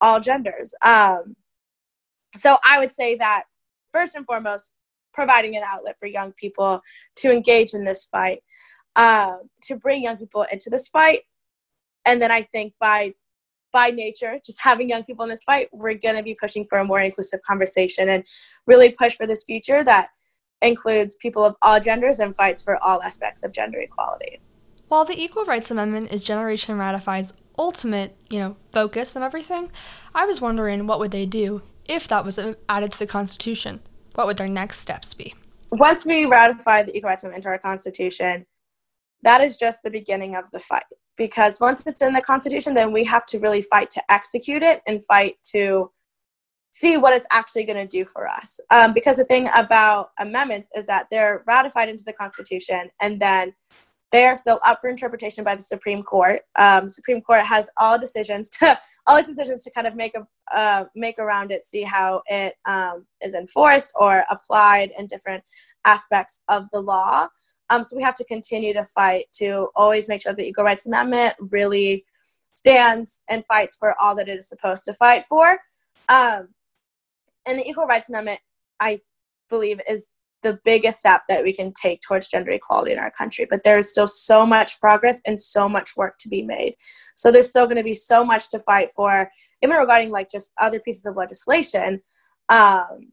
all 0.00 0.18
genders. 0.18 0.74
Um, 0.82 1.36
so 2.34 2.56
I 2.64 2.78
would 2.78 2.92
say 2.92 3.16
that 3.16 3.44
first 3.92 4.14
and 4.14 4.26
foremost, 4.26 4.72
providing 5.12 5.56
an 5.56 5.62
outlet 5.66 5.96
for 5.98 6.06
young 6.06 6.32
people 6.32 6.80
to 7.16 7.30
engage 7.30 7.74
in 7.74 7.84
this 7.84 8.06
fight, 8.06 8.42
uh, 8.96 9.36
to 9.62 9.76
bring 9.76 10.02
young 10.02 10.16
people 10.16 10.46
into 10.50 10.70
this 10.70 10.88
fight, 10.88 11.20
and 12.04 12.20
then 12.20 12.30
I 12.30 12.42
think 12.42 12.74
by 12.80 13.14
by 13.72 13.90
nature, 13.90 14.38
just 14.44 14.60
having 14.60 14.88
young 14.88 15.02
people 15.02 15.22
in 15.24 15.30
this 15.30 15.44
fight, 15.44 15.68
we're 15.72 15.94
going 15.94 16.14
to 16.14 16.22
be 16.22 16.34
pushing 16.34 16.64
for 16.66 16.78
a 16.78 16.84
more 16.84 17.00
inclusive 17.00 17.40
conversation 17.40 18.10
and 18.10 18.22
really 18.66 18.90
push 18.90 19.16
for 19.16 19.26
this 19.26 19.44
future 19.44 19.82
that 19.82 20.10
includes 20.60 21.16
people 21.16 21.42
of 21.42 21.56
all 21.62 21.80
genders 21.80 22.20
and 22.20 22.36
fights 22.36 22.62
for 22.62 22.76
all 22.84 23.02
aspects 23.02 23.42
of 23.42 23.50
gender 23.50 23.80
equality. 23.80 24.40
While 24.88 25.06
the 25.06 25.18
Equal 25.18 25.46
Rights 25.46 25.70
Amendment 25.70 26.12
is 26.12 26.22
Generation 26.22 26.76
Ratify's 26.76 27.32
ultimate, 27.58 28.14
you 28.28 28.38
know, 28.38 28.56
focus 28.72 29.16
and 29.16 29.24
everything, 29.24 29.72
I 30.14 30.26
was 30.26 30.38
wondering 30.38 30.86
what 30.86 30.98
would 30.98 31.10
they 31.10 31.24
do 31.24 31.62
if 31.88 32.08
that 32.08 32.24
was 32.24 32.38
added 32.68 32.92
to 32.92 32.98
the 32.98 33.06
Constitution, 33.06 33.80
what 34.14 34.26
would 34.26 34.36
their 34.36 34.48
next 34.48 34.80
steps 34.80 35.14
be? 35.14 35.34
Once 35.70 36.04
we 36.04 36.26
ratify 36.26 36.82
the 36.82 36.96
Equal 36.96 37.08
Rights 37.08 37.24
into 37.24 37.48
our 37.48 37.58
Constitution, 37.58 38.46
that 39.22 39.40
is 39.40 39.56
just 39.56 39.82
the 39.82 39.90
beginning 39.90 40.36
of 40.36 40.50
the 40.52 40.60
fight. 40.60 40.84
Because 41.16 41.60
once 41.60 41.86
it's 41.86 42.02
in 42.02 42.12
the 42.12 42.20
Constitution, 42.20 42.74
then 42.74 42.92
we 42.92 43.04
have 43.04 43.26
to 43.26 43.38
really 43.38 43.62
fight 43.62 43.90
to 43.90 44.02
execute 44.12 44.62
it 44.62 44.82
and 44.86 45.04
fight 45.04 45.36
to 45.52 45.90
see 46.72 46.96
what 46.96 47.14
it's 47.14 47.26
actually 47.30 47.64
going 47.64 47.76
to 47.76 47.86
do 47.86 48.04
for 48.04 48.26
us. 48.26 48.58
Um, 48.70 48.92
because 48.94 49.16
the 49.16 49.24
thing 49.24 49.48
about 49.54 50.10
amendments 50.18 50.68
is 50.74 50.86
that 50.86 51.06
they're 51.10 51.44
ratified 51.46 51.88
into 51.88 52.04
the 52.04 52.14
Constitution 52.14 52.90
and 53.00 53.20
then 53.20 53.54
they 54.12 54.26
are 54.26 54.36
still 54.36 54.60
up 54.64 54.80
for 54.80 54.90
interpretation 54.90 55.42
by 55.42 55.56
the 55.56 55.62
Supreme 55.62 56.02
Court. 56.02 56.42
Um, 56.56 56.88
Supreme 56.90 57.22
Court 57.22 57.44
has 57.44 57.68
all 57.78 57.98
decisions 57.98 58.50
to 58.50 58.78
all 59.06 59.16
its 59.16 59.28
decisions 59.28 59.64
to 59.64 59.70
kind 59.70 59.86
of 59.86 59.96
make 59.96 60.14
a 60.14 60.26
uh, 60.56 60.84
make 60.94 61.18
around 61.18 61.50
it, 61.50 61.64
see 61.64 61.82
how 61.82 62.22
it 62.26 62.54
um, 62.66 63.06
is 63.22 63.32
enforced 63.34 63.92
or 63.98 64.24
applied 64.30 64.92
in 64.98 65.06
different 65.06 65.42
aspects 65.86 66.40
of 66.48 66.68
the 66.72 66.80
law. 66.80 67.26
Um, 67.70 67.82
so 67.82 67.96
we 67.96 68.02
have 68.02 68.14
to 68.16 68.24
continue 68.24 68.74
to 68.74 68.84
fight 68.84 69.26
to 69.34 69.68
always 69.74 70.08
make 70.08 70.20
sure 70.20 70.32
that 70.32 70.36
the 70.36 70.46
Equal 70.46 70.64
Rights 70.64 70.84
Amendment 70.84 71.34
really 71.38 72.04
stands 72.52 73.22
and 73.28 73.46
fights 73.46 73.76
for 73.76 73.98
all 73.98 74.14
that 74.16 74.28
it 74.28 74.38
is 74.38 74.48
supposed 74.48 74.84
to 74.84 74.94
fight 74.94 75.24
for. 75.26 75.58
Um, 76.10 76.48
and 77.46 77.58
the 77.58 77.66
Equal 77.66 77.86
Rights 77.86 78.10
Amendment, 78.10 78.40
I 78.78 79.00
believe, 79.48 79.80
is 79.88 80.08
the 80.42 80.58
biggest 80.64 81.00
step 81.00 81.22
that 81.28 81.42
we 81.42 81.52
can 81.52 81.72
take 81.72 82.00
towards 82.02 82.28
gender 82.28 82.50
equality 82.50 82.92
in 82.92 82.98
our 82.98 83.10
country. 83.10 83.46
But 83.48 83.62
there 83.62 83.78
is 83.78 83.90
still 83.90 84.08
so 84.08 84.44
much 84.44 84.80
progress 84.80 85.20
and 85.24 85.40
so 85.40 85.68
much 85.68 85.96
work 85.96 86.18
to 86.18 86.28
be 86.28 86.42
made. 86.42 86.76
So 87.14 87.30
there's 87.30 87.48
still 87.48 87.66
going 87.66 87.76
to 87.76 87.82
be 87.82 87.94
so 87.94 88.24
much 88.24 88.50
to 88.50 88.58
fight 88.60 88.90
for, 88.94 89.30
even 89.62 89.76
regarding 89.76 90.10
like 90.10 90.30
just 90.30 90.52
other 90.60 90.80
pieces 90.80 91.06
of 91.06 91.16
legislation, 91.16 92.00
um, 92.48 93.12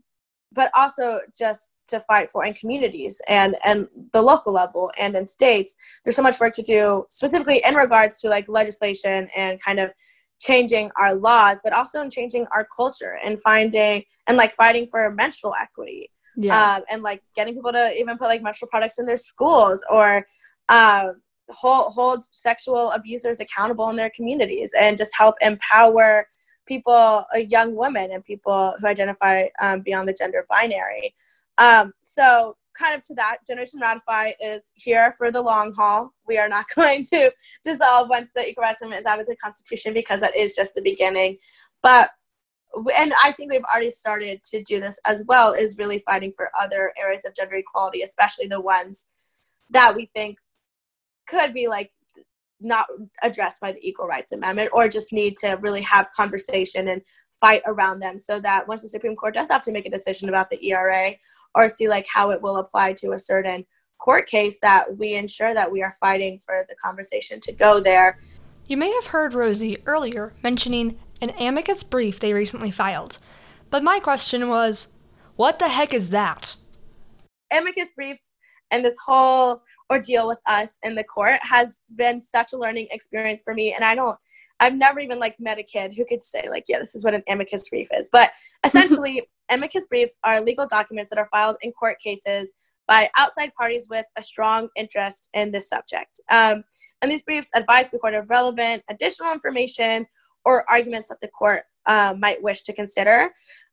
but 0.51 0.71
also 0.75 1.19
just 1.38 1.69
to 1.89 1.99
fight 2.01 2.30
for 2.32 2.45
in 2.45 2.53
communities 2.53 3.19
and 3.27 3.55
and 3.63 3.88
the 4.13 4.21
local 4.21 4.53
level 4.53 4.91
and 4.97 5.15
in 5.15 5.25
states. 5.25 5.75
There's 6.03 6.15
so 6.15 6.21
much 6.21 6.39
work 6.39 6.53
to 6.53 6.63
do, 6.63 7.05
specifically 7.09 7.63
in 7.65 7.75
regards 7.75 8.19
to 8.21 8.30
like 8.30 8.47
legislation 8.47 9.27
and 9.36 9.61
kind 9.61 9.80
of 9.80 9.91
changing 10.39 10.89
our 10.95 11.15
laws, 11.15 11.59
but 11.63 11.73
also 11.73 12.01
in 12.01 12.09
changing 12.09 12.47
our 12.55 12.67
culture 12.75 13.17
and 13.23 13.41
finding 13.41 14.03
and 14.27 14.38
like 14.38 14.53
fighting 14.55 14.88
for 14.89 15.11
menstrual 15.11 15.53
equity 15.59 16.09
yeah. 16.39 16.75
Um, 16.75 16.83
and 16.89 17.03
like 17.03 17.21
getting 17.35 17.53
people 17.53 17.73
to 17.73 17.93
even 17.99 18.17
put 18.17 18.27
like 18.27 18.41
menstrual 18.41 18.69
products 18.69 18.97
in 18.97 19.05
their 19.05 19.17
schools 19.17 19.83
or 19.89 20.25
um, 20.69 21.21
hold, 21.49 21.93
hold 21.93 22.23
sexual 22.31 22.91
abusers 22.91 23.39
accountable 23.39 23.89
in 23.89 23.95
their 23.95 24.11
communities 24.15 24.73
and 24.79 24.97
just 24.97 25.13
help 25.15 25.35
empower 25.41 26.27
people, 26.65 27.25
uh, 27.35 27.37
young 27.37 27.75
women 27.75 28.11
and 28.11 28.23
people 28.23 28.73
who 28.79 28.87
identify 28.87 29.47
um, 29.61 29.81
beyond 29.81 30.07
the 30.07 30.13
gender 30.13 30.45
binary. 30.49 31.13
Um, 31.57 31.91
so 32.03 32.55
kind 32.77 32.95
of 32.95 33.01
to 33.03 33.13
that, 33.15 33.39
Generation 33.45 33.79
Ratify 33.81 34.31
is 34.39 34.71
here 34.75 35.13
for 35.17 35.31
the 35.31 35.41
long 35.41 35.73
haul. 35.73 36.13
We 36.25 36.37
are 36.37 36.47
not 36.47 36.67
going 36.75 37.03
to 37.05 37.31
dissolve 37.65 38.09
once 38.09 38.29
the 38.33 38.47
Equal 38.47 38.61
Rights 38.61 38.81
Amendment 38.81 39.01
is 39.01 39.05
out 39.05 39.19
of 39.19 39.27
the 39.27 39.35
Constitution 39.35 39.93
because 39.93 40.21
that 40.21 40.37
is 40.37 40.53
just 40.53 40.73
the 40.73 40.81
beginning. 40.81 41.37
But 41.83 42.11
and 42.95 43.13
I 43.24 43.32
think 43.32 43.51
we've 43.51 43.63
already 43.63 43.89
started 43.89 44.43
to 44.45 44.63
do 44.63 44.80
this 44.80 44.99
as 45.05 45.24
well, 45.28 45.53
is 45.53 45.78
really 45.78 45.99
fighting 45.99 46.32
for 46.36 46.49
other 46.59 46.93
areas 46.97 47.26
of 47.26 47.36
gender 47.36 47.55
equality, 47.55 48.01
especially 48.01 48.47
the 48.47 48.61
ones 48.61 49.07
that 49.72 49.95
we 49.95 50.09
think 50.13 50.38
could 51.28 51.53
be 51.53 51.67
like 51.67 51.91
not 52.59 52.88
addressed 53.22 53.61
by 53.61 53.72
the 53.72 53.88
Equal 53.88 54.07
Rights 54.07 54.32
Amendment 54.32 54.70
or 54.74 54.89
just 54.89 55.13
need 55.13 55.38
to 55.38 55.51
really 55.61 55.82
have 55.82 56.11
conversation 56.11 56.89
and 56.89 57.01
fight 57.39 57.61
around 57.65 57.99
them 57.99 58.20
so 58.20 58.39
that 58.41 58.67
once 58.67 58.82
the 58.82 58.89
Supreme 58.89 59.15
Court 59.15 59.34
does 59.34 59.47
have 59.47 59.63
to 59.63 59.72
make 59.72 59.86
a 59.86 59.89
decision 59.89 60.28
about 60.28 60.49
the 60.49 60.63
ERA 60.67 61.13
or 61.55 61.70
see 61.70 61.88
like 61.88 62.05
how 62.07 62.32
it 62.32 62.41
will 62.41 62.57
apply 62.57 62.93
to 62.93 63.13
a 63.13 63.20
certain 63.20 63.65
court 63.97 64.28
case 64.28 64.59
that 64.61 64.97
we 64.97 65.13
ensure 65.13 65.53
that 65.53 65.72
we 65.72 65.82
are 65.82 65.95
fighting 65.99 66.39
for 66.39 66.65
the 66.70 66.76
conversation 66.76 67.39
to 67.41 67.53
go 67.53 67.80
there. 67.80 68.17
You 68.67 68.78
may 68.78 68.91
have 68.91 69.07
heard 69.07 69.34
Rosie 69.34 69.78
earlier 69.86 70.34
mentioning 70.43 70.99
an 71.22 71.32
amicus 71.39 71.84
brief 71.84 72.20
they 72.20 72.34
recently 72.34 72.72
filed. 72.72 73.20
But 73.70 73.84
my 73.84 73.99
question 73.99 74.49
was, 74.49 74.88
what 75.36 75.59
the 75.59 75.70
heck 75.70 75.93
is 75.93 76.09
that? 76.09 76.55
Amicus 77.51 77.89
briefs 77.95 78.24
and 78.72 78.84
this 78.84 78.97
whole 79.05 79.61
ordeal 79.91 80.28
with 80.28 80.39
us 80.45 80.78
in 80.84 80.95
the 80.95 81.03
court 81.03 81.39
has 81.41 81.70
been 81.95 82.22
such 82.22 82.53
a 82.53 82.57
learning 82.57 82.88
experience 82.91 83.41
for 83.43 83.53
me 83.53 83.74
and 83.74 83.84
I 83.84 83.95
don't 83.95 84.17
I've 84.59 84.76
never 84.76 84.99
even 84.99 85.20
like 85.20 85.39
met 85.39 85.57
a 85.57 85.63
kid 85.63 85.93
who 85.95 86.05
could 86.05 86.22
say 86.22 86.47
like 86.47 86.65
yeah 86.67 86.78
this 86.78 86.93
is 86.93 87.03
what 87.03 87.15
an 87.15 87.24
amicus 87.28 87.67
brief 87.70 87.88
is 87.97 88.07
but 88.11 88.30
essentially 88.63 89.24
amicus 89.49 89.88
briefs 89.88 90.17
are 90.24 90.41
legal 90.41 90.67
documents 90.67 91.09
that 91.09 91.17
are 91.17 91.28
filed 91.32 91.57
in 91.63 91.72
court 91.72 91.97
cases 91.99 92.53
by 92.89 93.07
outside 93.15 93.53
parties 93.53 93.88
with 93.88 94.05
a 94.17 94.24
strong 94.24 94.67
interest 94.76 95.30
in 95.36 95.51
this 95.51 95.70
subject. 95.70 96.20
Um, 96.30 96.63
and 97.01 97.11
these 97.11 97.22
briefs 97.22 97.49
advise 97.53 97.88
the 97.89 97.99
court 97.99 98.15
of 98.15 98.28
relevant 98.32 98.84
additional 98.89 99.32
information 99.32 100.07
or 100.45 100.69
arguments 100.69 101.09
that 101.09 101.21
the 101.21 101.27
court 101.27 101.63
uh, 101.85 102.13
might 102.17 102.41
wish 102.41 102.61
to 102.63 102.73
consider. 102.73 103.31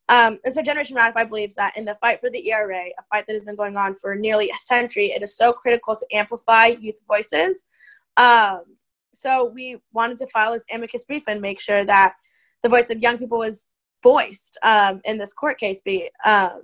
Um, 0.09 0.39
and 0.45 0.55
so 0.55 0.63
Generation 0.63 0.97
Ratify 0.97 1.25
believes 1.25 1.57
that 1.57 1.77
in 1.77 1.85
the 1.85 1.97
fight 1.97 2.21
for 2.21 2.31
the 2.31 2.49
ERA, 2.49 2.85
a 2.99 3.03
fight 3.11 3.27
that 3.27 3.33
has 3.33 3.45
been 3.45 3.57
going 3.57 3.77
on 3.77 3.95
for 3.95 4.15
nearly 4.15 4.51
a 4.51 4.55
century, 4.55 5.13
it 5.13 5.23
is 5.23 5.37
so 5.37 5.53
critical 5.53 5.97
to 5.97 6.07
amplify 6.13 6.67
youth 6.67 7.01
voices. 7.09 7.65
Um, 8.17 8.63
so 9.13 9.47
we 9.47 9.79
wanted 9.93 10.19
to 10.19 10.27
file 10.29 10.53
this 10.53 10.65
amicus 10.73 11.05
brief 11.05 11.25
and 11.27 11.41
make 11.41 11.61
sure 11.61 11.85
that 11.85 12.15
the 12.63 12.69
voice 12.69 12.91
of 12.91 13.01
young 13.01 13.19
people 13.19 13.39
was 13.39 13.67
voiced 14.03 14.59
um, 14.63 15.01
in 15.05 15.19
this 15.19 15.33
court 15.33 15.59
case 15.59 15.81
be, 15.81 16.09
um, 16.25 16.63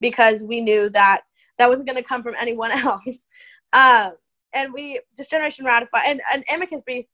because 0.00 0.42
we 0.42 0.60
knew 0.60 0.88
that 0.90 1.22
that 1.58 1.68
wasn't 1.68 1.86
going 1.86 2.02
to 2.02 2.08
come 2.08 2.22
from 2.22 2.34
anyone 2.40 2.70
else. 2.72 3.26
Um, 3.72 4.12
and 4.52 4.72
we 4.72 5.00
just 5.16 5.30
generation 5.30 5.64
ratify 5.64 6.00
and 6.06 6.20
an 6.32 6.42
amicus 6.52 6.82
brief 6.82 7.06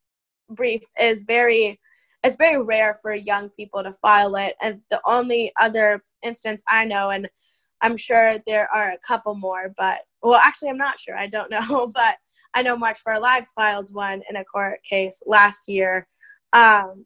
brief 0.48 0.82
is 0.98 1.24
very 1.24 1.78
it's 2.26 2.36
very 2.36 2.60
rare 2.60 2.98
for 3.00 3.14
young 3.14 3.48
people 3.50 3.82
to 3.82 3.92
file 3.94 4.34
it 4.36 4.54
and 4.60 4.80
the 4.90 5.00
only 5.04 5.52
other 5.60 6.02
instance 6.22 6.62
i 6.68 6.84
know 6.84 7.10
and 7.10 7.28
i'm 7.82 7.96
sure 7.96 8.38
there 8.46 8.68
are 8.72 8.90
a 8.90 8.98
couple 8.98 9.34
more 9.34 9.72
but 9.76 10.00
well 10.22 10.40
actually 10.40 10.68
i'm 10.68 10.76
not 10.76 10.98
sure 10.98 11.16
i 11.16 11.26
don't 11.26 11.50
know 11.70 11.90
but 11.94 12.16
i 12.54 12.62
know 12.62 12.76
march 12.76 12.98
for 13.02 13.12
our 13.12 13.20
lives 13.20 13.52
filed 13.54 13.94
one 13.94 14.22
in 14.28 14.36
a 14.36 14.44
court 14.44 14.82
case 14.82 15.22
last 15.26 15.68
year 15.68 16.06
um, 16.52 17.04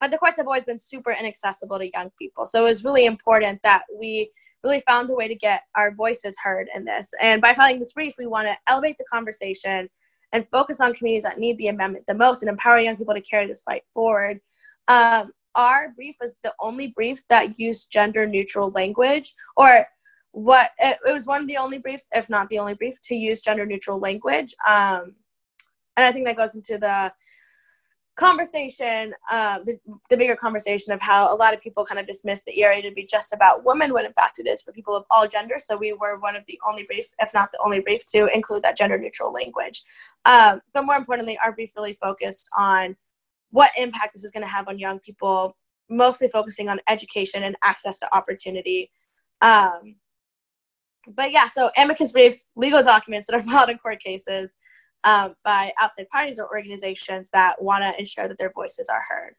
but 0.00 0.10
the 0.10 0.18
courts 0.18 0.38
have 0.38 0.46
always 0.46 0.64
been 0.64 0.78
super 0.78 1.12
inaccessible 1.12 1.78
to 1.78 1.90
young 1.92 2.10
people 2.18 2.46
so 2.46 2.60
it 2.60 2.68
was 2.68 2.84
really 2.84 3.06
important 3.06 3.60
that 3.62 3.82
we 3.98 4.30
really 4.62 4.82
found 4.86 5.08
a 5.10 5.14
way 5.14 5.28
to 5.28 5.34
get 5.34 5.62
our 5.74 5.94
voices 5.94 6.36
heard 6.42 6.68
in 6.74 6.84
this. 6.84 7.10
And 7.20 7.40
by 7.40 7.54
filing 7.54 7.80
this 7.80 7.92
brief, 7.92 8.14
we 8.18 8.26
want 8.26 8.46
to 8.46 8.56
elevate 8.66 8.98
the 8.98 9.04
conversation 9.10 9.88
and 10.32 10.46
focus 10.50 10.80
on 10.80 10.94
communities 10.94 11.24
that 11.24 11.38
need 11.38 11.58
the 11.58 11.68
amendment 11.68 12.06
the 12.06 12.14
most 12.14 12.42
and 12.42 12.48
empower 12.48 12.78
young 12.78 12.96
people 12.96 13.14
to 13.14 13.20
carry 13.20 13.46
this 13.46 13.62
fight 13.62 13.82
forward. 13.92 14.40
Um, 14.88 15.32
our 15.54 15.90
brief 15.90 16.16
was 16.20 16.32
the 16.42 16.54
only 16.60 16.88
brief 16.88 17.22
that 17.28 17.58
used 17.58 17.90
gender 17.90 18.26
neutral 18.26 18.70
language, 18.70 19.34
or 19.56 19.86
what 20.32 20.70
it, 20.78 20.98
it, 21.04 21.12
was 21.12 21.26
one 21.26 21.42
of 21.42 21.48
the 21.48 21.56
only 21.56 21.78
briefs, 21.78 22.06
if 22.12 22.30
not 22.30 22.48
the 22.48 22.58
only 22.58 22.74
brief, 22.74 23.00
to 23.02 23.16
use 23.16 23.40
gender 23.40 23.66
neutral 23.66 23.98
language. 23.98 24.54
Um, 24.66 25.16
and 25.96 26.06
I 26.06 26.12
think 26.12 26.26
that 26.26 26.36
goes 26.36 26.54
into 26.54 26.78
the 26.78 27.12
conversation, 28.20 29.14
uh, 29.30 29.60
the, 29.64 29.80
the, 30.10 30.16
bigger 30.16 30.36
conversation 30.36 30.92
of 30.92 31.00
how 31.00 31.34
a 31.34 31.36
lot 31.36 31.54
of 31.54 31.60
people 31.60 31.84
kind 31.84 31.98
of 31.98 32.06
dismiss 32.06 32.42
the 32.42 32.60
ERA 32.60 32.82
to 32.82 32.92
be 32.92 33.04
just 33.04 33.32
about 33.32 33.64
women, 33.64 33.94
when 33.94 34.04
in 34.04 34.12
fact 34.12 34.38
it 34.38 34.46
is 34.46 34.60
for 34.60 34.72
people 34.72 34.94
of 34.94 35.04
all 35.10 35.26
genders. 35.26 35.64
So 35.66 35.76
we 35.76 35.94
were 35.94 36.18
one 36.18 36.36
of 36.36 36.44
the 36.46 36.60
only 36.68 36.82
briefs, 36.82 37.14
if 37.18 37.32
not 37.32 37.50
the 37.50 37.58
only 37.64 37.80
brief, 37.80 38.04
to 38.12 38.28
include 38.34 38.62
that 38.62 38.76
gender 38.76 38.98
neutral 38.98 39.32
language. 39.32 39.82
Um, 40.26 40.60
but 40.74 40.84
more 40.84 40.96
importantly, 40.96 41.38
our 41.42 41.52
brief 41.52 41.72
really 41.74 41.94
focused 41.94 42.48
on 42.56 42.94
what 43.50 43.70
impact 43.76 44.14
this 44.14 44.24
is 44.24 44.30
going 44.30 44.44
to 44.44 44.52
have 44.52 44.68
on 44.68 44.78
young 44.78 45.00
people, 45.00 45.56
mostly 45.88 46.28
focusing 46.28 46.68
on 46.68 46.78
education 46.88 47.42
and 47.42 47.56
access 47.62 47.98
to 48.00 48.14
opportunity. 48.14 48.90
Um, 49.40 49.96
but 51.08 51.32
yeah, 51.32 51.48
so 51.48 51.70
amicus 51.76 52.12
briefs, 52.12 52.46
legal 52.54 52.82
documents 52.82 53.28
that 53.28 53.40
are 53.40 53.42
filed 53.50 53.70
in 53.70 53.78
court 53.78 54.02
cases, 54.02 54.50
um, 55.04 55.34
by 55.44 55.72
outside 55.80 56.08
parties 56.08 56.38
or 56.38 56.48
organizations 56.48 57.30
that 57.32 57.60
want 57.62 57.84
to 57.84 57.98
ensure 57.98 58.28
that 58.28 58.38
their 58.38 58.52
voices 58.52 58.88
are 58.88 59.02
heard. 59.08 59.34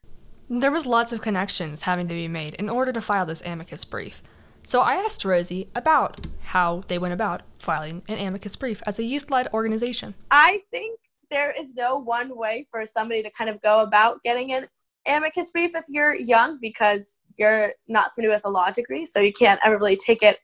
There 0.48 0.70
was 0.70 0.86
lots 0.86 1.12
of 1.12 1.22
connections 1.22 1.82
having 1.82 2.08
to 2.08 2.14
be 2.14 2.28
made 2.28 2.54
in 2.54 2.68
order 2.68 2.92
to 2.92 3.00
file 3.00 3.26
this 3.26 3.42
amicus 3.44 3.84
brief. 3.84 4.22
So 4.64 4.80
I 4.80 4.94
asked 4.94 5.24
Rosie 5.24 5.68
about 5.74 6.26
how 6.40 6.84
they 6.86 6.98
went 6.98 7.14
about 7.14 7.42
filing 7.58 8.02
an 8.08 8.18
amicus 8.18 8.54
brief 8.54 8.82
as 8.86 8.98
a 8.98 9.02
youth-led 9.02 9.48
organization. 9.52 10.14
I 10.30 10.60
think 10.70 11.00
there 11.30 11.52
is 11.58 11.74
no 11.74 11.96
one 11.96 12.36
way 12.36 12.66
for 12.70 12.84
somebody 12.86 13.22
to 13.22 13.30
kind 13.30 13.50
of 13.50 13.60
go 13.62 13.80
about 13.80 14.22
getting 14.22 14.52
an 14.52 14.68
amicus 15.06 15.50
brief 15.50 15.72
if 15.74 15.84
you're 15.88 16.14
young 16.14 16.58
because 16.60 17.12
you're 17.36 17.72
not 17.88 18.14
somebody 18.14 18.32
with 18.32 18.42
a 18.44 18.50
law 18.50 18.70
degree, 18.70 19.06
so 19.06 19.18
you 19.18 19.32
can't 19.32 19.58
ever 19.64 19.78
really 19.78 19.96
take 19.96 20.22
it 20.22 20.38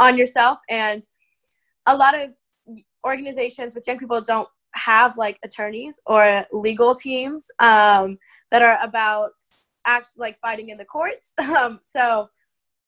on 0.00 0.18
yourself. 0.18 0.58
And 0.68 1.02
a 1.86 1.96
lot 1.96 2.18
of 2.18 2.30
organizations 3.06 3.74
with 3.74 3.86
young 3.86 3.98
people 3.98 4.20
don't 4.20 4.48
have 4.74 5.16
like 5.16 5.38
attorneys 5.44 6.00
or 6.06 6.44
legal 6.52 6.94
teams 6.94 7.46
um, 7.58 8.18
that 8.50 8.62
are 8.62 8.78
about 8.82 9.30
actually 9.84 10.20
like 10.20 10.40
fighting 10.40 10.70
in 10.70 10.78
the 10.78 10.84
courts. 10.84 11.32
Um, 11.42 11.80
so 11.82 12.28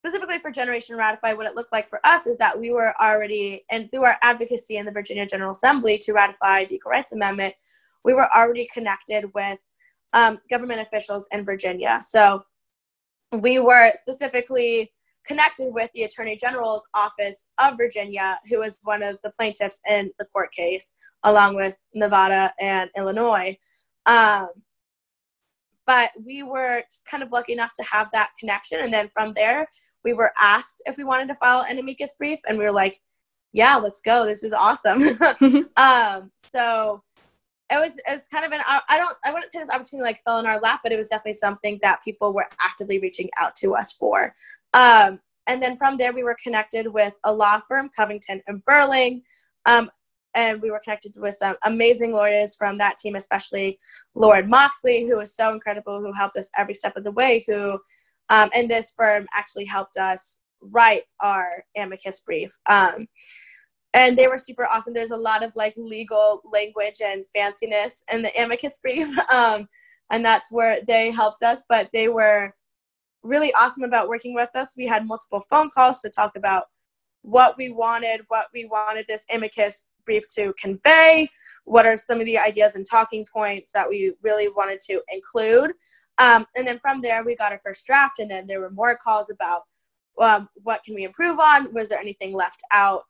specifically 0.05 0.39
for 0.39 0.51
Generation 0.51 0.97
Ratify, 0.97 1.33
what 1.33 1.47
it 1.47 1.55
looked 1.55 1.73
like 1.73 1.89
for 1.89 2.05
us 2.05 2.27
is 2.27 2.37
that 2.39 2.59
we 2.59 2.71
were 2.71 2.95
already, 3.01 3.65
and 3.71 3.91
through 3.91 4.05
our 4.05 4.19
advocacy 4.23 4.77
in 4.77 4.85
the 4.85 4.93
Virginia 4.93 5.27
General 5.27 5.53
Assembly 5.53 5.99
to 5.99 6.13
ratify 6.13 6.67
the 6.67 6.75
Equal 6.75 6.91
Rights 6.91 7.13
Amendment, 7.13 7.55
we 8.05 8.13
were 8.13 8.29
already 8.35 8.69
connected 8.73 9.33
with 9.35 9.59
um, 10.13 10.39
government 10.51 10.81
officials 10.81 11.27
in 11.33 11.45
Virginia. 11.45 12.01
So 12.07 12.45
we 13.33 13.59
were 13.59 13.93
specifically 13.97 14.93
connected 15.27 15.73
with 15.73 15.91
the 15.95 16.03
Attorney 16.03 16.37
General's 16.37 16.87
office 16.95 17.47
of 17.59 17.77
Virginia, 17.77 18.39
who 18.49 18.59
was 18.59 18.79
one 18.83 19.03
of 19.03 19.19
the 19.23 19.31
plaintiffs 19.31 19.81
in 19.89 20.11
the 20.19 20.25
court 20.27 20.53
case, 20.53 20.93
along 21.23 21.57
with 21.57 21.77
Nevada 21.95 22.53
and 22.61 22.91
Illinois. 22.97 23.57
Um, 24.07 24.49
but 25.87 26.11
we 26.25 26.43
were 26.43 26.83
just 26.91 27.05
kind 27.07 27.23
of 27.23 27.33
lucky 27.33 27.53
enough 27.53 27.73
to 27.75 27.83
have 27.85 28.09
that 28.13 28.31
connection. 28.39 28.81
And 28.81 28.93
then 28.93 29.11
from 29.13 29.35
there, 29.35 29.67
we 30.03 30.13
were 30.13 30.33
asked 30.39 30.83
if 30.87 30.97
we 30.97 31.05
wanted 31.05 31.29
to 31.29 31.35
file 31.37 31.65
an 31.69 31.79
amicus 31.79 32.15
brief, 32.19 32.41
and 32.47 32.59
we 32.59 32.65
were 32.65 32.73
like, 32.73 33.01
yeah, 33.53 33.77
let's 33.77 34.01
go. 34.01 34.27
This 34.27 34.43
is 34.43 34.53
awesome. 34.53 35.19
um, 35.77 36.31
so 36.53 37.03
it 37.71 37.77
was 37.77 37.99
it's 38.07 38.29
kind 38.29 38.45
of 38.45 38.53
an 38.53 38.61
I 38.67 38.99
don't 38.99 39.17
I 39.25 39.33
wouldn't 39.33 39.51
say 39.51 39.59
this 39.59 39.71
opportunity 39.71 40.05
like 40.05 40.23
fell 40.25 40.39
in 40.39 40.47
our 40.47 40.61
lap, 40.61 40.81
but 40.83 40.93
it 40.93 40.97
was 40.97 41.09
definitely 41.09 41.35
something 41.35 41.79
that 41.83 42.05
people 42.05 42.33
were 42.33 42.47
actively 42.61 42.99
reaching 42.99 43.31
out 43.41 43.57
to 43.57 43.75
us 43.75 43.93
for. 43.93 44.35
Um, 44.75 45.21
and 45.47 45.63
then 45.63 45.77
from 45.77 45.97
there, 45.97 46.13
we 46.13 46.25
were 46.25 46.37
connected 46.43 46.87
with 46.87 47.15
a 47.25 47.33
law 47.33 47.61
firm, 47.67 47.91
Covington 47.95 48.43
and 48.47 48.65
Burling. 48.65 49.23
Um, 49.67 49.91
and 50.35 50.61
we 50.61 50.71
were 50.71 50.81
connected 50.81 51.15
with 51.17 51.37
some 51.37 51.57
amazing 51.63 52.13
lawyers 52.13 52.57
from 52.57 52.77
that 52.79 52.99
team, 52.99 53.15
especially 53.15 53.79
Lord 54.15 54.49
Moxley, 54.49 55.07
who 55.07 55.17
was 55.17 55.35
so 55.35 55.53
incredible, 55.53 56.01
who 56.01 56.13
helped 56.13 56.37
us 56.37 56.51
every 56.57 56.75
step 56.75 56.97
of 56.97 57.05
the 57.05 57.13
way, 57.13 57.45
who, 57.47 57.79
um, 58.31 58.51
and 58.53 58.69
this 58.69 58.93
firm 58.97 59.27
actually 59.33 59.65
helped 59.65 59.97
us 59.97 60.39
write 60.61 61.05
our 61.21 61.65
amicus 61.77 62.21
brief. 62.21 62.59
Um, 62.67 63.07
and 63.95 64.19
they 64.19 64.27
were 64.27 64.37
super 64.37 64.67
awesome. 64.71 64.93
There's 64.93 65.13
a 65.13 65.17
lot 65.17 65.43
of 65.43 65.53
like 65.55 65.75
legal 65.77 66.43
language 66.53 67.01
and 67.01 67.25
fanciness 67.35 68.03
in 68.13 68.23
the 68.23 68.33
amicus 68.41 68.79
brief. 68.79 69.17
Um, 69.31 69.69
and 70.11 70.25
that's 70.25 70.53
where 70.53 70.81
they 70.87 71.11
helped 71.11 71.43
us, 71.43 71.63
but 71.69 71.89
they 71.93 72.09
were 72.09 72.55
really 73.23 73.53
awesome 73.55 73.85
about 73.85 74.09
working 74.09 74.35
with 74.35 74.51
us. 74.55 74.75
We 74.77 74.87
had 74.87 75.07
multiple 75.07 75.45
phone 75.49 75.71
calls 75.71 76.01
to 76.03 76.11
talk 76.11 76.37
about 76.37 76.65
what 77.23 77.57
we 77.57 77.71
wanted, 77.71 78.21
what 78.29 78.49
we 78.53 78.67
wanted 78.67 79.07
this 79.09 79.25
amicus 79.31 79.87
brief 80.05 80.25
to 80.35 80.53
convey, 80.61 81.29
what 81.65 81.87
are 81.87 81.97
some 81.97 82.21
of 82.21 82.27
the 82.27 82.39
ideas 82.39 82.75
and 82.75 82.87
talking 82.89 83.25
points 83.33 83.73
that 83.73 83.89
we 83.89 84.13
really 84.23 84.49
wanted 84.49 84.81
to 84.83 85.01
include. 85.11 85.73
Um, 86.19 86.47
and 86.55 86.67
then 86.67 86.79
from 86.81 87.01
there, 87.01 87.25
we 87.25 87.35
got 87.35 87.53
our 87.53 87.61
first 87.65 87.87
draft, 87.87 88.19
and 88.19 88.31
then 88.31 88.47
there 88.47 88.61
were 88.61 88.71
more 88.71 88.97
calls 88.97 89.31
about 89.31 89.63
um, 90.21 90.49
what 90.63 90.85
can 90.85 90.95
we 90.95 91.05
improve 91.05 91.41
on? 91.41 91.73
Was 91.73 91.89
there 91.89 91.99
anything 91.99 92.35
left 92.35 92.63
out? 92.73 93.05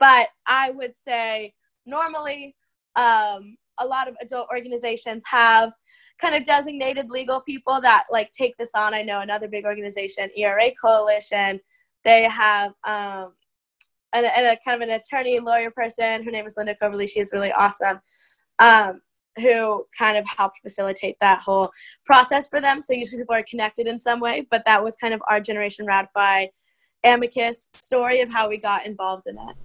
But 0.00 0.28
I 0.46 0.70
would 0.70 0.94
say 0.96 1.54
normally 1.86 2.56
um, 2.96 3.56
a 3.78 3.86
lot 3.86 4.08
of 4.08 4.16
adult 4.20 4.48
organizations 4.50 5.22
have 5.26 5.72
kind 6.20 6.34
of 6.34 6.44
designated 6.44 7.10
legal 7.10 7.40
people 7.42 7.80
that 7.80 8.04
like 8.10 8.32
take 8.32 8.56
this 8.56 8.70
on. 8.74 8.94
I 8.94 9.02
know 9.02 9.20
another 9.20 9.48
big 9.48 9.64
organization, 9.64 10.30
ERA 10.36 10.70
Coalition, 10.82 11.60
they 12.02 12.24
have 12.24 12.72
um, 12.84 13.34
a 14.12 14.58
kind 14.64 14.82
of 14.82 14.88
an 14.88 14.90
attorney 14.90 15.38
lawyer 15.38 15.70
person. 15.70 16.22
Her 16.22 16.30
name 16.30 16.46
is 16.46 16.54
Linda 16.56 16.74
Coberly. 16.80 17.08
She 17.08 17.20
is 17.20 17.32
really 17.32 17.52
awesome. 17.52 18.00
Um, 18.58 18.98
who 19.38 19.86
kind 19.96 20.18
of 20.18 20.26
helped 20.26 20.58
facilitate 20.60 21.16
that 21.20 21.40
whole 21.40 21.70
process 22.04 22.48
for 22.48 22.60
them. 22.60 22.82
So 22.82 22.92
usually 22.92 23.22
people 23.22 23.36
are 23.36 23.44
connected 23.48 23.86
in 23.86 24.00
some 24.00 24.20
way, 24.20 24.46
but 24.50 24.62
that 24.66 24.82
was 24.82 24.96
kind 24.96 25.14
of 25.14 25.22
our 25.28 25.40
Generation 25.40 25.86
Ratify 25.86 26.46
amicus 27.04 27.68
story 27.74 28.20
of 28.20 28.30
how 28.30 28.48
we 28.48 28.58
got 28.58 28.84
involved 28.84 29.26
in 29.26 29.36
it. 29.38 29.56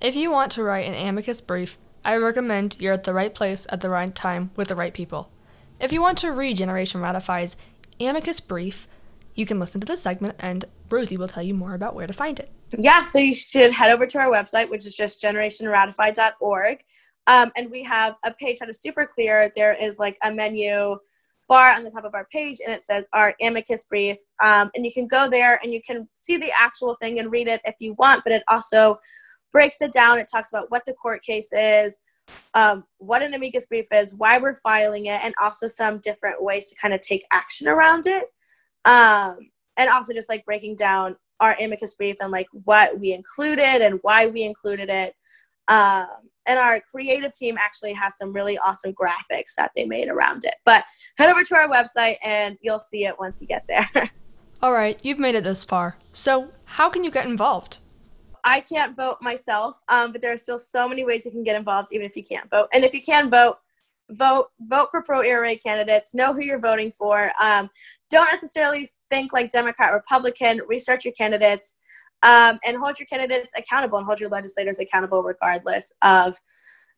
If 0.00 0.16
you 0.16 0.30
want 0.30 0.50
to 0.52 0.62
write 0.62 0.86
an 0.86 0.94
amicus 0.94 1.42
brief, 1.42 1.76
I 2.06 2.16
recommend 2.16 2.76
you're 2.78 2.94
at 2.94 3.04
the 3.04 3.12
right 3.12 3.34
place 3.34 3.66
at 3.68 3.82
the 3.82 3.90
right 3.90 4.14
time 4.14 4.50
with 4.56 4.68
the 4.68 4.74
right 4.74 4.94
people. 4.94 5.30
If 5.78 5.92
you 5.92 6.00
want 6.00 6.16
to 6.18 6.32
read 6.32 6.56
Generation 6.56 7.02
Ratify's 7.02 7.54
amicus 8.00 8.40
brief, 8.40 8.88
you 9.34 9.44
can 9.44 9.60
listen 9.60 9.78
to 9.82 9.86
this 9.86 10.00
segment 10.00 10.36
and 10.38 10.64
Rosie 10.88 11.18
will 11.18 11.28
tell 11.28 11.42
you 11.42 11.52
more 11.52 11.74
about 11.74 11.94
where 11.94 12.06
to 12.06 12.14
find 12.14 12.40
it. 12.40 12.50
Yeah, 12.70 13.06
so 13.10 13.18
you 13.18 13.34
should 13.34 13.72
head 13.72 13.90
over 13.90 14.06
to 14.06 14.18
our 14.18 14.30
website, 14.30 14.70
which 14.70 14.86
is 14.86 14.94
just 14.94 15.20
generationratify.org. 15.20 16.82
Um, 17.26 17.52
and 17.54 17.70
we 17.70 17.82
have 17.82 18.16
a 18.24 18.32
page 18.32 18.60
that 18.60 18.70
is 18.70 18.80
super 18.80 19.04
clear. 19.06 19.52
There 19.54 19.74
is 19.74 19.98
like 19.98 20.16
a 20.24 20.32
menu 20.32 20.96
bar 21.46 21.74
on 21.74 21.84
the 21.84 21.90
top 21.90 22.04
of 22.04 22.14
our 22.14 22.26
page, 22.32 22.58
and 22.64 22.72
it 22.72 22.86
says 22.86 23.04
our 23.12 23.34
amicus 23.42 23.84
brief. 23.84 24.16
Um, 24.42 24.70
and 24.74 24.86
you 24.86 24.94
can 24.94 25.06
go 25.06 25.28
there 25.28 25.60
and 25.62 25.74
you 25.74 25.82
can 25.82 26.08
see 26.14 26.38
the 26.38 26.50
actual 26.58 26.96
thing 27.02 27.18
and 27.18 27.30
read 27.30 27.48
it 27.48 27.60
if 27.66 27.74
you 27.80 27.92
want, 27.98 28.24
but 28.24 28.32
it 28.32 28.42
also 28.48 28.98
breaks 29.52 29.80
it 29.80 29.92
down. 29.92 30.18
It 30.18 30.28
talks 30.30 30.50
about 30.50 30.70
what 30.70 30.84
the 30.86 30.92
court 30.94 31.22
case 31.22 31.48
is, 31.52 31.96
um, 32.54 32.84
what 32.98 33.22
an 33.22 33.34
amicus 33.34 33.66
brief 33.66 33.86
is, 33.92 34.14
why 34.14 34.38
we're 34.38 34.54
filing 34.56 35.06
it, 35.06 35.20
and 35.22 35.34
also 35.40 35.66
some 35.66 35.98
different 35.98 36.42
ways 36.42 36.68
to 36.68 36.74
kind 36.76 36.94
of 36.94 37.00
take 37.00 37.24
action 37.30 37.68
around 37.68 38.06
it. 38.06 38.24
Um, 38.84 39.38
and 39.76 39.90
also 39.90 40.12
just 40.12 40.28
like 40.28 40.44
breaking 40.44 40.76
down 40.76 41.16
our 41.40 41.56
amicus 41.58 41.94
brief 41.94 42.16
and 42.20 42.30
like 42.30 42.46
what 42.64 42.98
we 42.98 43.12
included 43.12 43.82
and 43.82 43.98
why 44.02 44.26
we 44.26 44.42
included 44.42 44.90
it. 44.90 45.14
Um, 45.68 46.06
and 46.46 46.58
our 46.58 46.80
creative 46.80 47.34
team 47.34 47.56
actually 47.58 47.92
has 47.94 48.16
some 48.18 48.32
really 48.32 48.58
awesome 48.58 48.92
graphics 48.92 49.54
that 49.56 49.70
they 49.76 49.84
made 49.84 50.08
around 50.08 50.44
it. 50.44 50.54
But 50.64 50.84
head 51.16 51.30
over 51.30 51.44
to 51.44 51.54
our 51.54 51.68
website 51.68 52.16
and 52.22 52.58
you'll 52.60 52.80
see 52.80 53.04
it 53.04 53.18
once 53.18 53.40
you 53.40 53.46
get 53.46 53.64
there. 53.68 53.88
All 54.62 54.72
right, 54.72 55.02
you've 55.02 55.18
made 55.18 55.34
it 55.34 55.44
this 55.44 55.64
far. 55.64 55.96
So, 56.12 56.50
how 56.64 56.90
can 56.90 57.02
you 57.02 57.10
get 57.10 57.24
involved? 57.24 57.78
I 58.44 58.60
can't 58.60 58.96
vote 58.96 59.18
myself, 59.20 59.76
um, 59.88 60.12
but 60.12 60.22
there 60.22 60.32
are 60.32 60.38
still 60.38 60.58
so 60.58 60.88
many 60.88 61.04
ways 61.04 61.24
you 61.24 61.30
can 61.30 61.44
get 61.44 61.56
involved, 61.56 61.88
even 61.92 62.06
if 62.06 62.16
you 62.16 62.24
can't 62.24 62.48
vote. 62.50 62.68
And 62.72 62.84
if 62.84 62.94
you 62.94 63.02
can 63.02 63.30
vote, 63.30 63.58
vote 64.10 64.48
vote 64.60 64.88
for 64.90 65.02
pro 65.02 65.22
ERA 65.22 65.56
candidates. 65.56 66.14
Know 66.14 66.32
who 66.32 66.42
you're 66.42 66.58
voting 66.58 66.92
for. 66.92 67.30
Um, 67.40 67.70
don't 68.10 68.30
necessarily 68.32 68.88
think 69.08 69.32
like 69.32 69.50
Democrat, 69.50 69.92
Republican. 69.92 70.60
Research 70.66 71.04
your 71.04 71.14
candidates 71.14 71.76
um, 72.22 72.58
and 72.64 72.76
hold 72.76 72.98
your 72.98 73.06
candidates 73.06 73.52
accountable 73.56 73.98
and 73.98 74.06
hold 74.06 74.20
your 74.20 74.30
legislators 74.30 74.78
accountable 74.78 75.22
regardless 75.22 75.92
of 76.02 76.36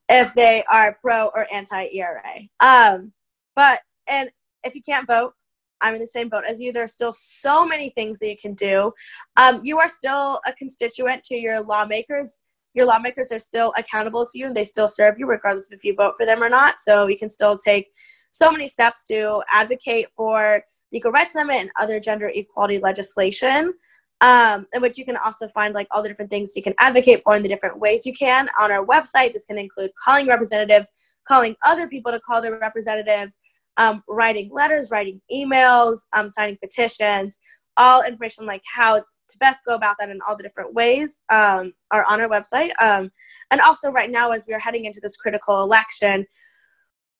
if 0.09 0.34
they 0.34 0.64
are 0.70 0.99
pro 1.01 1.26
or 1.28 1.47
anti 1.53 1.88
ERA. 1.93 2.40
Um, 2.61 3.12
but 3.55 3.80
and 4.09 4.30
if 4.64 4.74
you 4.74 4.82
can't 4.82 5.07
vote, 5.07 5.34
I'm 5.83 5.95
in 5.95 6.01
the 6.01 6.07
same 6.07 6.28
boat 6.28 6.45
as 6.49 6.61
you. 6.61 6.72
There's 6.72 6.93
still 6.93 7.12
so 7.12 7.66
many 7.66 7.91
things 7.91 8.18
that 8.20 8.28
you 8.28 8.37
can 8.41 8.55
do. 8.55 8.93
Um, 9.37 9.61
you 9.62 9.78
are 9.78 9.89
still 9.89 10.41
a 10.47 10.53
constituent 10.53 11.22
to 11.24 11.35
your 11.35 11.61
lawmakers. 11.61 12.39
Your 12.74 12.87
lawmakers 12.87 13.30
are 13.30 13.39
still 13.39 13.74
accountable 13.76 14.24
to 14.24 14.39
you 14.39 14.47
and 14.47 14.57
they 14.57 14.64
still 14.64 14.89
serve 14.89 15.18
you 15.18 15.26
regardless 15.26 15.70
of 15.70 15.76
if 15.76 15.85
you 15.85 15.95
vote 15.95 16.14
for 16.16 16.24
them 16.24 16.43
or 16.43 16.49
not. 16.49 16.76
So 16.80 17.07
you 17.07 17.18
can 17.18 17.28
still 17.28 17.59
take 17.59 17.89
so 18.30 18.51
many 18.51 18.66
steps 18.66 19.03
to 19.05 19.43
advocate 19.51 20.07
for 20.16 20.64
the 20.91 20.99
Equal 20.99 21.12
Rights 21.12 21.35
Amendment 21.35 21.61
and 21.61 21.70
other 21.78 22.01
gender 22.01 22.30
equality 22.35 22.78
legislation 22.78 23.74
um, 24.22 24.68
in 24.72 24.80
which 24.80 24.97
you 24.97 25.05
can 25.05 25.16
also 25.16 25.49
find 25.49 25.74
like 25.74 25.89
all 25.91 26.01
the 26.01 26.09
different 26.09 26.30
things 26.30 26.53
you 26.55 26.62
can 26.62 26.74
advocate 26.78 27.22
for 27.24 27.35
in 27.35 27.43
the 27.43 27.49
different 27.49 27.78
ways 27.78 28.07
you 28.07 28.14
can 28.14 28.49
on 28.59 28.70
our 28.70 28.87
website. 28.87 29.35
This 29.35 29.45
can 29.45 29.59
include 29.59 29.91
calling 30.03 30.28
representatives, 30.28 30.93
calling 31.26 31.57
other 31.64 31.89
people 31.89 32.12
to 32.12 32.20
call 32.20 32.41
their 32.41 32.57
representatives, 32.59 33.39
um, 33.77 34.03
writing 34.09 34.51
letters, 34.53 34.91
writing 34.91 35.20
emails, 35.33 35.99
um, 36.12 36.29
signing 36.31 36.59
petitions, 36.62 37.39
all 37.77 38.03
information 38.03 38.47
like 38.47 38.62
how 38.73 38.99
to 39.33 39.39
best 39.39 39.62
go 39.66 39.75
about 39.75 39.97
that 39.99 40.11
in 40.11 40.20
all 40.27 40.37
the 40.37 40.43
different 40.43 40.75
ways 40.75 41.18
um, 41.31 41.73
are 41.91 42.05
on 42.09 42.20
our 42.20 42.29
website. 42.29 42.70
Um, 42.81 43.11
and 43.51 43.61
also, 43.61 43.91
right 43.91 44.11
now, 44.11 44.31
as 44.31 44.45
we 44.47 44.55
are 44.55 44.59
heading 44.59 44.85
into 44.85 45.01
this 45.01 45.16
critical 45.16 45.62
election, 45.62 46.27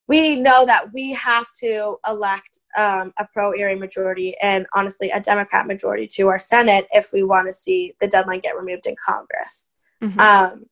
we 0.09 0.37
know 0.37 0.67
that 0.67 0.93
we 0.93 1.13
have 1.13 1.47
to 1.61 1.97
elect 2.07 2.61
um, 2.77 3.13
a 3.19 3.27
pro 3.33 3.55
ERA 3.55 3.77
majority 3.77 4.35
and 4.43 4.67
honestly 4.75 5.11
a 5.11 5.21
Democrat 5.21 5.67
majority 5.67 6.07
to 6.07 6.29
our 6.29 6.39
Senate 6.39 6.87
if 6.93 7.13
we 7.13 7.23
want 7.23 7.47
to 7.47 7.53
see 7.53 7.95
the 8.01 8.09
deadline 8.09 8.41
get 8.41 8.57
removed 8.57 8.87
in 8.87 8.95
Congress. 9.05 9.73
Mm-hmm. 10.03 10.21
Um, 10.21 10.65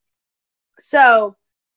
so 0.79 1.37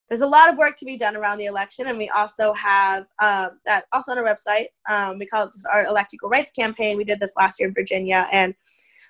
there's 0.10 0.22
a 0.22 0.28
lot 0.28 0.50
of 0.50 0.58
work 0.58 0.76
to 0.78 0.86
be 0.86 0.98
done 0.98 1.16
around 1.16 1.38
the 1.38 1.46
election, 1.46 1.88
and 1.88 1.98
we 1.98 2.10
also 2.10 2.54
have 2.54 3.06
um, 3.22 3.60
that 3.66 3.86
also 3.92 4.12
on 4.12 4.18
our 4.18 4.24
website. 4.24 4.68
Um, 4.90 5.18
we 5.18 5.26
call 5.26 5.46
it 5.46 5.54
just 5.54 5.66
our 5.72 5.86
Elect 5.86 6.14
Equal 6.14 6.30
Rights 6.30 6.52
campaign. 6.52 6.98
We 6.98 7.04
did 7.04 7.20
this 7.20 7.34
last 7.38 7.60
year 7.60 7.70
in 7.70 7.74
Virginia, 7.74 8.28
and 8.32 8.54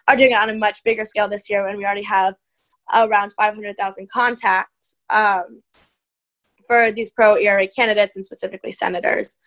are 0.07 0.15
doing 0.15 0.31
it 0.31 0.37
on 0.37 0.49
a 0.49 0.55
much 0.55 0.83
bigger 0.83 1.05
scale 1.05 1.27
this 1.27 1.49
year, 1.49 1.67
and 1.67 1.77
we 1.77 1.85
already 1.85 2.03
have 2.03 2.35
around 2.93 3.33
500,000 3.33 4.09
contacts. 4.09 4.97
Um, 5.09 5.63
for 6.67 6.91
these 6.91 7.11
pro 7.11 7.35
ERA 7.35 7.67
candidates 7.67 8.15
and 8.15 8.25
specifically 8.25 8.71
senators. 8.71 9.37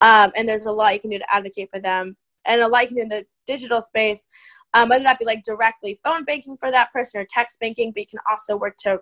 Um, 0.00 0.32
and 0.34 0.48
there's 0.48 0.66
a 0.66 0.72
lot 0.72 0.94
you 0.94 1.00
can 1.00 1.10
do 1.10 1.18
to 1.18 1.32
advocate 1.34 1.70
for 1.70 1.78
them, 1.78 2.16
and 2.44 2.60
a 2.60 2.68
lot 2.68 2.82
you 2.82 2.88
can 2.88 2.96
do 2.96 3.02
in 3.02 3.08
the 3.08 3.24
digital 3.46 3.80
space, 3.80 4.26
um, 4.74 4.88
whether 4.88 5.04
that 5.04 5.18
be 5.18 5.24
like 5.24 5.44
directly 5.44 6.00
phone 6.02 6.24
banking 6.24 6.56
for 6.58 6.70
that 6.70 6.92
person 6.92 7.20
or 7.20 7.26
text 7.28 7.60
banking, 7.60 7.92
but 7.92 8.00
you 8.00 8.06
can 8.06 8.18
also 8.28 8.56
work 8.56 8.76
to 8.78 8.98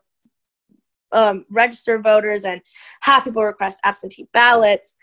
um, 1.12 1.44
register 1.50 1.98
voters 1.98 2.44
and 2.44 2.60
have 3.00 3.24
people 3.24 3.44
request 3.44 3.78
absentee 3.84 4.28
ballots 4.32 4.96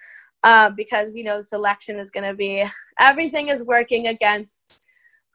um, 0.44 0.76
because 0.76 1.12
we 1.12 1.24
know 1.24 1.38
this 1.38 1.54
election 1.54 2.00
is 2.00 2.12
going 2.12 2.28
to 2.28 2.34
be 2.34 2.64
everything 3.00 3.50
is 3.50 3.64
working 3.64 4.08
against 4.08 4.86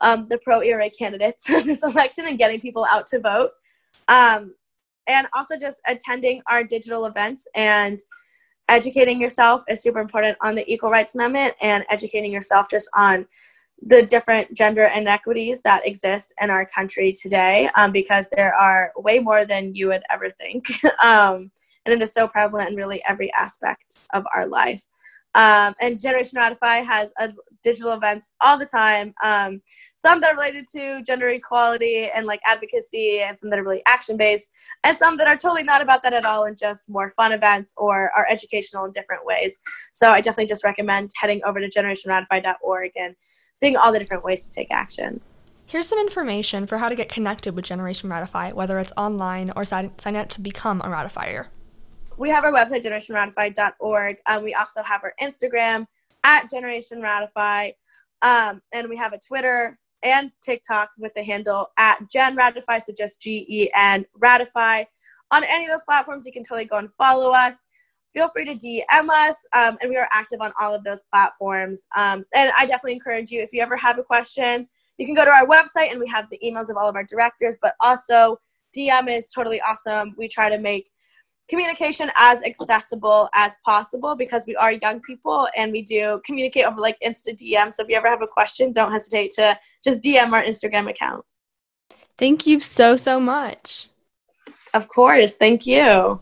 um, 0.01 0.27
the 0.29 0.39
pro 0.39 0.61
ERA 0.61 0.91
candidates 0.91 1.49
in 1.49 1.67
this 1.67 1.83
election 1.83 2.27
and 2.27 2.39
getting 2.39 2.61
people 2.61 2.87
out 2.91 3.07
to 3.09 3.21
vote. 3.21 3.51
Um, 4.09 4.55
and 5.07 5.27
also 5.35 5.57
just 5.57 5.81
attending 5.87 6.43
our 6.49 6.63
digital 6.63 7.07
events 7.07 7.47
and 7.55 7.99
educating 8.69 9.21
yourself 9.21 9.63
is 9.69 9.83
super 9.83 10.01
important 10.01 10.37
on 10.41 10.55
the 10.55 10.71
equal 10.73 10.91
rights 10.91 11.15
amendment 11.15 11.55
and 11.61 11.85
educating 11.91 12.33
yourself 12.33 12.67
just 12.71 12.89
on 12.95 13.27
the 13.85 14.03
different 14.03 14.55
gender 14.55 14.85
inequities 14.85 15.63
that 15.63 15.87
exist 15.87 16.33
in 16.41 16.51
our 16.51 16.67
country 16.67 17.13
today 17.13 17.69
um, 17.75 17.91
because 17.91 18.29
there 18.31 18.55
are 18.55 18.93
way 18.97 19.19
more 19.19 19.45
than 19.45 19.75
you 19.75 19.89
would 19.89 20.03
ever 20.11 20.31
think. 20.31 20.65
Um, 21.03 21.51
and 21.85 21.93
it 21.93 22.01
is 22.01 22.13
so 22.13 22.29
prevalent 22.29 22.71
in 22.71 22.77
really 22.77 23.03
every 23.09 23.33
aspect 23.33 23.97
of 24.13 24.25
our 24.37 24.47
life. 24.47 24.85
Um, 25.35 25.75
and 25.81 26.01
generation 26.01 26.39
ratify 26.39 26.77
has 26.77 27.11
a, 27.19 27.33
digital 27.63 27.93
events 27.93 28.33
all 28.41 28.59
the 28.59 28.67
time. 28.67 29.15
Um, 29.23 29.63
some 29.97 30.21
that 30.21 30.33
are 30.33 30.37
related 30.37 30.67
to 30.77 31.03
gender 31.03 31.29
equality 31.29 32.11
and 32.15 32.27
like 32.27 32.41
advocacy, 32.45 33.21
and 33.21 33.39
some 33.39 33.51
that 33.51 33.59
are 33.59 33.65
really 33.65 33.83
action 33.87 34.17
based, 34.17 34.51
and 34.85 34.99
some 34.99 35.17
that 35.17 35.29
are 35.29 35.37
totally 35.37 35.63
not 35.63 35.81
about 35.81 36.03
that 36.03 36.13
at 36.13 36.25
all 36.25 36.45
and 36.45 36.59
just 36.59 36.89
more 36.89 37.13
fun 37.17 37.33
events 37.33 37.73
or 37.77 38.11
are 38.17 38.27
educational 38.29 38.85
in 38.85 38.93
different 38.93 39.25
ways. 39.25 39.59
So 39.93 40.11
I 40.11 40.21
definitely 40.21 40.47
just 40.47 40.65
recommend 40.65 41.11
heading 41.17 41.41
over 41.47 41.61
to 41.61 41.69
generationratify.org 41.69 42.93
and 42.97 43.15
seeing 43.55 43.77
all 43.77 43.93
the 43.93 43.99
different 43.99 44.25
ways 44.25 44.45
to 44.47 44.51
take 44.51 44.69
action. 44.71 45.21
Here's 45.67 45.89
some 45.89 45.99
information 45.99 46.67
for 46.67 46.79
how 46.79 46.89
to 46.89 46.95
get 46.95 47.09
connected 47.09 47.55
with 47.55 47.65
Generation 47.65 48.11
Ratify, 48.11 48.51
whether 48.53 48.79
it's 48.79 48.93
online 48.97 49.53
or 49.57 49.65
sign, 49.65 49.97
sign 49.99 50.17
up 50.17 50.29
to 50.31 50.41
become 50.41 50.81
a 50.83 50.89
ratifier. 50.89 51.47
We 52.19 52.29
have 52.29 52.45
our 52.45 52.53
website, 52.53 52.85
generationratify.org. 52.85 54.17
Um, 54.27 54.43
we 54.43 54.55
also 54.55 54.83
have 54.83 55.03
our 55.03 55.15
Instagram 55.21 55.87
at 56.25 56.51
Generation 56.51 57.01
Ratify. 57.01 57.71
Um, 58.21 58.61
and 58.73 58.89
we 58.89 58.97
have 58.97 59.13
a 59.13 59.19
Twitter 59.19 59.79
and 60.03 60.31
TikTok 60.41 60.91
with 60.99 61.15
the 61.15 61.23
handle 61.23 61.71
at 61.77 62.11
Gen 62.11 62.37
Ratify, 62.37 62.79
so 62.79 62.93
just 62.97 63.21
G 63.21 63.47
E 63.49 63.71
N 63.75 64.05
Ratify. 64.19 64.85
On 65.31 65.45
any 65.45 65.65
of 65.65 65.71
those 65.71 65.85
platforms, 65.85 66.27
you 66.27 66.33
can 66.33 66.45
totally 66.45 66.65
go 66.65 66.77
and 66.77 66.91
follow 66.99 67.31
us. 67.31 67.55
Feel 68.15 68.29
free 68.29 68.45
to 68.45 68.55
DM 68.55 69.09
us, 69.09 69.37
um, 69.55 69.79
and 69.81 69.89
we 69.89 69.97
are 69.97 70.09
active 70.13 70.41
on 70.41 70.53
all 70.61 70.75
of 70.75 70.85
those 70.85 71.03
platforms. 71.11 71.87
Um, 71.97 72.25
and 72.35 72.53
I 72.57 72.67
definitely 72.67 72.93
encourage 72.93 73.31
you, 73.31 73.43
if 73.43 73.51
you 73.53 73.63
ever 73.63 73.77
have 73.77 73.99
a 73.99 74.03
question, 74.03 74.69
you 74.99 75.07
can 75.07 75.15
go 75.15 75.25
to 75.25 75.31
our 75.31 75.47
website 75.47 75.91
and 75.91 75.99
we 75.99 76.07
have 76.09 76.27
the 76.31 76.39
emails 76.45 76.69
of 76.69 76.77
all 76.77 76.89
of 76.89 76.95
our 76.95 77.05
directors, 77.05 77.57
but 77.63 77.75
also 77.81 78.39
DM 78.77 79.09
is 79.09 79.29
totally 79.29 79.61
awesome. 79.63 80.15
We 80.19 80.29
try 80.29 80.51
to 80.51 80.59
make 80.59 80.91
communication 81.49 82.11
as 82.17 82.43
accessible 82.45 83.29
as 83.35 83.53
possible 83.65 84.15
because 84.15 84.47
we 84.47 84.57
are 84.57 84.73
young 84.73 85.01
people 85.01 85.49
and 85.57 85.73
we 85.73 85.83
do 85.83 86.21
communicate 86.25 86.65
over 86.65 86.81
like 86.81 86.99
Insta 87.05 87.37
DM. 87.37 87.73
So 87.73 87.83
if 87.83 87.89
you 87.89 87.97
ever 87.97 88.09
have 88.09 88.23
a 88.23 88.27
question, 88.27 88.73
don't 88.73 88.93
hesitate 88.93 89.33
to 89.35 89.59
just 89.83 90.03
DM 90.03 90.33
our 90.33 90.43
Instagram 90.43 90.89
account. 90.89 91.25
Thank 92.19 92.47
you 92.47 92.61
so, 92.61 92.97
so 92.97 93.19
much. 93.19 93.89
Of 94.75 94.89
course. 94.89 95.37
Thank 95.37 95.67
you. 95.67 96.21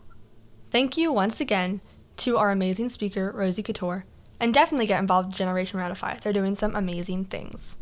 Thank 0.71 0.95
you 0.95 1.11
once 1.11 1.41
again 1.41 1.81
to 2.15 2.37
our 2.37 2.49
amazing 2.49 2.87
speaker, 2.87 3.29
Rosie 3.35 3.61
Couture, 3.61 4.05
and 4.39 4.53
definitely 4.53 4.85
get 4.85 5.01
involved 5.01 5.27
with 5.27 5.37
Generation 5.37 5.77
Ratify. 5.77 6.15
They're 6.19 6.31
doing 6.31 6.55
some 6.55 6.77
amazing 6.77 7.25
things. 7.25 7.77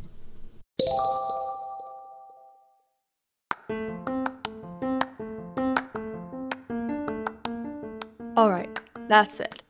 Alright, 8.36 8.80
that's 9.08 9.40
it. 9.40 9.62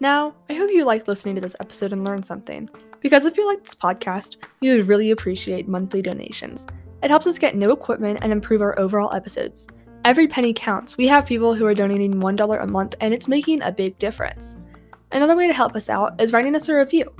Now, 0.00 0.34
I 0.48 0.54
hope 0.54 0.70
you 0.72 0.86
liked 0.86 1.08
listening 1.08 1.34
to 1.34 1.42
this 1.42 1.56
episode 1.60 1.92
and 1.92 2.04
learned 2.04 2.24
something, 2.24 2.70
because 3.00 3.26
if 3.26 3.36
you 3.36 3.46
like 3.46 3.64
this 3.64 3.74
podcast, 3.74 4.36
we 4.62 4.70
would 4.70 4.88
really 4.88 5.10
appreciate 5.10 5.68
monthly 5.68 6.00
donations. 6.00 6.66
It 7.02 7.10
helps 7.10 7.26
us 7.26 7.38
get 7.38 7.54
new 7.54 7.70
equipment 7.70 8.20
and 8.22 8.32
improve 8.32 8.62
our 8.62 8.78
overall 8.78 9.12
episodes. 9.12 9.66
Every 10.06 10.28
penny 10.28 10.52
counts. 10.52 10.96
We 10.96 11.08
have 11.08 11.26
people 11.26 11.52
who 11.52 11.66
are 11.66 11.74
donating 11.74 12.20
$1 12.20 12.62
a 12.62 12.66
month, 12.68 12.94
and 13.00 13.12
it's 13.12 13.26
making 13.26 13.60
a 13.60 13.72
big 13.72 13.98
difference. 13.98 14.56
Another 15.10 15.34
way 15.34 15.48
to 15.48 15.52
help 15.52 15.74
us 15.74 15.88
out 15.88 16.20
is 16.20 16.32
writing 16.32 16.54
us 16.54 16.68
a 16.68 16.76
review. 16.76 17.12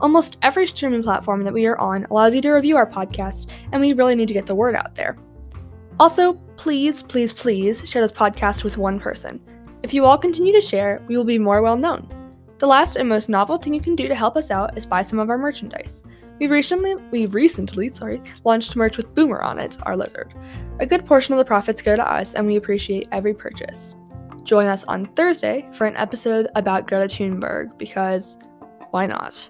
Almost 0.00 0.38
every 0.42 0.66
streaming 0.66 1.04
platform 1.04 1.44
that 1.44 1.52
we 1.52 1.66
are 1.66 1.78
on 1.78 2.04
allows 2.06 2.34
you 2.34 2.40
to 2.40 2.50
review 2.50 2.76
our 2.76 2.84
podcast, 2.84 3.48
and 3.70 3.80
we 3.80 3.92
really 3.92 4.16
need 4.16 4.26
to 4.26 4.34
get 4.34 4.46
the 4.46 4.56
word 4.56 4.74
out 4.74 4.96
there. 4.96 5.16
Also, 6.00 6.32
please, 6.56 7.04
please, 7.04 7.32
please 7.32 7.88
share 7.88 8.02
this 8.02 8.10
podcast 8.10 8.64
with 8.64 8.76
one 8.76 8.98
person. 8.98 9.40
If 9.84 9.94
you 9.94 10.04
all 10.04 10.18
continue 10.18 10.52
to 10.52 10.60
share, 10.60 11.00
we 11.06 11.16
will 11.16 11.22
be 11.22 11.38
more 11.38 11.62
well 11.62 11.76
known. 11.76 12.08
The 12.58 12.66
last 12.66 12.96
and 12.96 13.08
most 13.08 13.28
novel 13.28 13.56
thing 13.56 13.72
you 13.72 13.80
can 13.80 13.94
do 13.94 14.08
to 14.08 14.16
help 14.16 14.36
us 14.36 14.50
out 14.50 14.76
is 14.76 14.84
buy 14.84 15.02
some 15.02 15.20
of 15.20 15.30
our 15.30 15.38
merchandise. 15.38 16.02
We 16.42 16.48
recently 16.48 16.96
we 17.12 17.26
recently, 17.26 17.88
sorry, 17.90 18.20
launched 18.42 18.74
merch 18.74 18.96
with 18.96 19.14
Boomer 19.14 19.40
on 19.42 19.60
it, 19.60 19.78
our 19.84 19.96
lizard. 19.96 20.34
A 20.80 20.86
good 20.86 21.06
portion 21.06 21.32
of 21.32 21.38
the 21.38 21.44
profits 21.44 21.80
go 21.80 21.94
to 21.94 22.04
us 22.04 22.34
and 22.34 22.48
we 22.48 22.56
appreciate 22.56 23.06
every 23.12 23.32
purchase. 23.32 23.94
Join 24.42 24.66
us 24.66 24.82
on 24.88 25.06
Thursday 25.14 25.68
for 25.72 25.86
an 25.86 25.94
episode 25.94 26.48
about 26.56 26.88
Greta 26.88 27.06
Thunberg 27.06 27.78
because 27.78 28.36
why 28.90 29.06
not? 29.06 29.48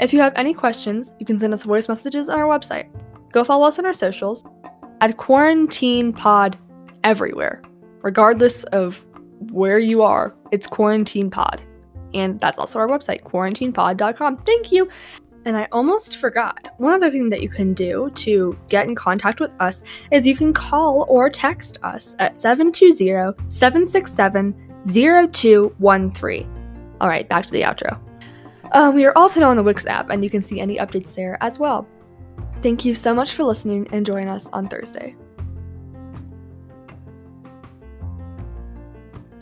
If 0.00 0.12
you 0.12 0.18
have 0.18 0.32
any 0.34 0.52
questions, 0.52 1.14
you 1.20 1.26
can 1.26 1.38
send 1.38 1.54
us 1.54 1.62
voice 1.62 1.88
messages 1.88 2.28
on 2.28 2.40
our 2.40 2.58
website. 2.58 2.90
Go 3.30 3.44
follow 3.44 3.64
us 3.64 3.78
on 3.78 3.86
our 3.86 3.94
socials 3.94 4.42
at 5.02 5.18
QuaranTEEN 5.18 6.16
Pod 6.16 6.58
everywhere, 7.04 7.62
regardless 8.02 8.64
of 8.64 9.06
where 9.52 9.78
you 9.78 10.02
are. 10.02 10.34
It's 10.50 10.66
QuaranTEEN 10.66 11.30
Pod. 11.30 11.62
And 12.14 12.40
that's 12.40 12.58
also 12.58 12.78
our 12.78 12.88
website, 12.88 13.22
quaranteenpod.com. 13.22 14.38
Thank 14.38 14.72
you. 14.72 14.88
And 15.46 15.56
I 15.56 15.68
almost 15.70 16.16
forgot. 16.16 16.74
One 16.78 16.94
other 16.94 17.08
thing 17.08 17.30
that 17.30 17.40
you 17.40 17.48
can 17.48 17.72
do 17.72 18.10
to 18.16 18.58
get 18.68 18.88
in 18.88 18.96
contact 18.96 19.38
with 19.38 19.54
us 19.60 19.84
is 20.10 20.26
you 20.26 20.36
can 20.36 20.52
call 20.52 21.06
or 21.08 21.30
text 21.30 21.78
us 21.84 22.16
at 22.18 22.36
720 22.36 23.48
767 23.48 24.54
0213. 24.84 26.96
All 27.00 27.08
right, 27.08 27.28
back 27.28 27.46
to 27.46 27.52
the 27.52 27.62
outro. 27.62 28.00
Uh, 28.72 28.90
we 28.92 29.04
are 29.04 29.16
also 29.16 29.38
now 29.38 29.50
on 29.50 29.56
the 29.56 29.62
Wix 29.62 29.86
app, 29.86 30.10
and 30.10 30.24
you 30.24 30.30
can 30.30 30.42
see 30.42 30.58
any 30.58 30.78
updates 30.78 31.14
there 31.14 31.38
as 31.40 31.60
well. 31.60 31.86
Thank 32.60 32.84
you 32.84 32.96
so 32.96 33.14
much 33.14 33.32
for 33.32 33.44
listening 33.44 33.86
and 33.92 34.04
join 34.04 34.26
us 34.26 34.48
on 34.52 34.68
Thursday. 34.68 35.14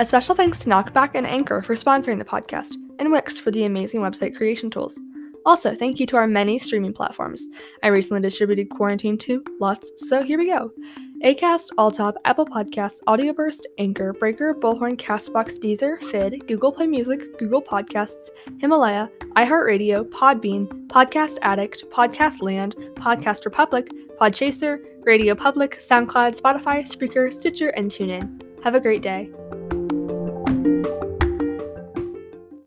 A 0.01 0.05
special 0.05 0.35
thanks 0.35 0.59
to 0.59 0.69
Knockback 0.69 1.13
and 1.15 1.27
Anchor 1.27 1.63
for 1.63 1.77
sponsoring 1.77 2.19
the 2.19 2.27
podcast, 2.27 2.75
and 2.99 3.11
Wix 3.11 3.39
for 3.39 3.51
the 3.51 3.65
amazing 3.65 4.01
website 4.01 4.37
creation 4.37 4.69
tools. 4.69 4.99
Also, 5.45 5.75
thank 5.75 6.01
you 6.01 6.07
to 6.07 6.17
our 6.17 6.27
many 6.27 6.59
streaming 6.59 6.93
platforms. 6.93 7.47
I 7.83 7.89
recently 7.89 8.23
distributed 8.23 8.71
QuaranTEEN 8.71 9.21
to 9.21 9.45
lots, 9.61 9.91
so 9.97 10.23
here 10.23 10.39
we 10.39 10.49
go. 10.49 10.71
Acast, 11.23 11.69
Alltop, 11.79 12.15
Apple 12.25 12.47
Podcasts, 12.47 13.03
Audioburst, 13.07 13.61
Anchor, 13.79 14.13
Breaker, 14.13 14.55
Bullhorn, 14.55 14.97
Castbox, 14.97 15.59
Deezer, 15.59 16.03
Fid, 16.11 16.47
Google 16.47 16.73
Play 16.73 16.87
Music, 16.87 17.39
Google 17.39 17.63
Podcasts, 17.63 18.31
Himalaya, 18.59 19.11
iHeartRadio, 19.37 20.05
Podbean, 20.11 20.67
Podcast 20.89 21.39
Addict, 21.43 21.85
Podcast 21.91 22.43
Land, 22.43 22.75
Podcast 22.95 23.45
Republic, 23.45 23.91
Podchaser, 24.19 24.79
Radio 25.03 25.35
Public, 25.35 25.79
SoundCloud, 25.79 26.41
Spotify, 26.41 26.87
Spreaker, 26.87 27.33
Stitcher, 27.33 27.69
and 27.71 27.91
TuneIn. 27.91 28.43
Have 28.65 28.75
a 28.75 28.81
great 28.81 29.03
day. 29.03 29.31